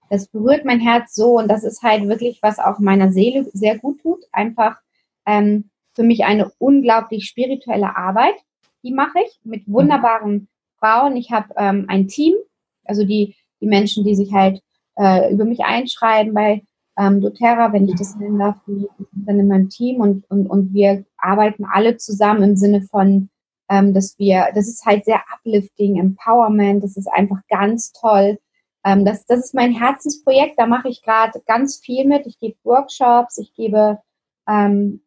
das 0.09 0.27
berührt 0.27 0.65
mein 0.65 0.79
Herz 0.79 1.13
so 1.13 1.37
und 1.37 1.47
das 1.47 1.63
ist 1.63 1.83
halt 1.83 2.07
wirklich, 2.07 2.39
was 2.41 2.59
auch 2.59 2.79
meiner 2.79 3.11
Seele 3.11 3.49
sehr 3.53 3.77
gut 3.77 4.01
tut. 4.01 4.23
Einfach 4.31 4.77
ähm, 5.25 5.69
für 5.93 6.03
mich 6.03 6.23
eine 6.25 6.51
unglaublich 6.57 7.27
spirituelle 7.27 7.95
Arbeit 7.95 8.35
die 8.83 8.91
mache 8.91 9.19
ich 9.25 9.39
mit 9.43 9.63
wunderbaren 9.67 10.47
Frauen. 10.79 11.15
Ich 11.15 11.31
habe 11.31 11.53
ähm, 11.57 11.85
ein 11.87 12.07
Team, 12.07 12.35
also 12.83 13.05
die, 13.05 13.35
die 13.59 13.67
Menschen, 13.67 14.03
die 14.03 14.15
sich 14.15 14.33
halt 14.33 14.61
äh, 14.97 15.31
über 15.31 15.45
mich 15.45 15.61
einschreiben 15.61 16.33
bei 16.33 16.63
ähm, 16.97 17.21
doTERRA, 17.21 17.73
wenn 17.73 17.87
ich 17.87 17.95
das 17.95 18.15
nennen 18.15 18.39
darf, 18.39 18.57
die 18.67 18.87
sind 18.97 19.27
dann 19.27 19.39
in 19.39 19.47
meinem 19.47 19.69
Team 19.69 20.01
und, 20.01 20.29
und, 20.29 20.47
und 20.47 20.73
wir 20.73 21.05
arbeiten 21.17 21.65
alle 21.71 21.97
zusammen 21.97 22.43
im 22.43 22.55
Sinne 22.55 22.81
von, 22.81 23.29
ähm, 23.69 23.93
dass 23.93 24.19
wir, 24.19 24.49
das 24.53 24.67
ist 24.67 24.85
halt 24.85 25.05
sehr 25.05 25.21
uplifting, 25.33 25.97
Empowerment, 25.97 26.83
das 26.83 26.97
ist 26.97 27.07
einfach 27.07 27.39
ganz 27.49 27.93
toll. 27.93 28.37
Ähm, 28.83 29.05
das, 29.05 29.25
das 29.25 29.39
ist 29.39 29.53
mein 29.53 29.71
Herzensprojekt, 29.71 30.55
da 30.57 30.65
mache 30.65 30.89
ich 30.89 31.01
gerade 31.01 31.41
ganz 31.45 31.77
viel 31.79 32.05
mit. 32.05 32.25
Ich 32.25 32.39
gebe 32.39 32.57
Workshops, 32.63 33.37
ich 33.37 33.53
gebe 33.53 33.99
ähm, 34.47 35.01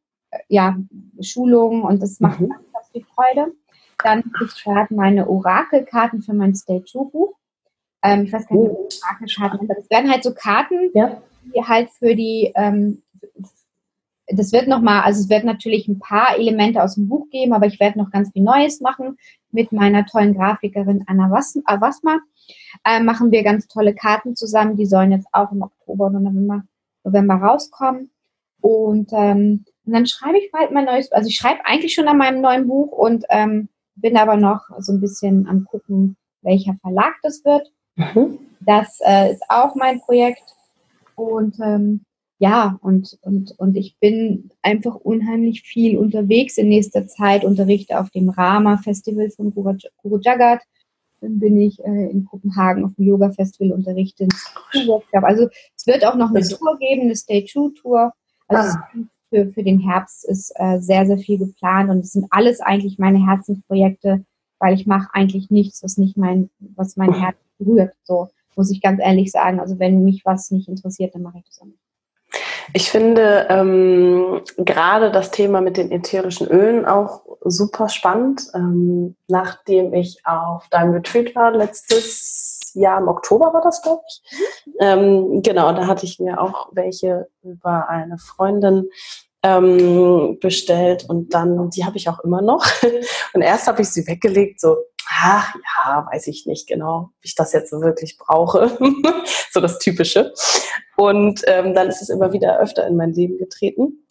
ja, 0.48 0.76
Schulungen 1.20 1.82
und 1.82 2.02
das 2.02 2.20
macht 2.20 2.40
mhm. 2.40 2.48
ganz 2.48 2.88
viel 2.92 3.04
Freude. 3.14 3.52
Dann 4.02 4.22
kriege 4.32 4.50
ich 4.54 4.64
gerade 4.64 4.94
meine 4.94 5.28
Orakelkarten 5.28 6.22
für 6.22 6.34
mein 6.34 6.54
Stage 6.54 6.84
2 6.84 7.04
Buch. 7.10 7.34
Ähm, 8.02 8.22
ich 8.22 8.32
weiß 8.32 8.48
gar 8.48 8.56
nicht, 8.56 8.70
oh. 8.70 8.88
Orakelkarten 9.02 9.60
aber 9.60 9.74
das 9.74 9.90
werden 9.90 10.10
halt 10.10 10.22
so 10.22 10.32
Karten, 10.34 10.90
ja. 10.94 11.22
Die 11.54 11.62
halt 11.62 11.90
für 11.90 12.14
die, 12.14 12.52
ähm, 12.54 13.02
das 14.26 14.52
wird 14.52 14.68
nochmal, 14.68 15.02
also 15.02 15.20
es 15.20 15.28
wird 15.28 15.44
natürlich 15.44 15.86
ein 15.88 15.98
paar 15.98 16.36
Elemente 16.38 16.82
aus 16.82 16.94
dem 16.94 17.08
Buch 17.08 17.28
geben, 17.30 17.52
aber 17.52 17.66
ich 17.66 17.78
werde 17.80 17.98
noch 17.98 18.10
ganz 18.10 18.32
viel 18.32 18.42
Neues 18.42 18.80
machen 18.80 19.18
mit 19.50 19.72
meiner 19.72 20.06
tollen 20.06 20.34
Grafikerin 20.34 21.04
Anna 21.06 21.30
Wasma. 21.30 22.18
Äh, 22.84 23.00
machen 23.00 23.30
wir 23.30 23.42
ganz 23.42 23.68
tolle 23.68 23.94
Karten 23.94 24.36
zusammen, 24.36 24.76
die 24.76 24.86
sollen 24.86 25.12
jetzt 25.12 25.28
auch 25.32 25.52
im 25.52 25.62
Oktober 25.62 26.06
oder 26.06 26.20
November, 26.20 26.64
November 27.04 27.34
rauskommen. 27.34 28.10
Und, 28.60 29.10
ähm, 29.12 29.64
und 29.84 29.92
dann 29.92 30.06
schreibe 30.06 30.38
ich 30.38 30.50
bald 30.50 30.70
mein 30.70 30.86
neues, 30.86 31.12
also 31.12 31.28
ich 31.28 31.36
schreibe 31.36 31.66
eigentlich 31.66 31.94
schon 31.94 32.08
an 32.08 32.16
meinem 32.16 32.40
neuen 32.40 32.66
Buch 32.66 32.92
und 32.92 33.24
ähm, 33.28 33.68
bin 33.96 34.16
aber 34.16 34.36
noch 34.36 34.62
so 34.78 34.92
ein 34.92 35.00
bisschen 35.00 35.46
am 35.46 35.64
gucken, 35.64 36.16
welcher 36.42 36.74
Verlag 36.80 37.14
das 37.22 37.44
wird. 37.44 37.70
Mhm. 37.96 38.38
Das 38.60 39.00
äh, 39.04 39.32
ist 39.32 39.42
auch 39.48 39.74
mein 39.74 40.00
Projekt. 40.00 40.42
Und 41.14 41.58
ähm, 41.60 42.04
ja, 42.38 42.78
und, 42.82 43.18
und, 43.22 43.52
und 43.58 43.76
ich 43.76 43.96
bin 44.00 44.50
einfach 44.62 44.96
unheimlich 44.96 45.62
viel 45.62 45.96
unterwegs 45.98 46.58
in 46.58 46.68
nächster 46.68 47.06
Zeit, 47.06 47.44
unterrichte 47.44 47.98
auf 47.98 48.10
dem 48.10 48.28
Rama 48.28 48.76
Festival 48.78 49.30
von 49.30 49.54
Guru, 49.54 50.18
Jagat. 50.20 50.60
Dann 51.20 51.38
bin 51.38 51.58
ich 51.58 51.82
äh, 51.84 52.10
in 52.10 52.24
Kopenhagen 52.26 52.84
auf 52.84 52.94
dem 52.96 53.06
Yoga 53.06 53.30
Festival 53.30 53.72
unterrichte. 53.72 54.28
Also 55.12 55.48
es 55.76 55.86
wird 55.86 56.04
auch 56.04 56.16
noch 56.16 56.30
eine 56.30 56.46
Tour 56.46 56.76
geben, 56.78 57.02
eine 57.02 57.16
Stay 57.16 57.44
True 57.44 57.72
Tour. 57.72 58.12
Also 58.48 58.76
ah 58.76 58.88
für, 59.34 59.50
für 59.52 59.62
den 59.64 59.80
Herbst 59.80 60.24
ist 60.24 60.52
äh, 60.56 60.78
sehr, 60.80 61.06
sehr 61.06 61.18
viel 61.18 61.38
geplant 61.38 61.90
und 61.90 61.98
es 61.98 62.12
sind 62.12 62.26
alles 62.30 62.60
eigentlich 62.60 62.98
meine 62.98 63.26
Herzensprojekte, 63.26 64.24
weil 64.60 64.74
ich 64.74 64.86
mache 64.86 65.08
eigentlich 65.12 65.50
nichts, 65.50 65.82
was 65.82 65.98
nicht 65.98 66.16
mein, 66.16 66.50
was 66.76 66.96
mein 66.96 67.12
Herz 67.12 67.36
berührt. 67.58 67.94
So 68.04 68.28
muss 68.56 68.70
ich 68.70 68.80
ganz 68.80 69.00
ehrlich 69.02 69.30
sagen. 69.30 69.60
Also 69.60 69.78
wenn 69.78 70.04
mich 70.04 70.22
was 70.24 70.50
nicht 70.50 70.68
interessiert, 70.68 71.14
dann 71.14 71.22
mache 71.22 71.38
ich 71.38 71.44
das 71.44 71.60
auch 71.60 71.66
nicht. 71.66 71.78
Ich 72.72 72.90
finde 72.90 73.46
ähm, 73.50 74.40
gerade 74.56 75.10
das 75.10 75.30
Thema 75.30 75.60
mit 75.60 75.76
den 75.76 75.92
ätherischen 75.92 76.48
Ölen 76.48 76.86
auch 76.86 77.22
super 77.44 77.88
spannend. 77.88 78.48
Ähm, 78.54 79.16
nachdem 79.28 79.92
ich 79.94 80.20
auf 80.24 80.68
deinem 80.68 80.94
Retreat 80.94 81.34
war 81.34 81.52
letztes 81.52 82.72
Jahr 82.74 83.00
im 83.00 83.08
Oktober 83.08 83.52
war 83.52 83.62
das, 83.62 83.82
glaube 83.82 84.02
ich. 84.08 84.22
Ähm, 84.80 85.42
genau, 85.42 85.72
da 85.72 85.86
hatte 85.86 86.06
ich 86.06 86.18
mir 86.18 86.40
auch 86.40 86.68
welche 86.72 87.28
über 87.42 87.88
eine 87.88 88.18
Freundin 88.18 88.88
ähm, 89.44 90.38
bestellt 90.40 91.04
und 91.08 91.34
dann, 91.34 91.70
die 91.70 91.84
habe 91.84 91.96
ich 91.96 92.08
auch 92.08 92.20
immer 92.20 92.40
noch. 92.40 92.64
Und 93.34 93.42
erst 93.42 93.66
habe 93.66 93.82
ich 93.82 93.90
sie 93.90 94.06
weggelegt, 94.06 94.58
so, 94.58 94.76
ach 95.08 95.54
ja, 95.54 96.06
weiß 96.10 96.26
ich 96.28 96.46
nicht 96.46 96.66
genau, 96.66 97.10
ob 97.16 97.24
ich 97.24 97.34
das 97.34 97.52
jetzt 97.52 97.70
so 97.70 97.80
wirklich 97.80 98.18
brauche. 98.18 98.76
so 99.52 99.60
das 99.60 99.78
Typische. 99.78 100.32
Und 100.96 101.42
ähm, 101.46 101.74
dann 101.74 101.88
ist 101.88 102.02
es 102.02 102.08
immer 102.08 102.32
wieder 102.32 102.58
öfter 102.58 102.86
in 102.86 102.96
mein 102.96 103.12
Leben 103.12 103.38
getreten. 103.38 104.06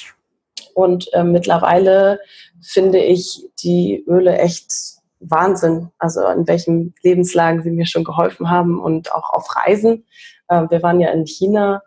Und 0.73 1.09
ähm, 1.13 1.31
mittlerweile 1.31 2.19
finde 2.61 2.99
ich 2.99 3.45
die 3.61 4.03
Öle 4.07 4.37
echt 4.37 4.71
Wahnsinn, 5.19 5.89
also 5.99 6.25
in 6.27 6.47
welchen 6.47 6.93
Lebenslagen 7.03 7.61
sie 7.61 7.71
mir 7.71 7.85
schon 7.85 8.03
geholfen 8.03 8.49
haben 8.49 8.79
und 8.81 9.13
auch 9.13 9.31
auf 9.33 9.47
Reisen. 9.55 10.05
Äh, 10.47 10.63
wir 10.69 10.83
waren 10.83 10.99
ja 10.99 11.11
in 11.11 11.25
China 11.25 11.81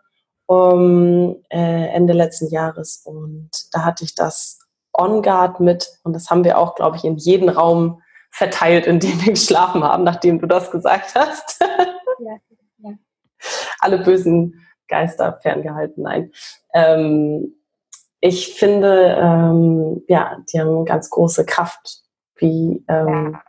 um, 0.47 1.35
äh, 1.49 1.87
Ende 1.89 2.13
letzten 2.13 2.47
Jahres 2.47 3.01
und 3.03 3.49
da 3.71 3.83
hatte 3.83 4.05
ich 4.05 4.15
das 4.15 4.59
On 4.93 5.21
Guard 5.21 5.59
mit 5.59 5.89
und 6.03 6.13
das 6.13 6.29
haben 6.29 6.43
wir 6.43 6.57
auch, 6.57 6.75
glaube 6.75 6.97
ich, 6.97 7.03
in 7.03 7.17
jeden 7.17 7.49
Raum 7.49 8.01
verteilt, 8.37 8.85
in 8.85 8.99
dem 8.99 9.19
wir 9.25 9.33
geschlafen 9.33 9.83
haben, 9.83 10.03
nachdem 10.03 10.39
du 10.39 10.45
das 10.45 10.69
gesagt 10.69 11.15
hast. 11.15 11.59
ja, 12.19 12.37
ja. 12.77 12.91
Alle 13.79 13.97
bösen 13.97 14.63
Geister 14.87 15.39
ferngehalten, 15.41 16.03
nein. 16.03 16.31
Ähm, 16.73 17.55
ich 18.21 18.53
finde, 18.53 19.17
ähm, 19.19 20.03
ja, 20.07 20.37
die 20.51 20.59
haben 20.59 20.85
ganz 20.85 21.09
große 21.09 21.45
Kraft. 21.45 22.03
Wie 22.35 22.85
ähm, 22.87 23.33
ja. 23.33 23.41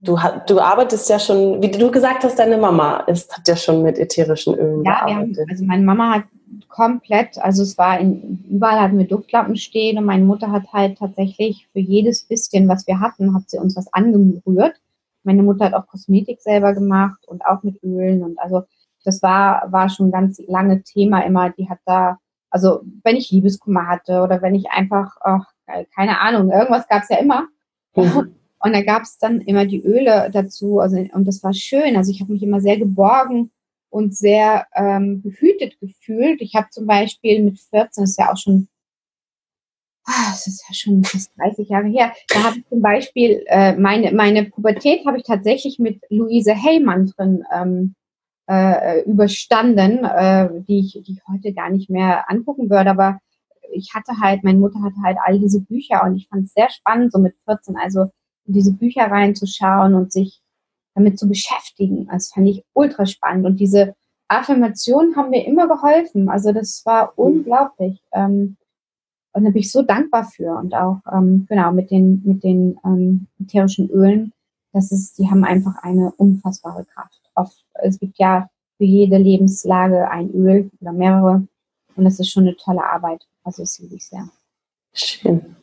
du, 0.00 0.18
du 0.48 0.60
arbeitest 0.60 1.08
ja 1.08 1.20
schon, 1.20 1.62
wie 1.62 1.70
du 1.70 1.92
gesagt 1.92 2.24
hast, 2.24 2.38
deine 2.38 2.58
Mama 2.58 2.98
ist, 3.06 3.36
hat 3.36 3.46
ja 3.46 3.54
schon 3.54 3.82
mit 3.82 3.98
ätherischen 3.98 4.58
Ölen 4.58 4.84
ja, 4.84 5.04
gearbeitet. 5.04 5.38
Haben, 5.38 5.50
also 5.50 5.64
meine 5.64 5.84
Mama 5.84 6.14
hat 6.16 6.24
komplett, 6.68 7.38
also 7.38 7.62
es 7.62 7.78
war 7.78 7.98
in, 8.00 8.44
überall 8.48 8.80
hatten 8.80 8.98
wir 8.98 9.06
Duftlampen 9.06 9.56
stehen 9.56 9.98
und 9.98 10.04
meine 10.04 10.24
Mutter 10.24 10.50
hat 10.50 10.72
halt 10.72 10.98
tatsächlich 10.98 11.68
für 11.72 11.80
jedes 11.80 12.24
bisschen, 12.24 12.68
was 12.68 12.86
wir 12.86 13.00
hatten, 13.00 13.34
hat 13.34 13.50
sie 13.50 13.58
uns 13.58 13.76
was 13.76 13.92
angerührt. 13.92 14.80
Meine 15.22 15.42
Mutter 15.42 15.66
hat 15.66 15.74
auch 15.74 15.86
Kosmetik 15.86 16.40
selber 16.40 16.74
gemacht 16.74 17.26
und 17.26 17.44
auch 17.46 17.62
mit 17.62 17.82
Ölen 17.82 18.22
und 18.22 18.38
also 18.38 18.64
das 19.04 19.22
war, 19.22 19.70
war 19.70 19.88
schon 19.88 20.10
ganz 20.10 20.40
lange 20.46 20.82
Thema 20.82 21.20
immer. 21.20 21.50
Die 21.50 21.68
hat 21.68 21.78
da, 21.84 22.18
also 22.50 22.80
wenn 23.02 23.16
ich 23.16 23.30
Liebeskummer 23.30 23.86
hatte 23.86 24.22
oder 24.22 24.42
wenn 24.42 24.54
ich 24.54 24.70
einfach, 24.70 25.16
ach, 25.20 25.52
keine 25.94 26.20
Ahnung, 26.20 26.50
irgendwas 26.50 26.88
gab 26.88 27.02
es 27.02 27.10
ja 27.10 27.18
immer. 27.18 27.46
Mhm. 27.94 28.34
Und 28.58 28.72
da 28.72 28.82
gab 28.82 29.02
es 29.02 29.18
dann 29.18 29.42
immer 29.42 29.66
die 29.66 29.82
Öle 29.82 30.30
dazu. 30.32 30.80
Also, 30.80 30.96
und 30.96 31.28
das 31.28 31.42
war 31.42 31.52
schön. 31.52 31.96
Also 31.96 32.10
ich 32.10 32.22
habe 32.22 32.32
mich 32.32 32.42
immer 32.42 32.60
sehr 32.60 32.78
geborgen 32.78 33.50
und 33.94 34.16
sehr 34.16 34.66
ähm, 34.74 35.22
behütet 35.22 35.78
gefühlt. 35.78 36.42
Ich 36.42 36.56
habe 36.56 36.66
zum 36.70 36.84
Beispiel 36.84 37.44
mit 37.44 37.60
14, 37.60 38.02
das 38.02 38.10
ist 38.10 38.18
ja 38.18 38.32
auch 38.32 38.36
schon, 38.36 38.66
ah, 40.04 40.30
das 40.32 40.48
ist 40.48 40.64
ja 40.68 40.74
schon 40.74 41.04
fast 41.04 41.30
30 41.38 41.68
Jahre 41.68 41.86
her, 41.86 42.12
da 42.28 42.42
habe 42.42 42.58
ich 42.58 42.68
zum 42.68 42.82
Beispiel 42.82 43.44
äh, 43.46 43.76
meine, 43.76 44.10
meine 44.10 44.46
Pubertät 44.46 45.06
habe 45.06 45.18
ich 45.18 45.22
tatsächlich 45.22 45.78
mit 45.78 46.02
Luise 46.10 46.54
Heymann 46.54 47.06
drin 47.06 47.44
ähm, 47.54 47.94
äh, 48.50 49.02
überstanden, 49.02 50.04
äh, 50.04 50.48
die, 50.66 50.80
ich, 50.80 51.00
die 51.06 51.12
ich 51.12 51.22
heute 51.32 51.54
gar 51.54 51.70
nicht 51.70 51.88
mehr 51.88 52.28
angucken 52.28 52.70
würde, 52.70 52.90
aber 52.90 53.20
ich 53.72 53.94
hatte 53.94 54.20
halt, 54.20 54.42
meine 54.42 54.58
Mutter 54.58 54.82
hatte 54.82 55.00
halt 55.04 55.18
all 55.24 55.38
diese 55.38 55.60
Bücher 55.60 56.02
und 56.02 56.16
ich 56.16 56.26
fand 56.26 56.46
es 56.46 56.52
sehr 56.52 56.68
spannend, 56.68 57.12
so 57.12 57.20
mit 57.20 57.36
14, 57.44 57.76
also 57.76 58.06
in 58.44 58.54
diese 58.54 58.72
Bücher 58.72 59.04
reinzuschauen 59.04 59.94
und 59.94 60.10
sich 60.12 60.40
damit 60.94 61.18
zu 61.18 61.28
beschäftigen. 61.28 62.08
Das 62.10 62.30
fand 62.32 62.48
ich 62.48 62.64
ultra 62.72 63.06
spannend. 63.06 63.46
Und 63.46 63.60
diese 63.60 63.94
Affirmationen 64.28 65.16
haben 65.16 65.30
mir 65.30 65.46
immer 65.46 65.68
geholfen. 65.68 66.28
Also 66.28 66.52
das 66.52 66.82
war 66.84 67.12
mhm. 67.16 67.24
unglaublich. 67.24 68.02
Ähm, 68.12 68.56
und 69.32 69.44
da 69.44 69.50
bin 69.50 69.60
ich 69.60 69.72
so 69.72 69.82
dankbar 69.82 70.24
für. 70.24 70.56
Und 70.56 70.74
auch, 70.74 71.00
ähm, 71.12 71.46
genau, 71.48 71.72
mit 71.72 71.90
den, 71.90 72.22
mit 72.24 72.44
den 72.44 72.78
ähm, 72.84 73.26
ätherischen 73.40 73.90
Ölen, 73.90 74.32
das 74.72 74.92
ist, 74.92 75.18
die 75.18 75.28
haben 75.30 75.44
einfach 75.44 75.82
eine 75.82 76.12
unfassbare 76.16 76.84
Kraft. 76.84 77.20
Oft, 77.34 77.64
es 77.74 77.98
gibt 77.98 78.18
ja 78.18 78.48
für 78.76 78.84
jede 78.84 79.18
Lebenslage 79.18 80.08
ein 80.08 80.30
Öl 80.30 80.70
oder 80.80 80.92
mehrere. 80.92 81.46
Und 81.96 82.04
das 82.04 82.18
ist 82.18 82.30
schon 82.30 82.44
eine 82.44 82.56
tolle 82.56 82.84
Arbeit. 82.84 83.26
Also 83.44 83.62
das 83.62 83.78
liebe 83.78 83.96
ich 83.96 84.08
sehr. 84.08 84.28
Schön. 84.92 85.56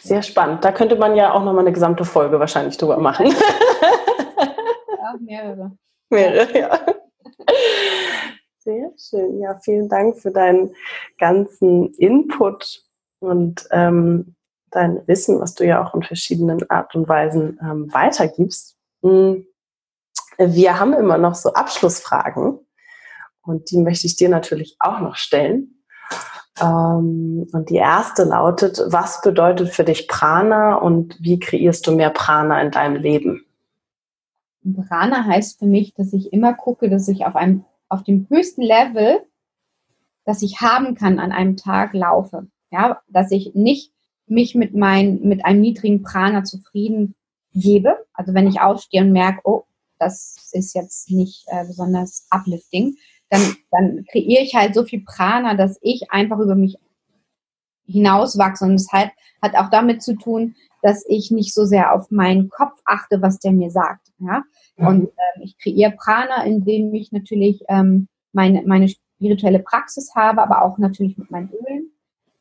Sehr 0.00 0.22
spannend. 0.22 0.64
Da 0.64 0.72
könnte 0.72 0.96
man 0.96 1.16
ja 1.16 1.32
auch 1.32 1.44
nochmal 1.44 1.64
eine 1.64 1.72
gesamte 1.72 2.04
Folge 2.04 2.40
wahrscheinlich 2.40 2.76
drüber 2.76 2.98
machen. 2.98 3.26
Mehrere. 5.18 5.72
Mehrere, 6.10 6.58
ja. 6.58 6.80
Sehr 8.58 8.92
schön. 8.98 9.40
Ja, 9.40 9.58
vielen 9.60 9.88
Dank 9.88 10.18
für 10.18 10.30
deinen 10.30 10.74
ganzen 11.18 11.94
Input 11.94 12.84
und 13.20 13.66
ähm, 13.70 14.34
dein 14.70 15.06
Wissen, 15.06 15.40
was 15.40 15.54
du 15.54 15.64
ja 15.64 15.82
auch 15.82 15.94
in 15.94 16.02
verschiedenen 16.02 16.68
Art 16.70 16.94
und 16.94 17.08
Weisen 17.08 17.58
ähm, 17.62 17.92
weitergibst. 17.92 18.76
Hm. 19.02 19.46
Wir 20.38 20.78
haben 20.78 20.92
immer 20.92 21.18
noch 21.18 21.34
so 21.34 21.52
Abschlussfragen 21.52 22.58
und 23.42 23.70
die 23.70 23.78
möchte 23.78 24.06
ich 24.06 24.16
dir 24.16 24.28
natürlich 24.28 24.76
auch 24.78 25.00
noch 25.00 25.16
stellen. 25.16 25.82
Ähm, 26.60 27.48
und 27.52 27.70
die 27.70 27.76
erste 27.76 28.24
lautet, 28.24 28.82
was 28.86 29.20
bedeutet 29.22 29.70
für 29.70 29.84
dich 29.84 30.08
Prana 30.08 30.74
und 30.76 31.16
wie 31.20 31.38
kreierst 31.38 31.86
du 31.86 31.92
mehr 31.92 32.10
Prana 32.10 32.60
in 32.60 32.70
deinem 32.70 32.96
Leben? 32.96 33.44
Prana 34.64 35.24
heißt 35.24 35.58
für 35.58 35.66
mich, 35.66 35.94
dass 35.94 36.12
ich 36.12 36.32
immer 36.32 36.54
gucke, 36.54 36.90
dass 36.90 37.08
ich 37.08 37.24
auf 37.24 37.36
einem, 37.36 37.64
auf 37.88 38.02
dem 38.02 38.26
höchsten 38.28 38.62
Level, 38.62 39.20
das 40.24 40.42
ich 40.42 40.60
haben 40.60 40.94
kann 40.94 41.18
an 41.18 41.32
einem 41.32 41.56
Tag 41.56 41.94
laufe. 41.94 42.46
Ja, 42.70 43.00
dass 43.08 43.30
ich 43.32 43.54
nicht 43.54 43.92
mich 44.26 44.54
mit 44.54 44.74
mein, 44.74 45.20
mit 45.22 45.44
einem 45.44 45.60
niedrigen 45.60 46.02
Prana 46.02 46.44
zufrieden 46.44 47.14
gebe. 47.52 47.96
Also 48.12 48.32
wenn 48.32 48.46
ich 48.46 48.60
aufstehe 48.60 49.02
und 49.02 49.12
merke, 49.12 49.40
oh, 49.44 49.64
das 49.98 50.50
ist 50.52 50.74
jetzt 50.74 51.10
nicht 51.10 51.44
äh, 51.48 51.66
besonders 51.66 52.26
uplifting, 52.30 52.96
dann, 53.28 53.56
dann 53.70 54.04
kreiere 54.10 54.42
ich 54.42 54.54
halt 54.54 54.74
so 54.74 54.84
viel 54.84 55.02
Prana, 55.04 55.54
dass 55.54 55.78
ich 55.82 56.10
einfach 56.10 56.38
über 56.38 56.54
mich 56.54 56.76
hinauswachse. 57.86 58.64
Und 58.64 58.74
das 58.74 58.88
halt, 58.92 59.10
hat 59.42 59.56
auch 59.56 59.70
damit 59.70 60.02
zu 60.02 60.16
tun, 60.16 60.54
dass 60.82 61.04
ich 61.08 61.30
nicht 61.30 61.54
so 61.54 61.64
sehr 61.64 61.92
auf 61.92 62.10
meinen 62.10 62.48
Kopf 62.48 62.80
achte, 62.84 63.20
was 63.20 63.38
der 63.38 63.52
mir 63.52 63.70
sagt. 63.70 64.09
Ja? 64.20 64.44
Und 64.76 65.04
ähm, 65.04 65.42
ich 65.42 65.58
kreiere 65.58 65.92
Prana, 65.92 66.44
indem 66.44 66.92
ich 66.94 67.12
natürlich 67.12 67.62
ähm, 67.68 68.08
meine, 68.32 68.62
meine 68.66 68.88
spirituelle 68.88 69.60
Praxis 69.60 70.14
habe, 70.14 70.42
aber 70.42 70.62
auch 70.64 70.78
natürlich 70.78 71.18
mit 71.18 71.30
meinen 71.30 71.50
Ölen. 71.50 71.90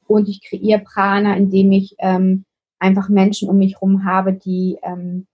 Und 0.07 0.27
ich 0.27 0.41
kreiere 0.43 0.79
Prana, 0.79 1.35
indem 1.35 1.71
ich 1.71 1.95
ähm, 1.99 2.45
einfach 2.79 3.09
Menschen 3.09 3.49
um 3.49 3.57
mich 3.57 3.75
herum 3.75 4.05
habe, 4.05 4.33
die 4.33 4.77
ähm, 4.81 5.27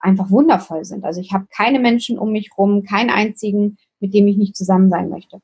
einfach 0.00 0.30
wundervoll 0.30 0.84
sind. 0.84 1.04
Also 1.04 1.20
ich 1.20 1.32
habe 1.32 1.46
keine 1.54 1.78
Menschen 1.78 2.18
um 2.18 2.32
mich 2.32 2.50
herum, 2.50 2.82
keinen 2.82 3.10
einzigen, 3.10 3.76
mit 4.00 4.14
dem 4.14 4.26
ich 4.26 4.36
nicht 4.36 4.56
zusammen 4.56 4.90
sein 4.90 5.08
möchte. 5.08 5.40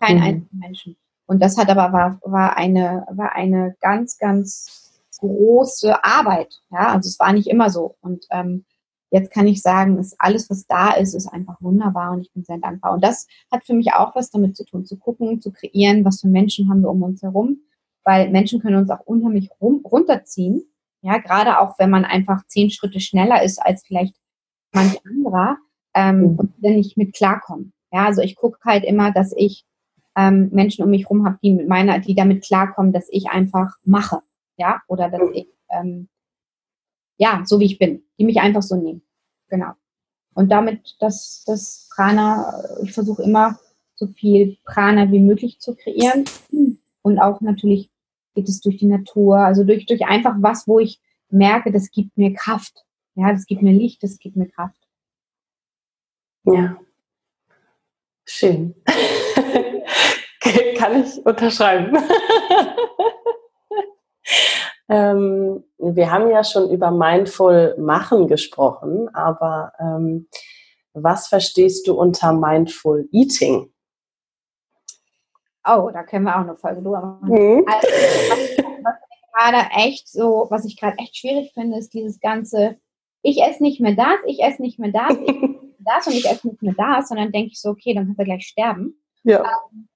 Kein 0.00 0.16
mhm. 0.16 0.22
einzigen 0.22 0.58
Menschen. 0.58 0.96
Und 1.26 1.40
das 1.40 1.56
hat 1.56 1.70
aber 1.70 1.92
war, 1.92 2.20
war 2.22 2.56
eine 2.56 3.06
war 3.10 3.34
eine 3.34 3.76
ganz 3.80 4.18
ganz 4.18 5.00
große 5.18 6.04
Arbeit. 6.04 6.60
Ja, 6.70 6.92
also 6.92 7.08
es 7.08 7.18
war 7.18 7.32
nicht 7.32 7.48
immer 7.48 7.70
so. 7.70 7.96
Und 8.00 8.26
ähm, 8.30 8.64
jetzt 9.12 9.30
kann 9.30 9.46
ich 9.46 9.60
sagen, 9.60 9.98
ist 9.98 10.16
alles, 10.18 10.48
was 10.48 10.66
da 10.66 10.92
ist, 10.94 11.14
ist 11.14 11.28
einfach 11.28 11.60
wunderbar 11.60 12.12
und 12.12 12.22
ich 12.22 12.32
bin 12.32 12.44
sehr 12.44 12.58
dankbar. 12.58 12.94
Und 12.94 13.04
das 13.04 13.26
hat 13.52 13.64
für 13.64 13.74
mich 13.74 13.92
auch 13.92 14.16
was 14.16 14.30
damit 14.30 14.56
zu 14.56 14.64
tun, 14.64 14.86
zu 14.86 14.96
gucken, 14.96 15.40
zu 15.40 15.52
kreieren, 15.52 16.04
was 16.04 16.22
für 16.22 16.28
Menschen 16.28 16.70
haben 16.70 16.80
wir 16.80 16.90
um 16.90 17.02
uns 17.02 17.22
herum, 17.22 17.58
weil 18.04 18.30
Menschen 18.30 18.60
können 18.60 18.76
uns 18.76 18.90
auch 18.90 19.00
unheimlich 19.00 19.50
rum, 19.60 19.84
runterziehen. 19.84 20.62
Ja, 21.02 21.18
gerade 21.18 21.60
auch 21.60 21.78
wenn 21.78 21.90
man 21.90 22.04
einfach 22.06 22.46
zehn 22.46 22.70
Schritte 22.70 23.00
schneller 23.00 23.42
ist 23.42 23.60
als 23.60 23.84
vielleicht 23.86 24.16
manch 24.72 24.98
anderer 25.04 25.58
ähm, 25.94 26.32
mhm. 26.32 26.36
und 26.38 26.54
dann 26.58 26.76
nicht 26.76 26.96
mit 26.96 27.14
klarkommen. 27.14 27.74
Ja, 27.92 28.06
also 28.06 28.22
ich 28.22 28.34
gucke 28.34 28.58
halt 28.64 28.84
immer, 28.84 29.12
dass 29.12 29.34
ich 29.36 29.66
ähm, 30.16 30.48
Menschen 30.52 30.84
um 30.84 30.90
mich 30.90 31.02
herum 31.02 31.26
habe, 31.26 31.38
die 31.42 31.52
mit 31.52 31.68
meiner, 31.68 31.98
die 31.98 32.14
damit 32.14 32.44
klarkommen, 32.44 32.92
dass 32.92 33.08
ich 33.10 33.28
einfach 33.28 33.76
mache. 33.84 34.20
Ja, 34.56 34.80
oder 34.88 35.10
dass 35.10 35.28
mhm. 35.28 35.34
ich 35.34 35.48
ähm, 35.68 36.08
ja, 37.22 37.42
so 37.44 37.60
wie 37.60 37.66
ich 37.66 37.78
bin, 37.78 38.02
die 38.18 38.24
mich 38.24 38.40
einfach 38.40 38.62
so 38.62 38.74
nehmen. 38.74 39.00
Genau. 39.46 39.74
Und 40.34 40.50
damit 40.50 40.96
das, 40.98 41.44
das 41.46 41.88
Prana, 41.94 42.64
ich 42.82 42.92
versuche 42.92 43.22
immer 43.22 43.60
so 43.94 44.08
viel 44.08 44.58
Prana 44.64 45.08
wie 45.12 45.20
möglich 45.20 45.60
zu 45.60 45.76
kreieren. 45.76 46.24
Und 47.02 47.20
auch 47.20 47.40
natürlich 47.40 47.90
geht 48.34 48.48
es 48.48 48.60
durch 48.60 48.78
die 48.78 48.86
Natur, 48.86 49.38
also 49.38 49.62
durch, 49.62 49.86
durch 49.86 50.04
einfach 50.04 50.34
was, 50.38 50.66
wo 50.66 50.80
ich 50.80 51.00
merke, 51.28 51.70
das 51.70 51.92
gibt 51.92 52.18
mir 52.18 52.34
Kraft. 52.34 52.84
Ja, 53.14 53.30
das 53.30 53.46
gibt 53.46 53.62
mir 53.62 53.72
Licht, 53.72 54.02
das 54.02 54.18
gibt 54.18 54.34
mir 54.34 54.48
Kraft. 54.48 54.88
Ja. 56.44 56.76
Schön. 58.24 58.74
Kann 60.76 61.04
ich 61.04 61.24
unterschreiben. 61.24 61.96
ähm, 64.92 65.64
wir 65.78 66.10
haben 66.10 66.30
ja 66.30 66.44
schon 66.44 66.70
über 66.70 66.90
Mindful 66.90 67.74
Machen 67.78 68.28
gesprochen, 68.28 69.08
aber 69.14 69.72
ähm, 69.80 70.28
was 70.92 71.28
verstehst 71.28 71.86
du 71.86 71.94
unter 71.94 72.32
Mindful 72.34 73.08
Eating? 73.10 73.72
Oh, 75.66 75.90
da 75.92 76.02
können 76.02 76.24
wir 76.24 76.36
auch 76.36 76.40
eine 76.40 76.56
Folge 76.56 76.82
drüber 76.82 77.00
machen. 77.00 77.28
Mhm. 77.28 77.64
Also, 77.66 77.88
was, 77.88 78.94
ich 79.08 79.32
gerade 79.32 79.70
echt 79.76 80.08
so, 80.08 80.46
was 80.50 80.64
ich 80.66 80.78
gerade 80.78 80.98
echt 80.98 81.16
schwierig 81.16 81.52
finde, 81.54 81.78
ist 81.78 81.94
dieses 81.94 82.20
ganze, 82.20 82.76
ich 83.22 83.40
esse 83.40 83.62
nicht 83.62 83.80
mehr 83.80 83.94
das, 83.94 84.18
ich 84.26 84.42
esse 84.42 84.60
nicht 84.60 84.78
mehr 84.78 84.92
das, 84.92 85.16
ich 85.16 85.28
esse 85.28 85.46
nicht 85.46 85.80
mehr 85.80 85.96
das 85.96 86.06
und 86.06 86.12
ich 86.12 86.26
esse 86.26 86.48
nicht 86.48 86.62
mehr 86.62 86.74
das, 86.76 87.08
dann 87.08 87.32
denke 87.32 87.52
ich 87.52 87.60
so, 87.60 87.70
okay, 87.70 87.94
dann 87.94 88.06
kannst 88.06 88.20
du 88.20 88.24
gleich 88.24 88.46
sterben. 88.46 89.02
Ja. 89.24 89.40
Ähm, 89.40 89.88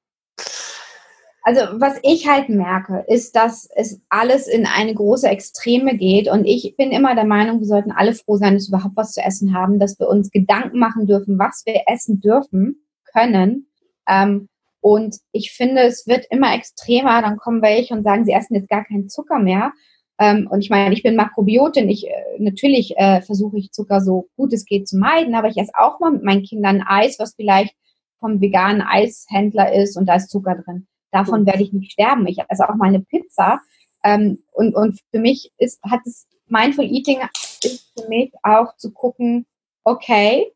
also 1.47 1.61
was 1.81 2.01
ich 2.03 2.27
halt 2.27 2.49
merke, 2.49 3.05
ist, 3.07 3.37
dass 3.37 3.69
es 3.77 4.03
alles 4.09 4.49
in 4.49 4.67
eine 4.67 4.93
große 4.93 5.29
Extreme 5.29 5.97
geht. 5.97 6.29
Und 6.29 6.45
ich 6.45 6.75
bin 6.77 6.91
immer 6.91 7.15
der 7.15 7.25
Meinung, 7.25 7.61
wir 7.61 7.69
sollten 7.69 7.93
alle 7.93 8.15
froh 8.15 8.37
sein, 8.37 8.55
dass 8.55 8.65
wir 8.69 8.77
überhaupt 8.77 8.97
was 8.97 9.13
zu 9.13 9.23
essen 9.23 9.55
haben, 9.55 9.79
dass 9.79 9.97
wir 10.01 10.09
uns 10.09 10.33
Gedanken 10.33 10.81
machen 10.81 11.07
dürfen, 11.07 11.39
was 11.39 11.63
wir 11.65 11.83
essen 11.87 12.21
dürfen, 12.21 12.85
können. 13.13 13.69
Ähm, 14.09 14.49
und 14.81 15.19
ich 15.31 15.53
finde, 15.53 15.83
es 15.83 16.09
wird 16.09 16.27
immer 16.31 16.53
extremer. 16.53 17.23
Dann 17.23 17.37
kommen 17.37 17.63
welche 17.63 17.95
und 17.95 18.03
sagen, 18.03 18.25
sie 18.25 18.33
essen 18.33 18.57
jetzt 18.57 18.69
gar 18.69 18.85
keinen 18.85 19.09
Zucker 19.09 19.39
mehr. 19.39 19.71
Ähm, 20.19 20.49
und 20.51 20.63
ich 20.63 20.71
meine, 20.71 20.95
ich 20.95 21.05
bin 21.05 21.15
Makrobiotin. 21.15 21.89
Ich, 21.89 22.09
äh, 22.09 22.11
natürlich 22.41 22.97
äh, 22.97 23.23
versuche 23.23 23.57
ich 23.59 23.71
Zucker 23.71 24.01
so 24.01 24.27
gut 24.37 24.53
es 24.53 24.65
geht 24.65 24.89
zu 24.89 24.99
meiden, 24.99 25.37
aber 25.37 25.47
ich 25.47 25.59
esse 25.59 25.75
auch 25.79 26.01
mal 26.01 26.11
mit 26.11 26.25
meinen 26.25 26.43
Kindern 26.43 26.83
Eis, 26.85 27.21
was 27.21 27.37
vielleicht 27.37 27.77
vom 28.19 28.41
veganen 28.41 28.83
Eishändler 28.83 29.73
ist 29.73 29.97
und 29.97 30.07
da 30.07 30.17
ist 30.17 30.29
Zucker 30.29 30.57
drin. 30.57 30.89
Davon 31.17 31.47
werde 31.47 31.63
ich 31.63 31.73
nicht 31.73 31.93
sterben. 31.93 32.27
Ich 32.27 32.39
esse 32.47 32.69
auch 32.69 32.75
mal 32.75 32.89
eine 32.89 33.01
Pizza. 33.01 33.63
Ähm, 34.05 34.43
und, 34.53 34.75
und 34.75 35.01
für 35.11 35.19
mich 35.19 35.51
ist, 35.57 35.83
hat 35.83 36.01
es 36.05 36.27
Mindful 36.47 36.85
Eating 36.85 37.21
ist 37.65 37.91
für 37.99 38.07
mich 38.09 38.33
auch 38.43 38.77
zu 38.77 38.93
gucken, 38.93 39.47
okay, 39.83 40.53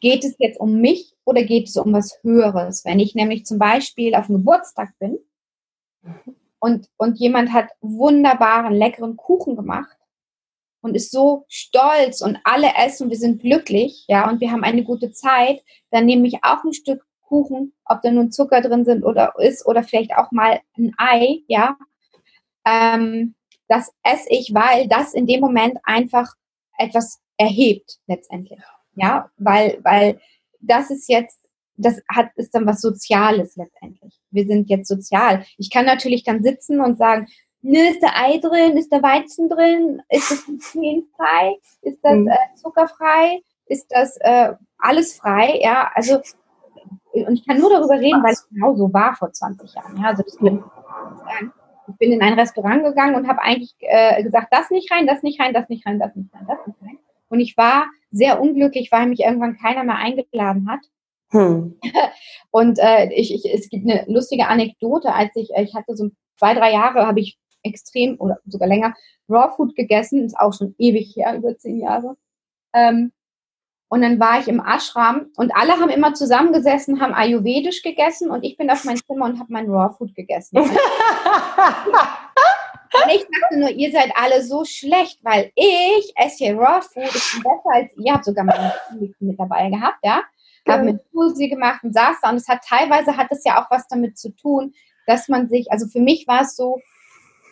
geht 0.00 0.22
es 0.22 0.36
jetzt 0.38 0.60
um 0.60 0.82
mich 0.82 1.14
oder 1.24 1.44
geht 1.44 1.68
es 1.68 1.78
um 1.78 1.94
was 1.94 2.18
Höheres? 2.22 2.84
Wenn 2.84 3.00
ich 3.00 3.14
nämlich 3.14 3.46
zum 3.46 3.58
Beispiel 3.58 4.14
auf 4.14 4.26
dem 4.26 4.36
Geburtstag 4.36 4.90
bin 4.98 5.18
und, 6.58 6.88
und 6.98 7.18
jemand 7.18 7.54
hat 7.54 7.70
wunderbaren, 7.80 8.74
leckeren 8.74 9.16
Kuchen 9.16 9.56
gemacht 9.56 9.96
und 10.82 10.94
ist 10.94 11.10
so 11.10 11.46
stolz 11.48 12.20
und 12.20 12.38
alle 12.44 12.68
essen, 12.76 13.08
wir 13.08 13.16
sind 13.16 13.40
glücklich, 13.40 14.04
ja, 14.08 14.28
und 14.28 14.42
wir 14.42 14.52
haben 14.52 14.62
eine 14.62 14.84
gute 14.84 15.10
Zeit, 15.12 15.62
dann 15.90 16.04
nehme 16.04 16.28
ich 16.28 16.44
auch 16.44 16.62
ein 16.64 16.74
Stück 16.74 17.02
Kuchen, 17.32 17.72
ob 17.86 18.02
da 18.02 18.10
nun 18.10 18.30
Zucker 18.30 18.60
drin 18.60 18.84
sind 18.84 19.04
oder 19.04 19.32
ist 19.38 19.64
oder 19.64 19.82
vielleicht 19.82 20.14
auch 20.14 20.32
mal 20.32 20.60
ein 20.76 20.92
Ei, 20.98 21.38
ja. 21.46 21.78
Ähm, 22.66 23.34
das 23.68 23.90
esse 24.02 24.28
ich, 24.28 24.52
weil 24.52 24.86
das 24.86 25.14
in 25.14 25.26
dem 25.26 25.40
Moment 25.40 25.78
einfach 25.84 26.34
etwas 26.76 27.22
erhebt 27.38 28.00
letztendlich. 28.06 28.60
Ja, 28.96 29.30
weil, 29.38 29.78
weil 29.82 30.20
das 30.60 30.90
ist 30.90 31.08
jetzt, 31.08 31.40
das 31.78 32.02
hat, 32.06 32.32
ist 32.36 32.54
dann 32.54 32.66
was 32.66 32.82
Soziales 32.82 33.56
letztendlich. 33.56 34.20
Wir 34.30 34.46
sind 34.46 34.68
jetzt 34.68 34.86
sozial. 34.86 35.46
Ich 35.56 35.70
kann 35.70 35.86
natürlich 35.86 36.24
dann 36.24 36.42
sitzen 36.42 36.82
und 36.82 36.98
sagen, 36.98 37.28
ne, 37.62 37.92
ist 37.92 38.02
da 38.02 38.08
Ei 38.14 38.36
drin, 38.36 38.76
ist 38.76 38.92
da 38.92 39.02
Weizen 39.02 39.48
drin, 39.48 40.02
ist 40.10 40.30
das 40.30 40.44
glutenfrei, 40.44 41.56
ist 41.80 42.00
das 42.02 42.14
mhm. 42.14 42.28
äh, 42.28 42.54
zuckerfrei, 42.56 43.40
ist 43.64 43.86
das 43.88 44.18
äh, 44.18 44.52
alles 44.76 45.16
frei, 45.16 45.60
ja, 45.62 45.90
also 45.94 46.20
und 47.12 47.34
ich 47.34 47.46
kann 47.46 47.58
nur 47.58 47.70
darüber 47.70 47.98
reden, 47.98 48.22
weil 48.22 48.32
es 48.32 48.48
genau 48.48 48.74
so 48.74 48.92
war 48.92 49.14
vor 49.14 49.32
20 49.32 49.74
Jahren. 49.74 49.96
Ja, 49.98 50.08
also 50.08 50.22
das 50.22 50.36
kann 50.38 50.64
ich 51.88 51.96
bin 51.96 52.12
in 52.12 52.22
ein 52.22 52.38
Restaurant 52.38 52.84
gegangen 52.84 53.14
und 53.14 53.28
habe 53.28 53.42
eigentlich 53.42 53.74
äh, 53.80 54.22
gesagt, 54.22 54.48
das 54.50 54.70
nicht 54.70 54.90
rein, 54.92 55.06
das 55.06 55.22
nicht 55.22 55.40
rein, 55.40 55.52
das 55.52 55.68
nicht 55.68 55.86
rein, 55.86 55.98
das 55.98 56.14
nicht 56.14 56.32
rein, 56.34 56.46
das 56.46 56.66
nicht 56.66 56.80
rein. 56.80 56.98
Und 57.28 57.40
ich 57.40 57.56
war 57.56 57.86
sehr 58.10 58.40
unglücklich, 58.40 58.92
weil 58.92 59.06
mich 59.06 59.20
irgendwann 59.20 59.56
keiner 59.56 59.84
mehr 59.84 59.96
eingeladen 59.96 60.68
hat. 60.70 60.80
Hm. 61.30 61.78
Und 62.50 62.78
äh, 62.78 63.10
ich, 63.12 63.34
ich, 63.34 63.52
es 63.52 63.68
gibt 63.68 63.88
eine 63.88 64.04
lustige 64.06 64.48
Anekdote, 64.48 65.12
als 65.12 65.34
ich, 65.34 65.50
ich 65.56 65.74
hatte 65.74 65.96
so 65.96 66.10
zwei, 66.38 66.54
drei 66.54 66.72
Jahre, 66.72 67.06
habe 67.06 67.20
ich 67.20 67.38
extrem 67.62 68.16
oder 68.18 68.38
sogar 68.46 68.68
länger 68.68 68.94
Raw 69.28 69.50
Food 69.54 69.74
gegessen, 69.74 70.24
ist 70.24 70.38
auch 70.38 70.52
schon 70.52 70.74
ewig 70.78 71.14
her, 71.16 71.36
über 71.36 71.56
zehn 71.56 71.80
Jahre. 71.80 72.16
Ähm, 72.74 73.12
und 73.92 74.00
dann 74.00 74.18
war 74.18 74.40
ich 74.40 74.48
im 74.48 74.58
Ashram 74.58 75.26
und 75.36 75.54
alle 75.54 75.72
haben 75.72 75.90
immer 75.90 76.14
zusammengesessen, 76.14 77.02
haben 77.02 77.12
Ayurvedisch 77.12 77.82
gegessen 77.82 78.30
und 78.30 78.42
ich 78.42 78.56
bin 78.56 78.70
auf 78.70 78.84
mein 78.84 78.96
Zimmer 78.96 79.26
und 79.26 79.38
habe 79.38 79.52
mein 79.52 79.68
Raw 79.68 79.94
Food 79.94 80.14
gegessen. 80.14 80.56
Und 80.60 80.70
ich 83.10 83.20
dachte 83.20 83.58
nur, 83.58 83.68
ihr 83.68 83.92
seid 83.92 84.10
alle 84.16 84.42
so 84.42 84.64
schlecht, 84.64 85.18
weil 85.22 85.52
ich 85.54 86.10
esse 86.16 86.38
hier 86.38 86.56
Raw 86.56 86.80
Food, 86.80 87.14
ich 87.14 87.32
bin 87.34 87.42
besser 87.42 87.70
als 87.70 87.92
ihr, 87.98 88.14
habt 88.14 88.24
sogar 88.24 88.46
meine 88.46 88.72
mit 89.20 89.38
dabei 89.38 89.68
gehabt, 89.68 89.98
ja. 90.02 90.22
Habe 90.66 90.84
mit 90.84 91.00
Susi 91.12 91.50
gemacht 91.50 91.84
und 91.84 91.92
saß 91.92 92.16
da 92.22 92.30
und 92.30 92.36
es 92.36 92.48
hat 92.48 92.64
teilweise 92.66 93.18
hat 93.18 93.26
es 93.28 93.44
ja 93.44 93.62
auch 93.62 93.70
was 93.70 93.86
damit 93.88 94.16
zu 94.16 94.34
tun, 94.34 94.72
dass 95.06 95.28
man 95.28 95.48
sich, 95.48 95.70
also 95.70 95.86
für 95.86 96.00
mich 96.00 96.26
war 96.26 96.40
es 96.40 96.56
so, 96.56 96.80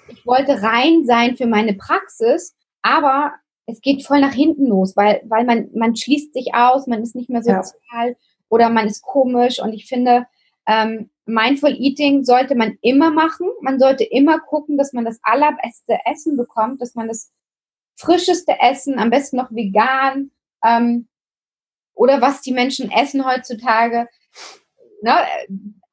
ich 0.09 0.25
wollte 0.25 0.63
rein 0.63 1.05
sein 1.05 1.37
für 1.37 1.47
meine 1.47 1.75
Praxis, 1.75 2.57
aber 2.81 3.35
es 3.71 3.81
geht 3.81 4.05
voll 4.07 4.21
nach 4.21 4.33
hinten 4.33 4.67
los, 4.67 4.97
weil, 4.97 5.23
weil 5.25 5.45
man, 5.45 5.71
man 5.75 5.97
schließt 5.97 6.35
sich 6.35 6.55
aus, 6.55 6.87
man 6.87 7.03
ist 7.03 7.15
nicht 7.15 7.31
mehr 7.31 7.43
sozial 7.43 8.09
ja. 8.09 8.15
oder 8.49 8.71
man 8.71 8.87
ist 8.87 9.03
komisch 9.03 9.63
und 9.63 9.73
ich 9.73 9.87
finde, 9.87 10.27
ähm, 10.67 11.11
Mindful 11.27 11.75
Eating 11.79 12.25
sollte 12.25 12.55
man 12.55 12.77
immer 12.81 13.11
machen. 13.11 13.49
Man 13.61 13.79
sollte 13.79 14.05
immer 14.05 14.41
gucken, 14.41 14.77
dass 14.77 14.93
man 14.93 15.05
das 15.05 15.19
allerbeste 15.23 15.99
Essen 16.05 16.37
bekommt, 16.37 16.81
dass 16.83 16.95
man 16.95 17.09
das 17.09 17.33
frischeste 17.97 18.57
Essen, 18.61 18.99
am 18.99 19.11
besten 19.11 19.37
noch 19.37 19.51
vegan 19.51 20.31
ähm, 20.65 21.09
oder 21.95 22.21
was 22.21 22.41
die 22.41 22.53
Menschen 22.53 22.91
essen 22.91 23.27
heutzutage. 23.27 24.09
Ne, 25.03 25.15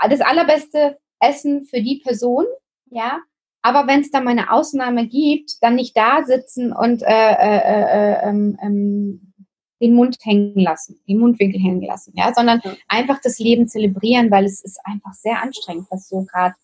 das 0.10 0.22
allerbeste 0.22 0.98
Essen 1.20 1.66
für 1.66 1.82
die 1.82 2.02
Person, 2.04 2.46
ja. 2.90 3.20
Aber 3.62 3.88
wenn 3.88 4.02
es 4.02 4.12
da 4.12 4.22
mal 4.22 4.32
eine 4.32 4.52
Ausnahme 4.52 5.08
gibt, 5.08 5.62
dann 5.62 5.76
nicht 5.76 5.98
da 5.98 6.24
sitzen 6.24 6.72
und 6.72 7.02
äh, 7.04 7.08
äh, 7.08 7.58
äh, 7.58 8.14
äh 8.14 8.30
ähm, 8.30 8.58
ähm, 8.62 9.34
den 9.82 9.94
Mund 9.94 10.18
hängen 10.24 10.60
lassen, 10.60 11.00
den 11.08 11.20
Mundwinkel 11.20 11.62
hängen 11.62 11.82
lassen, 11.82 12.14
ja, 12.16 12.34
sondern 12.34 12.62
ja. 12.64 12.74
einfach 12.88 13.20
das 13.22 13.38
Leben 13.40 13.68
zelebrieren, 13.68 14.32
weil 14.32 14.46
es 14.46 14.64
ist 14.64 14.80
einfach 14.84 15.14
sehr 15.14 15.42
anstrengend, 15.42 15.88
was 15.90 16.08
so 16.08 16.26
gerade 16.26 16.56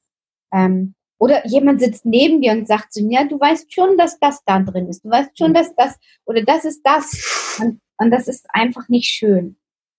ähm, 0.51 0.95
oder 1.19 1.45
jemand 1.47 1.79
sitzt 1.79 2.05
neben 2.05 2.41
dir 2.41 2.51
und 2.51 2.67
sagt 2.67 2.93
so, 2.93 3.07
ja, 3.09 3.23
du 3.23 3.39
weißt 3.39 3.73
schon, 3.73 3.97
dass 3.97 4.19
das 4.19 4.43
da 4.45 4.59
drin 4.59 4.87
ist, 4.87 5.05
du 5.05 5.09
weißt 5.09 5.37
schon, 5.37 5.53
dass 5.53 5.73
das 5.75 5.97
oder 6.25 6.43
das 6.43 6.65
ist 6.65 6.81
das 6.83 7.59
und, 7.61 7.79
und 7.97 8.11
das 8.11 8.27
ist 8.27 8.47
einfach 8.49 8.89
nicht 8.89 9.09
schön. 9.09 9.57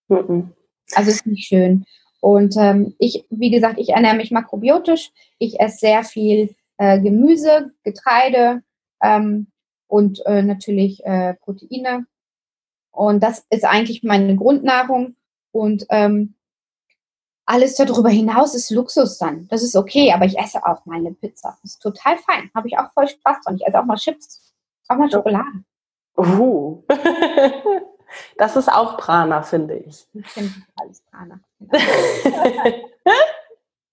Mhm. 0.08 0.52
Also 0.94 1.10
ist 1.10 1.26
nicht 1.26 1.46
schön. 1.46 1.84
Und 2.20 2.56
ähm, 2.58 2.94
ich, 2.98 3.26
wie 3.30 3.50
gesagt, 3.50 3.78
ich 3.78 3.90
ernähre 3.90 4.16
mich 4.16 4.30
makrobiotisch. 4.30 5.12
Ich 5.38 5.60
esse 5.60 5.78
sehr 5.78 6.04
viel 6.04 6.54
äh, 6.78 7.00
Gemüse, 7.00 7.72
Getreide 7.82 8.62
ähm, 9.02 9.48
und 9.86 10.24
äh, 10.26 10.42
natürlich 10.42 11.04
äh, 11.04 11.34
Proteine 11.34 12.06
und 12.94 13.20
das 13.22 13.44
ist 13.50 13.64
eigentlich 13.64 14.02
meine 14.04 14.36
Grundnahrung. 14.36 15.16
Und 15.50 15.84
ähm, 15.90 16.36
alles 17.44 17.74
darüber 17.74 18.08
hinaus 18.08 18.54
ist 18.54 18.70
Luxus 18.70 19.18
dann. 19.18 19.48
Das 19.48 19.62
ist 19.62 19.76
okay, 19.76 20.12
aber 20.12 20.24
ich 20.24 20.38
esse 20.38 20.64
auch 20.64 20.86
mal 20.86 20.98
eine 20.98 21.12
Pizza. 21.12 21.58
Das 21.62 21.72
ist 21.72 21.82
total 21.82 22.16
fein. 22.18 22.50
Habe 22.54 22.68
ich 22.68 22.78
auch 22.78 22.92
voll 22.92 23.08
Spaß 23.08 23.38
dran. 23.44 23.56
Ich 23.56 23.66
esse 23.66 23.80
auch 23.80 23.84
mal 23.84 23.96
Chips, 23.96 24.54
auch 24.88 24.96
mal 24.96 25.10
Schokolade. 25.10 25.64
Uh. 26.16 26.82
Das 28.38 28.54
ist 28.54 28.70
auch 28.70 28.96
Prana, 28.96 29.42
finde 29.42 29.74
ich. 29.74 30.06
Ich 30.12 30.28
finde 30.28 30.52
alles 30.76 31.00
Prana. 31.00 31.40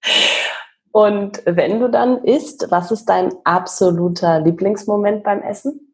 Und 0.92 1.42
wenn 1.46 1.80
du 1.80 1.90
dann 1.90 2.24
isst, 2.24 2.68
was 2.70 2.92
ist 2.92 3.06
dein 3.06 3.34
absoluter 3.46 4.40
Lieblingsmoment 4.42 5.24
beim 5.24 5.42
Essen? 5.42 5.92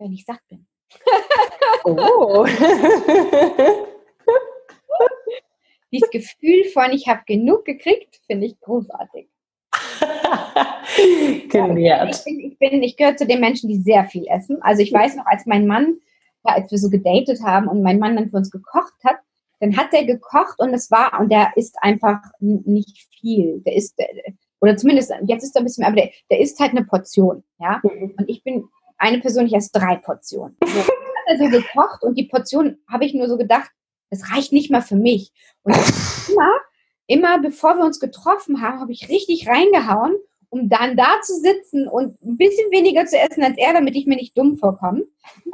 wenn 0.00 0.12
ich 0.12 0.24
satt 0.24 0.40
bin. 0.48 0.66
oh. 1.84 2.46
Dieses 5.92 6.10
Gefühl 6.10 6.64
von, 6.72 6.92
ich 6.92 7.08
habe 7.08 7.22
genug 7.26 7.64
gekriegt, 7.64 8.20
finde 8.26 8.46
ich 8.46 8.58
großartig. 8.60 9.28
Genährt. 11.48 12.16
Ich, 12.16 12.24
bin, 12.24 12.40
ich, 12.40 12.58
bin, 12.58 12.82
ich 12.82 12.96
gehöre 12.96 13.16
zu 13.16 13.26
den 13.26 13.40
Menschen, 13.40 13.68
die 13.68 13.80
sehr 13.80 14.04
viel 14.06 14.26
essen. 14.28 14.62
Also 14.62 14.82
ich 14.82 14.92
weiß 14.92 15.16
noch, 15.16 15.26
als 15.26 15.46
mein 15.46 15.66
Mann, 15.66 15.98
als 16.42 16.70
wir 16.70 16.78
so 16.78 16.90
gedatet 16.90 17.42
haben 17.42 17.66
und 17.68 17.82
mein 17.82 17.98
Mann 17.98 18.14
dann 18.16 18.30
für 18.30 18.36
uns 18.36 18.50
gekocht 18.50 18.94
hat, 19.04 19.18
dann 19.60 19.76
hat 19.76 19.92
der 19.92 20.04
gekocht 20.04 20.58
und 20.58 20.72
es 20.74 20.90
war, 20.90 21.20
und 21.20 21.30
der 21.30 21.52
isst 21.56 21.76
einfach 21.80 22.20
nicht 22.40 23.06
viel. 23.20 23.60
Der 23.66 23.76
isst, 23.76 23.98
oder 24.60 24.76
zumindest, 24.76 25.12
jetzt 25.26 25.44
ist 25.44 25.54
er 25.54 25.60
ein 25.60 25.64
bisschen 25.64 25.82
mehr, 25.82 25.88
aber 25.88 26.00
der, 26.00 26.10
der 26.30 26.40
isst 26.40 26.58
halt 26.58 26.72
eine 26.72 26.84
Portion, 26.84 27.44
ja. 27.58 27.80
Mhm. 27.82 28.14
Und 28.16 28.28
ich 28.28 28.42
bin 28.42 28.64
eine 28.96 29.20
Person, 29.20 29.46
ich 29.46 29.54
esse 29.54 29.70
drei 29.72 29.96
Portionen. 29.96 30.56
So, 30.64 30.80
hat 30.80 30.88
er 31.26 31.38
so 31.38 31.48
gekocht 31.48 32.02
und 32.02 32.18
die 32.18 32.26
Portion 32.26 32.78
habe 32.90 33.04
ich 33.04 33.14
nur 33.14 33.28
so 33.28 33.36
gedacht, 33.36 33.70
das 34.10 34.32
reicht 34.34 34.52
nicht 34.52 34.70
mal 34.70 34.82
für 34.82 34.96
mich. 34.96 35.32
Und 35.62 35.76
immer, 36.28 36.52
immer 37.06 37.40
bevor 37.40 37.76
wir 37.76 37.84
uns 37.84 38.00
getroffen 38.00 38.60
haben, 38.60 38.80
habe 38.80 38.92
ich 38.92 39.08
richtig 39.08 39.46
reingehauen, 39.46 40.16
um 40.48 40.68
dann 40.68 40.96
da 40.96 41.20
zu 41.22 41.34
sitzen 41.34 41.86
und 41.86 42.20
ein 42.22 42.36
bisschen 42.36 42.70
weniger 42.72 43.06
zu 43.06 43.18
essen 43.18 43.42
als 43.44 43.56
er, 43.56 43.72
damit 43.72 43.94
ich 43.94 44.06
mir 44.06 44.16
nicht 44.16 44.36
dumm 44.36 44.56
vorkomme. 44.56 45.06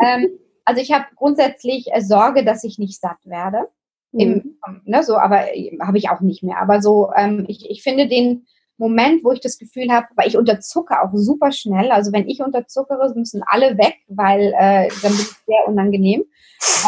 Ähm, 0.02 0.38
also 0.64 0.80
ich 0.80 0.92
habe 0.92 1.07
grundsätzlich 1.14 1.92
äh, 1.92 2.00
Sorge, 2.00 2.44
dass 2.44 2.64
ich 2.64 2.78
nicht 2.78 3.00
satt 3.00 3.18
werde. 3.24 3.68
Mhm. 4.16 4.56
Im, 4.66 4.80
ne, 4.84 5.02
so, 5.02 5.16
aber 5.16 5.54
äh, 5.54 5.78
habe 5.80 5.98
ich 5.98 6.10
auch 6.10 6.20
nicht 6.20 6.42
mehr. 6.42 6.58
Aber 6.58 6.80
so, 6.82 7.10
ähm, 7.16 7.44
ich, 7.48 7.70
ich 7.70 7.82
finde 7.82 8.08
den, 8.08 8.46
Moment, 8.78 9.24
wo 9.24 9.32
ich 9.32 9.40
das 9.40 9.58
Gefühl 9.58 9.90
habe, 9.90 10.06
weil 10.16 10.28
ich 10.28 10.36
unterzucker 10.36 11.02
auch 11.02 11.10
super 11.14 11.50
schnell. 11.50 11.90
Also 11.90 12.12
wenn 12.12 12.28
ich 12.28 12.40
unterzuckere, 12.40 13.14
müssen 13.14 13.42
alle 13.46 13.78
weg, 13.78 13.96
weil 14.08 14.52
äh, 14.54 14.88
dann 15.02 15.12
wird 15.12 15.30
es 15.30 15.44
sehr 15.46 15.66
unangenehm. 15.66 16.24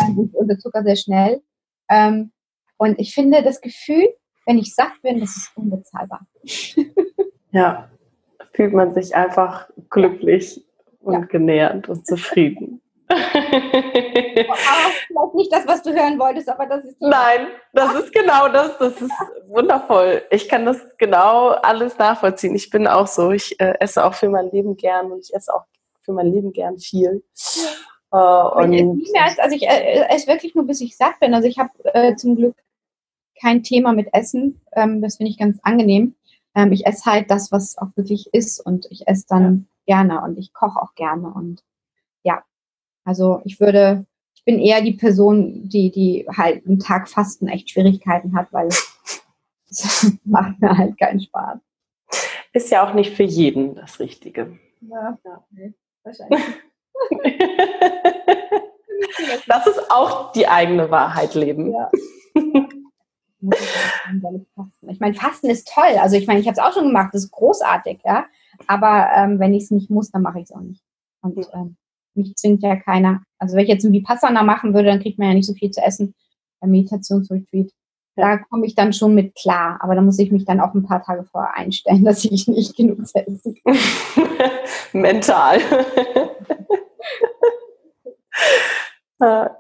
Ähm, 0.03 0.31
ich 0.31 0.39
unterzucker 0.39 0.83
sehr 0.83 0.97
schnell. 0.97 1.43
Ähm, 1.89 2.33
und 2.77 2.99
ich 2.99 3.15
finde 3.15 3.43
das 3.43 3.61
Gefühl, 3.61 4.07
wenn 4.45 4.59
ich 4.59 4.75
satt 4.75 4.93
bin, 5.03 5.21
das 5.21 5.37
ist 5.37 5.53
unbezahlbar. 5.55 6.27
ja, 7.53 7.91
fühlt 8.53 8.75
man 8.75 8.93
sich 8.93 9.17
einfach 9.17 9.71
glücklich 9.89 10.63
und 11.01 11.15
ja. 11.15 11.21
genährt 11.21 11.89
und 11.89 12.07
zufrieden 12.07 12.83
vielleicht 15.07 15.35
nicht 15.35 15.53
das, 15.53 15.67
was 15.67 15.83
du 15.83 15.91
hören 15.93 16.19
wolltest, 16.19 16.49
aber 16.49 16.67
das 16.67 16.85
ist. 16.85 17.01
Nein, 17.01 17.49
das 17.73 17.95
ist 17.95 18.13
genau 18.13 18.49
das. 18.49 18.77
Das 18.79 19.01
ist 19.01 19.13
wundervoll. 19.47 20.23
Ich 20.31 20.49
kann 20.49 20.67
das 20.67 20.79
genau 20.99 21.49
alles 21.49 21.99
nachvollziehen. 21.99 22.55
Ich 22.55 22.71
bin 22.71 22.87
auch 22.87 23.07
so. 23.07 23.31
Ich 23.31 23.59
äh, 23.61 23.75
esse 23.81 24.05
auch 24.05 24.15
für 24.15 24.29
mein 24.29 24.51
Leben 24.51 24.77
gern 24.77 25.11
und 25.13 25.21
ich 25.21 25.35
esse 25.35 25.55
auch 25.55 25.65
für 26.03 26.13
mein 26.13 26.33
Leben 26.33 26.53
gern 26.53 26.79
viel. 26.79 27.23
Äh, 28.13 28.17
und 28.17 28.73
ich 28.73 29.09
esse, 29.09 29.21
als, 29.21 29.39
also 29.39 29.57
ich 29.57 29.63
äh, 29.63 30.07
esse 30.09 30.27
wirklich 30.27 30.55
nur, 30.55 30.67
bis 30.67 30.81
ich 30.81 30.97
satt 30.97 31.19
bin. 31.21 31.35
Also 31.35 31.49
ich 31.49 31.59
habe 31.59 31.71
äh, 31.85 32.15
zum 32.17 32.37
Glück 32.37 32.57
kein 33.41 33.63
Thema 33.63 33.93
mit 33.93 34.09
Essen. 34.13 34.61
Ähm, 34.73 35.01
das 35.03 35.17
finde 35.17 35.31
ich 35.31 35.39
ganz 35.39 35.59
angenehm. 35.63 36.15
Ähm, 36.55 36.73
ich 36.73 36.87
esse 36.87 37.11
halt 37.11 37.31
das, 37.31 37.53
was 37.53 37.79
auch 37.79 37.89
wirklich 37.95 38.33
ist 38.33 38.61
und 38.61 38.87
ich 38.91 39.07
esse 39.07 39.27
dann 39.29 39.69
ja. 39.87 39.97
gerne 39.97 40.23
und 40.23 40.39
ich 40.39 40.53
koche 40.53 40.81
auch 40.81 40.95
gerne 40.95 41.29
und 41.29 41.63
also 43.09 43.41
ich 43.45 43.59
würde, 43.59 44.05
ich 44.35 44.45
bin 44.45 44.59
eher 44.59 44.83
die 44.83 44.93
Person, 44.93 45.67
die, 45.67 45.91
die 45.91 46.27
halt 46.29 46.67
einen 46.67 46.79
Tag 46.79 47.09
Fasten 47.09 47.49
echt 47.49 47.71
Schwierigkeiten 47.71 48.37
hat, 48.37 48.53
weil 48.53 48.69
es 49.71 50.13
macht 50.25 50.61
mir 50.61 50.77
halt 50.77 50.99
keinen 50.99 51.19
Spaß. 51.19 51.59
Ist 52.53 52.71
ja 52.71 52.87
auch 52.87 52.93
nicht 52.93 53.17
für 53.17 53.23
jeden 53.23 53.77
das 53.77 53.99
Richtige. 53.99 54.59
Ja, 54.83 55.19
ja 55.25 55.43
nee, 55.53 55.73
wahrscheinlich. 56.03 56.39
das 59.47 59.67
ist 59.67 59.91
auch 59.91 60.33
die 60.33 60.47
eigene 60.47 60.91
Wahrheit 60.91 61.35
leben. 61.35 61.73
Ja. 61.73 61.91
Ich 64.83 65.01
meine, 65.01 65.15
Fasten 65.15 65.49
ist 65.49 65.73
toll. 65.73 65.97
Also 65.99 66.17
ich 66.17 66.27
meine, 66.27 66.41
ich 66.41 66.47
habe 66.47 66.61
es 66.61 66.63
auch 66.63 66.75
schon 66.75 66.89
gemacht, 66.89 67.15
das 67.15 67.25
ist 67.25 67.31
großartig, 67.31 68.01
ja. 68.05 68.27
Aber 68.67 69.09
ähm, 69.17 69.39
wenn 69.39 69.55
ich 69.55 69.63
es 69.63 69.71
nicht 69.71 69.89
muss, 69.89 70.11
dann 70.11 70.21
mache 70.21 70.41
ich 70.41 70.45
es 70.45 70.53
auch 70.53 70.61
nicht. 70.61 70.83
Und 71.23 71.39
ähm, 71.55 71.79
mich 72.19 72.35
zwingt 72.35 72.63
ja 72.63 72.77
keiner. 72.77 73.23
Also 73.39 73.57
wenn 73.57 73.63
ich 73.65 73.71
jetzt 73.71 73.85
ein 73.85 73.93
Vipassana 73.93 74.43
machen 74.43 74.75
würde, 74.75 74.89
dann 74.89 75.01
kriegt 75.01 75.19
man 75.19 75.29
ja 75.29 75.35
nicht 75.35 75.47
so 75.47 75.55
viel 75.55 75.71
zu 75.71 75.81
essen 75.81 76.15
beim 76.61 76.71
Meditationsretreat. 76.71 77.71
Da 78.17 78.39
komme 78.39 78.67
ich 78.67 78.75
dann 78.75 78.93
schon 78.93 79.15
mit 79.15 79.37
klar, 79.37 79.79
aber 79.81 79.95
da 79.95 80.03
muss 80.03 80.19
ich 80.19 80.33
mich 80.33 80.45
dann 80.45 80.61
auch 80.61 80.75
ein 80.75 80.83
paar 80.83 81.03
Tage 81.03 81.25
vorher 81.25 81.55
einstellen, 81.55 82.05
dass 82.05 82.25
ich 82.25 82.49
nicht 82.49 82.77
genug 82.77 83.07
zu 83.07 83.27
essen. 83.27 83.57
Mental. 84.93 85.61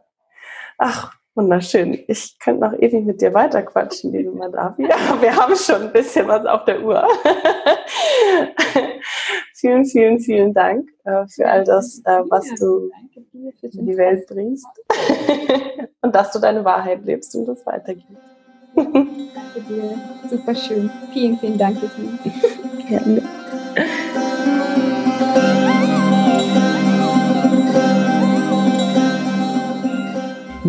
Ach, 0.78 1.17
wunderschön. 1.39 1.97
Ich 2.09 2.36
könnte 2.41 2.66
noch 2.66 2.72
ewig 2.74 3.05
mit 3.05 3.20
dir 3.20 3.32
weiterquatschen, 3.32 4.12
liebe 4.12 4.32
Madavi. 4.32 4.89
Ja, 4.89 5.20
wir 5.20 5.34
haben 5.34 5.55
schon 5.55 5.82
ein 5.82 5.93
bisschen 5.93 6.26
was 6.26 6.45
auf 6.45 6.64
der 6.64 6.82
Uhr. 6.82 7.03
vielen, 9.55 9.84
vielen, 9.84 10.18
vielen 10.18 10.53
Dank 10.53 10.89
äh, 11.05 11.24
für 11.28 11.49
all 11.49 11.62
das, 11.62 12.03
äh, 12.05 12.22
was 12.28 12.45
du 12.59 12.91
in 13.62 13.86
die 13.86 13.97
Welt 13.97 14.26
bringst. 14.26 14.66
und 16.03 16.12
dass 16.12 16.32
du 16.32 16.41
deine 16.41 16.64
Wahrheit 16.64 17.05
lebst 17.05 17.36
und 17.36 17.47
das 17.47 17.64
weitergibst. 17.64 18.18
Danke 18.74 19.61
dir. 19.68 19.99
Super 20.28 20.55
schön. 20.57 20.91
Vielen, 21.12 21.39
vielen 21.39 21.57
Dank. 21.57 21.78
Gerne. 22.89 23.22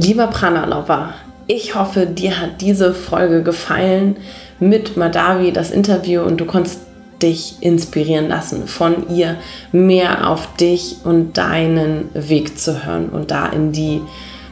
Lieber 0.02 0.28
Prana-Lover, 0.28 1.14
ich 1.46 1.76
hoffe, 1.76 2.06
dir 2.06 2.40
hat 2.40 2.62
diese 2.62 2.94
Folge 2.94 3.44
gefallen 3.44 4.16
mit 4.58 4.96
Madavi, 4.96 5.52
das 5.52 5.72
Interview, 5.72 6.22
und 6.22 6.40
du 6.40 6.46
konntest 6.46 6.80
dich 7.22 7.58
inspirieren 7.60 8.30
lassen, 8.30 8.66
von 8.66 9.10
ihr 9.14 9.36
mehr 9.74 10.30
auf 10.30 10.56
dich 10.56 11.00
und 11.04 11.38
deinen 11.38 12.10
Weg 12.14 12.58
zu 12.58 12.86
hören 12.86 13.10
und 13.10 13.30
da 13.32 13.48
in 13.48 13.74
die 13.74 14.00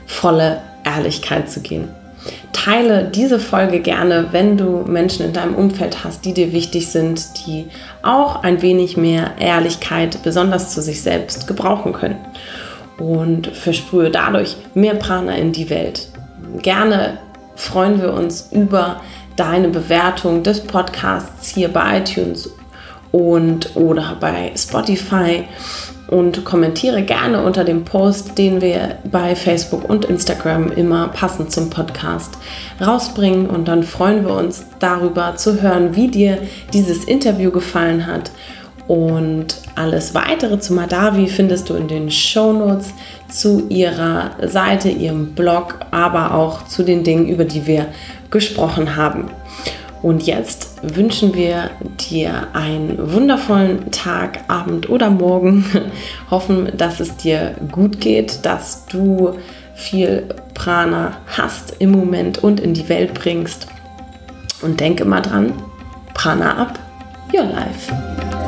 volle 0.05 0.59
Ehrlichkeit 0.83 1.49
zu 1.49 1.61
gehen. 1.61 1.87
Teile 2.51 3.05
diese 3.05 3.39
Folge 3.39 3.79
gerne, 3.79 4.27
wenn 4.31 4.57
du 4.57 4.83
Menschen 4.85 5.27
in 5.27 5.31
deinem 5.31 5.55
Umfeld 5.55 6.03
hast, 6.03 6.25
die 6.25 6.33
dir 6.33 6.51
wichtig 6.51 6.87
sind, 6.87 7.47
die 7.47 7.67
auch 8.01 8.43
ein 8.43 8.61
wenig 8.61 8.97
mehr 8.97 9.31
Ehrlichkeit, 9.39 10.21
besonders 10.23 10.73
zu 10.73 10.81
sich 10.81 11.01
selbst, 11.01 11.47
gebrauchen 11.47 11.93
können 11.93 12.17
und 12.99 13.47
versprühe 13.47 14.09
dadurch 14.09 14.55
mehr 14.73 14.95
Prana 14.95 15.35
in 15.35 15.51
die 15.51 15.69
Welt. 15.69 16.09
Gerne 16.61 17.19
freuen 17.55 18.01
wir 18.01 18.13
uns 18.13 18.49
über 18.51 19.01
deine 19.35 19.69
Bewertung 19.69 20.43
des 20.43 20.61
Podcasts 20.61 21.47
hier 21.47 21.69
bei 21.69 21.99
iTunes 21.99 22.49
und 23.11 23.75
oder 23.75 24.17
bei 24.19 24.51
Spotify 24.55 25.43
und 26.07 26.45
kommentiere 26.45 27.03
gerne 27.03 27.43
unter 27.43 27.63
dem 27.63 27.83
Post, 27.83 28.37
den 28.37 28.61
wir 28.61 28.97
bei 29.11 29.35
Facebook 29.35 29.89
und 29.89 30.05
Instagram 30.05 30.71
immer 30.71 31.09
passend 31.09 31.51
zum 31.51 31.69
Podcast 31.69 32.37
rausbringen 32.79 33.47
und 33.47 33.67
dann 33.67 33.83
freuen 33.83 34.25
wir 34.25 34.33
uns 34.33 34.65
darüber 34.79 35.35
zu 35.35 35.61
hören, 35.61 35.95
wie 35.95 36.07
dir 36.07 36.37
dieses 36.73 37.03
Interview 37.03 37.51
gefallen 37.51 38.07
hat 38.07 38.31
und 38.87 39.57
alles 39.75 40.15
weitere 40.15 40.59
zu 40.59 40.73
Madavi 40.73 41.27
findest 41.27 41.69
du 41.69 41.75
in 41.75 41.87
den 41.87 42.09
Show 42.09 42.53
Notes 42.53 42.93
zu 43.27 43.67
ihrer 43.67 44.31
Seite, 44.47 44.89
ihrem 44.89 45.33
Blog, 45.33 45.79
aber 45.91 46.33
auch 46.33 46.65
zu 46.67 46.83
den 46.83 47.03
Dingen, 47.03 47.27
über 47.27 47.43
die 47.43 47.67
wir 47.67 47.87
gesprochen 48.31 48.95
haben. 48.95 49.29
Und 50.01 50.23
jetzt 50.23 50.77
wünschen 50.83 51.33
wir 51.33 51.71
dir 52.09 52.47
einen 52.53 53.11
wundervollen 53.11 53.91
Tag, 53.91 54.41
Abend 54.47 54.89
oder 54.89 55.09
Morgen. 55.09 55.65
Hoffen, 56.31 56.71
dass 56.77 56.99
es 56.99 57.17
dir 57.17 57.55
gut 57.71 57.99
geht, 57.99 58.45
dass 58.45 58.85
du 58.85 59.37
viel 59.75 60.23
Prana 60.53 61.17
hast 61.27 61.75
im 61.79 61.91
Moment 61.91 62.37
und 62.37 62.59
in 62.59 62.73
die 62.73 62.87
Welt 62.89 63.15
bringst. 63.15 63.67
Und 64.61 64.79
denke 64.79 65.03
mal 65.03 65.21
dran, 65.21 65.53
Prana 66.13 66.57
ab, 66.57 66.79
your 67.33 67.45
life. 67.45 68.46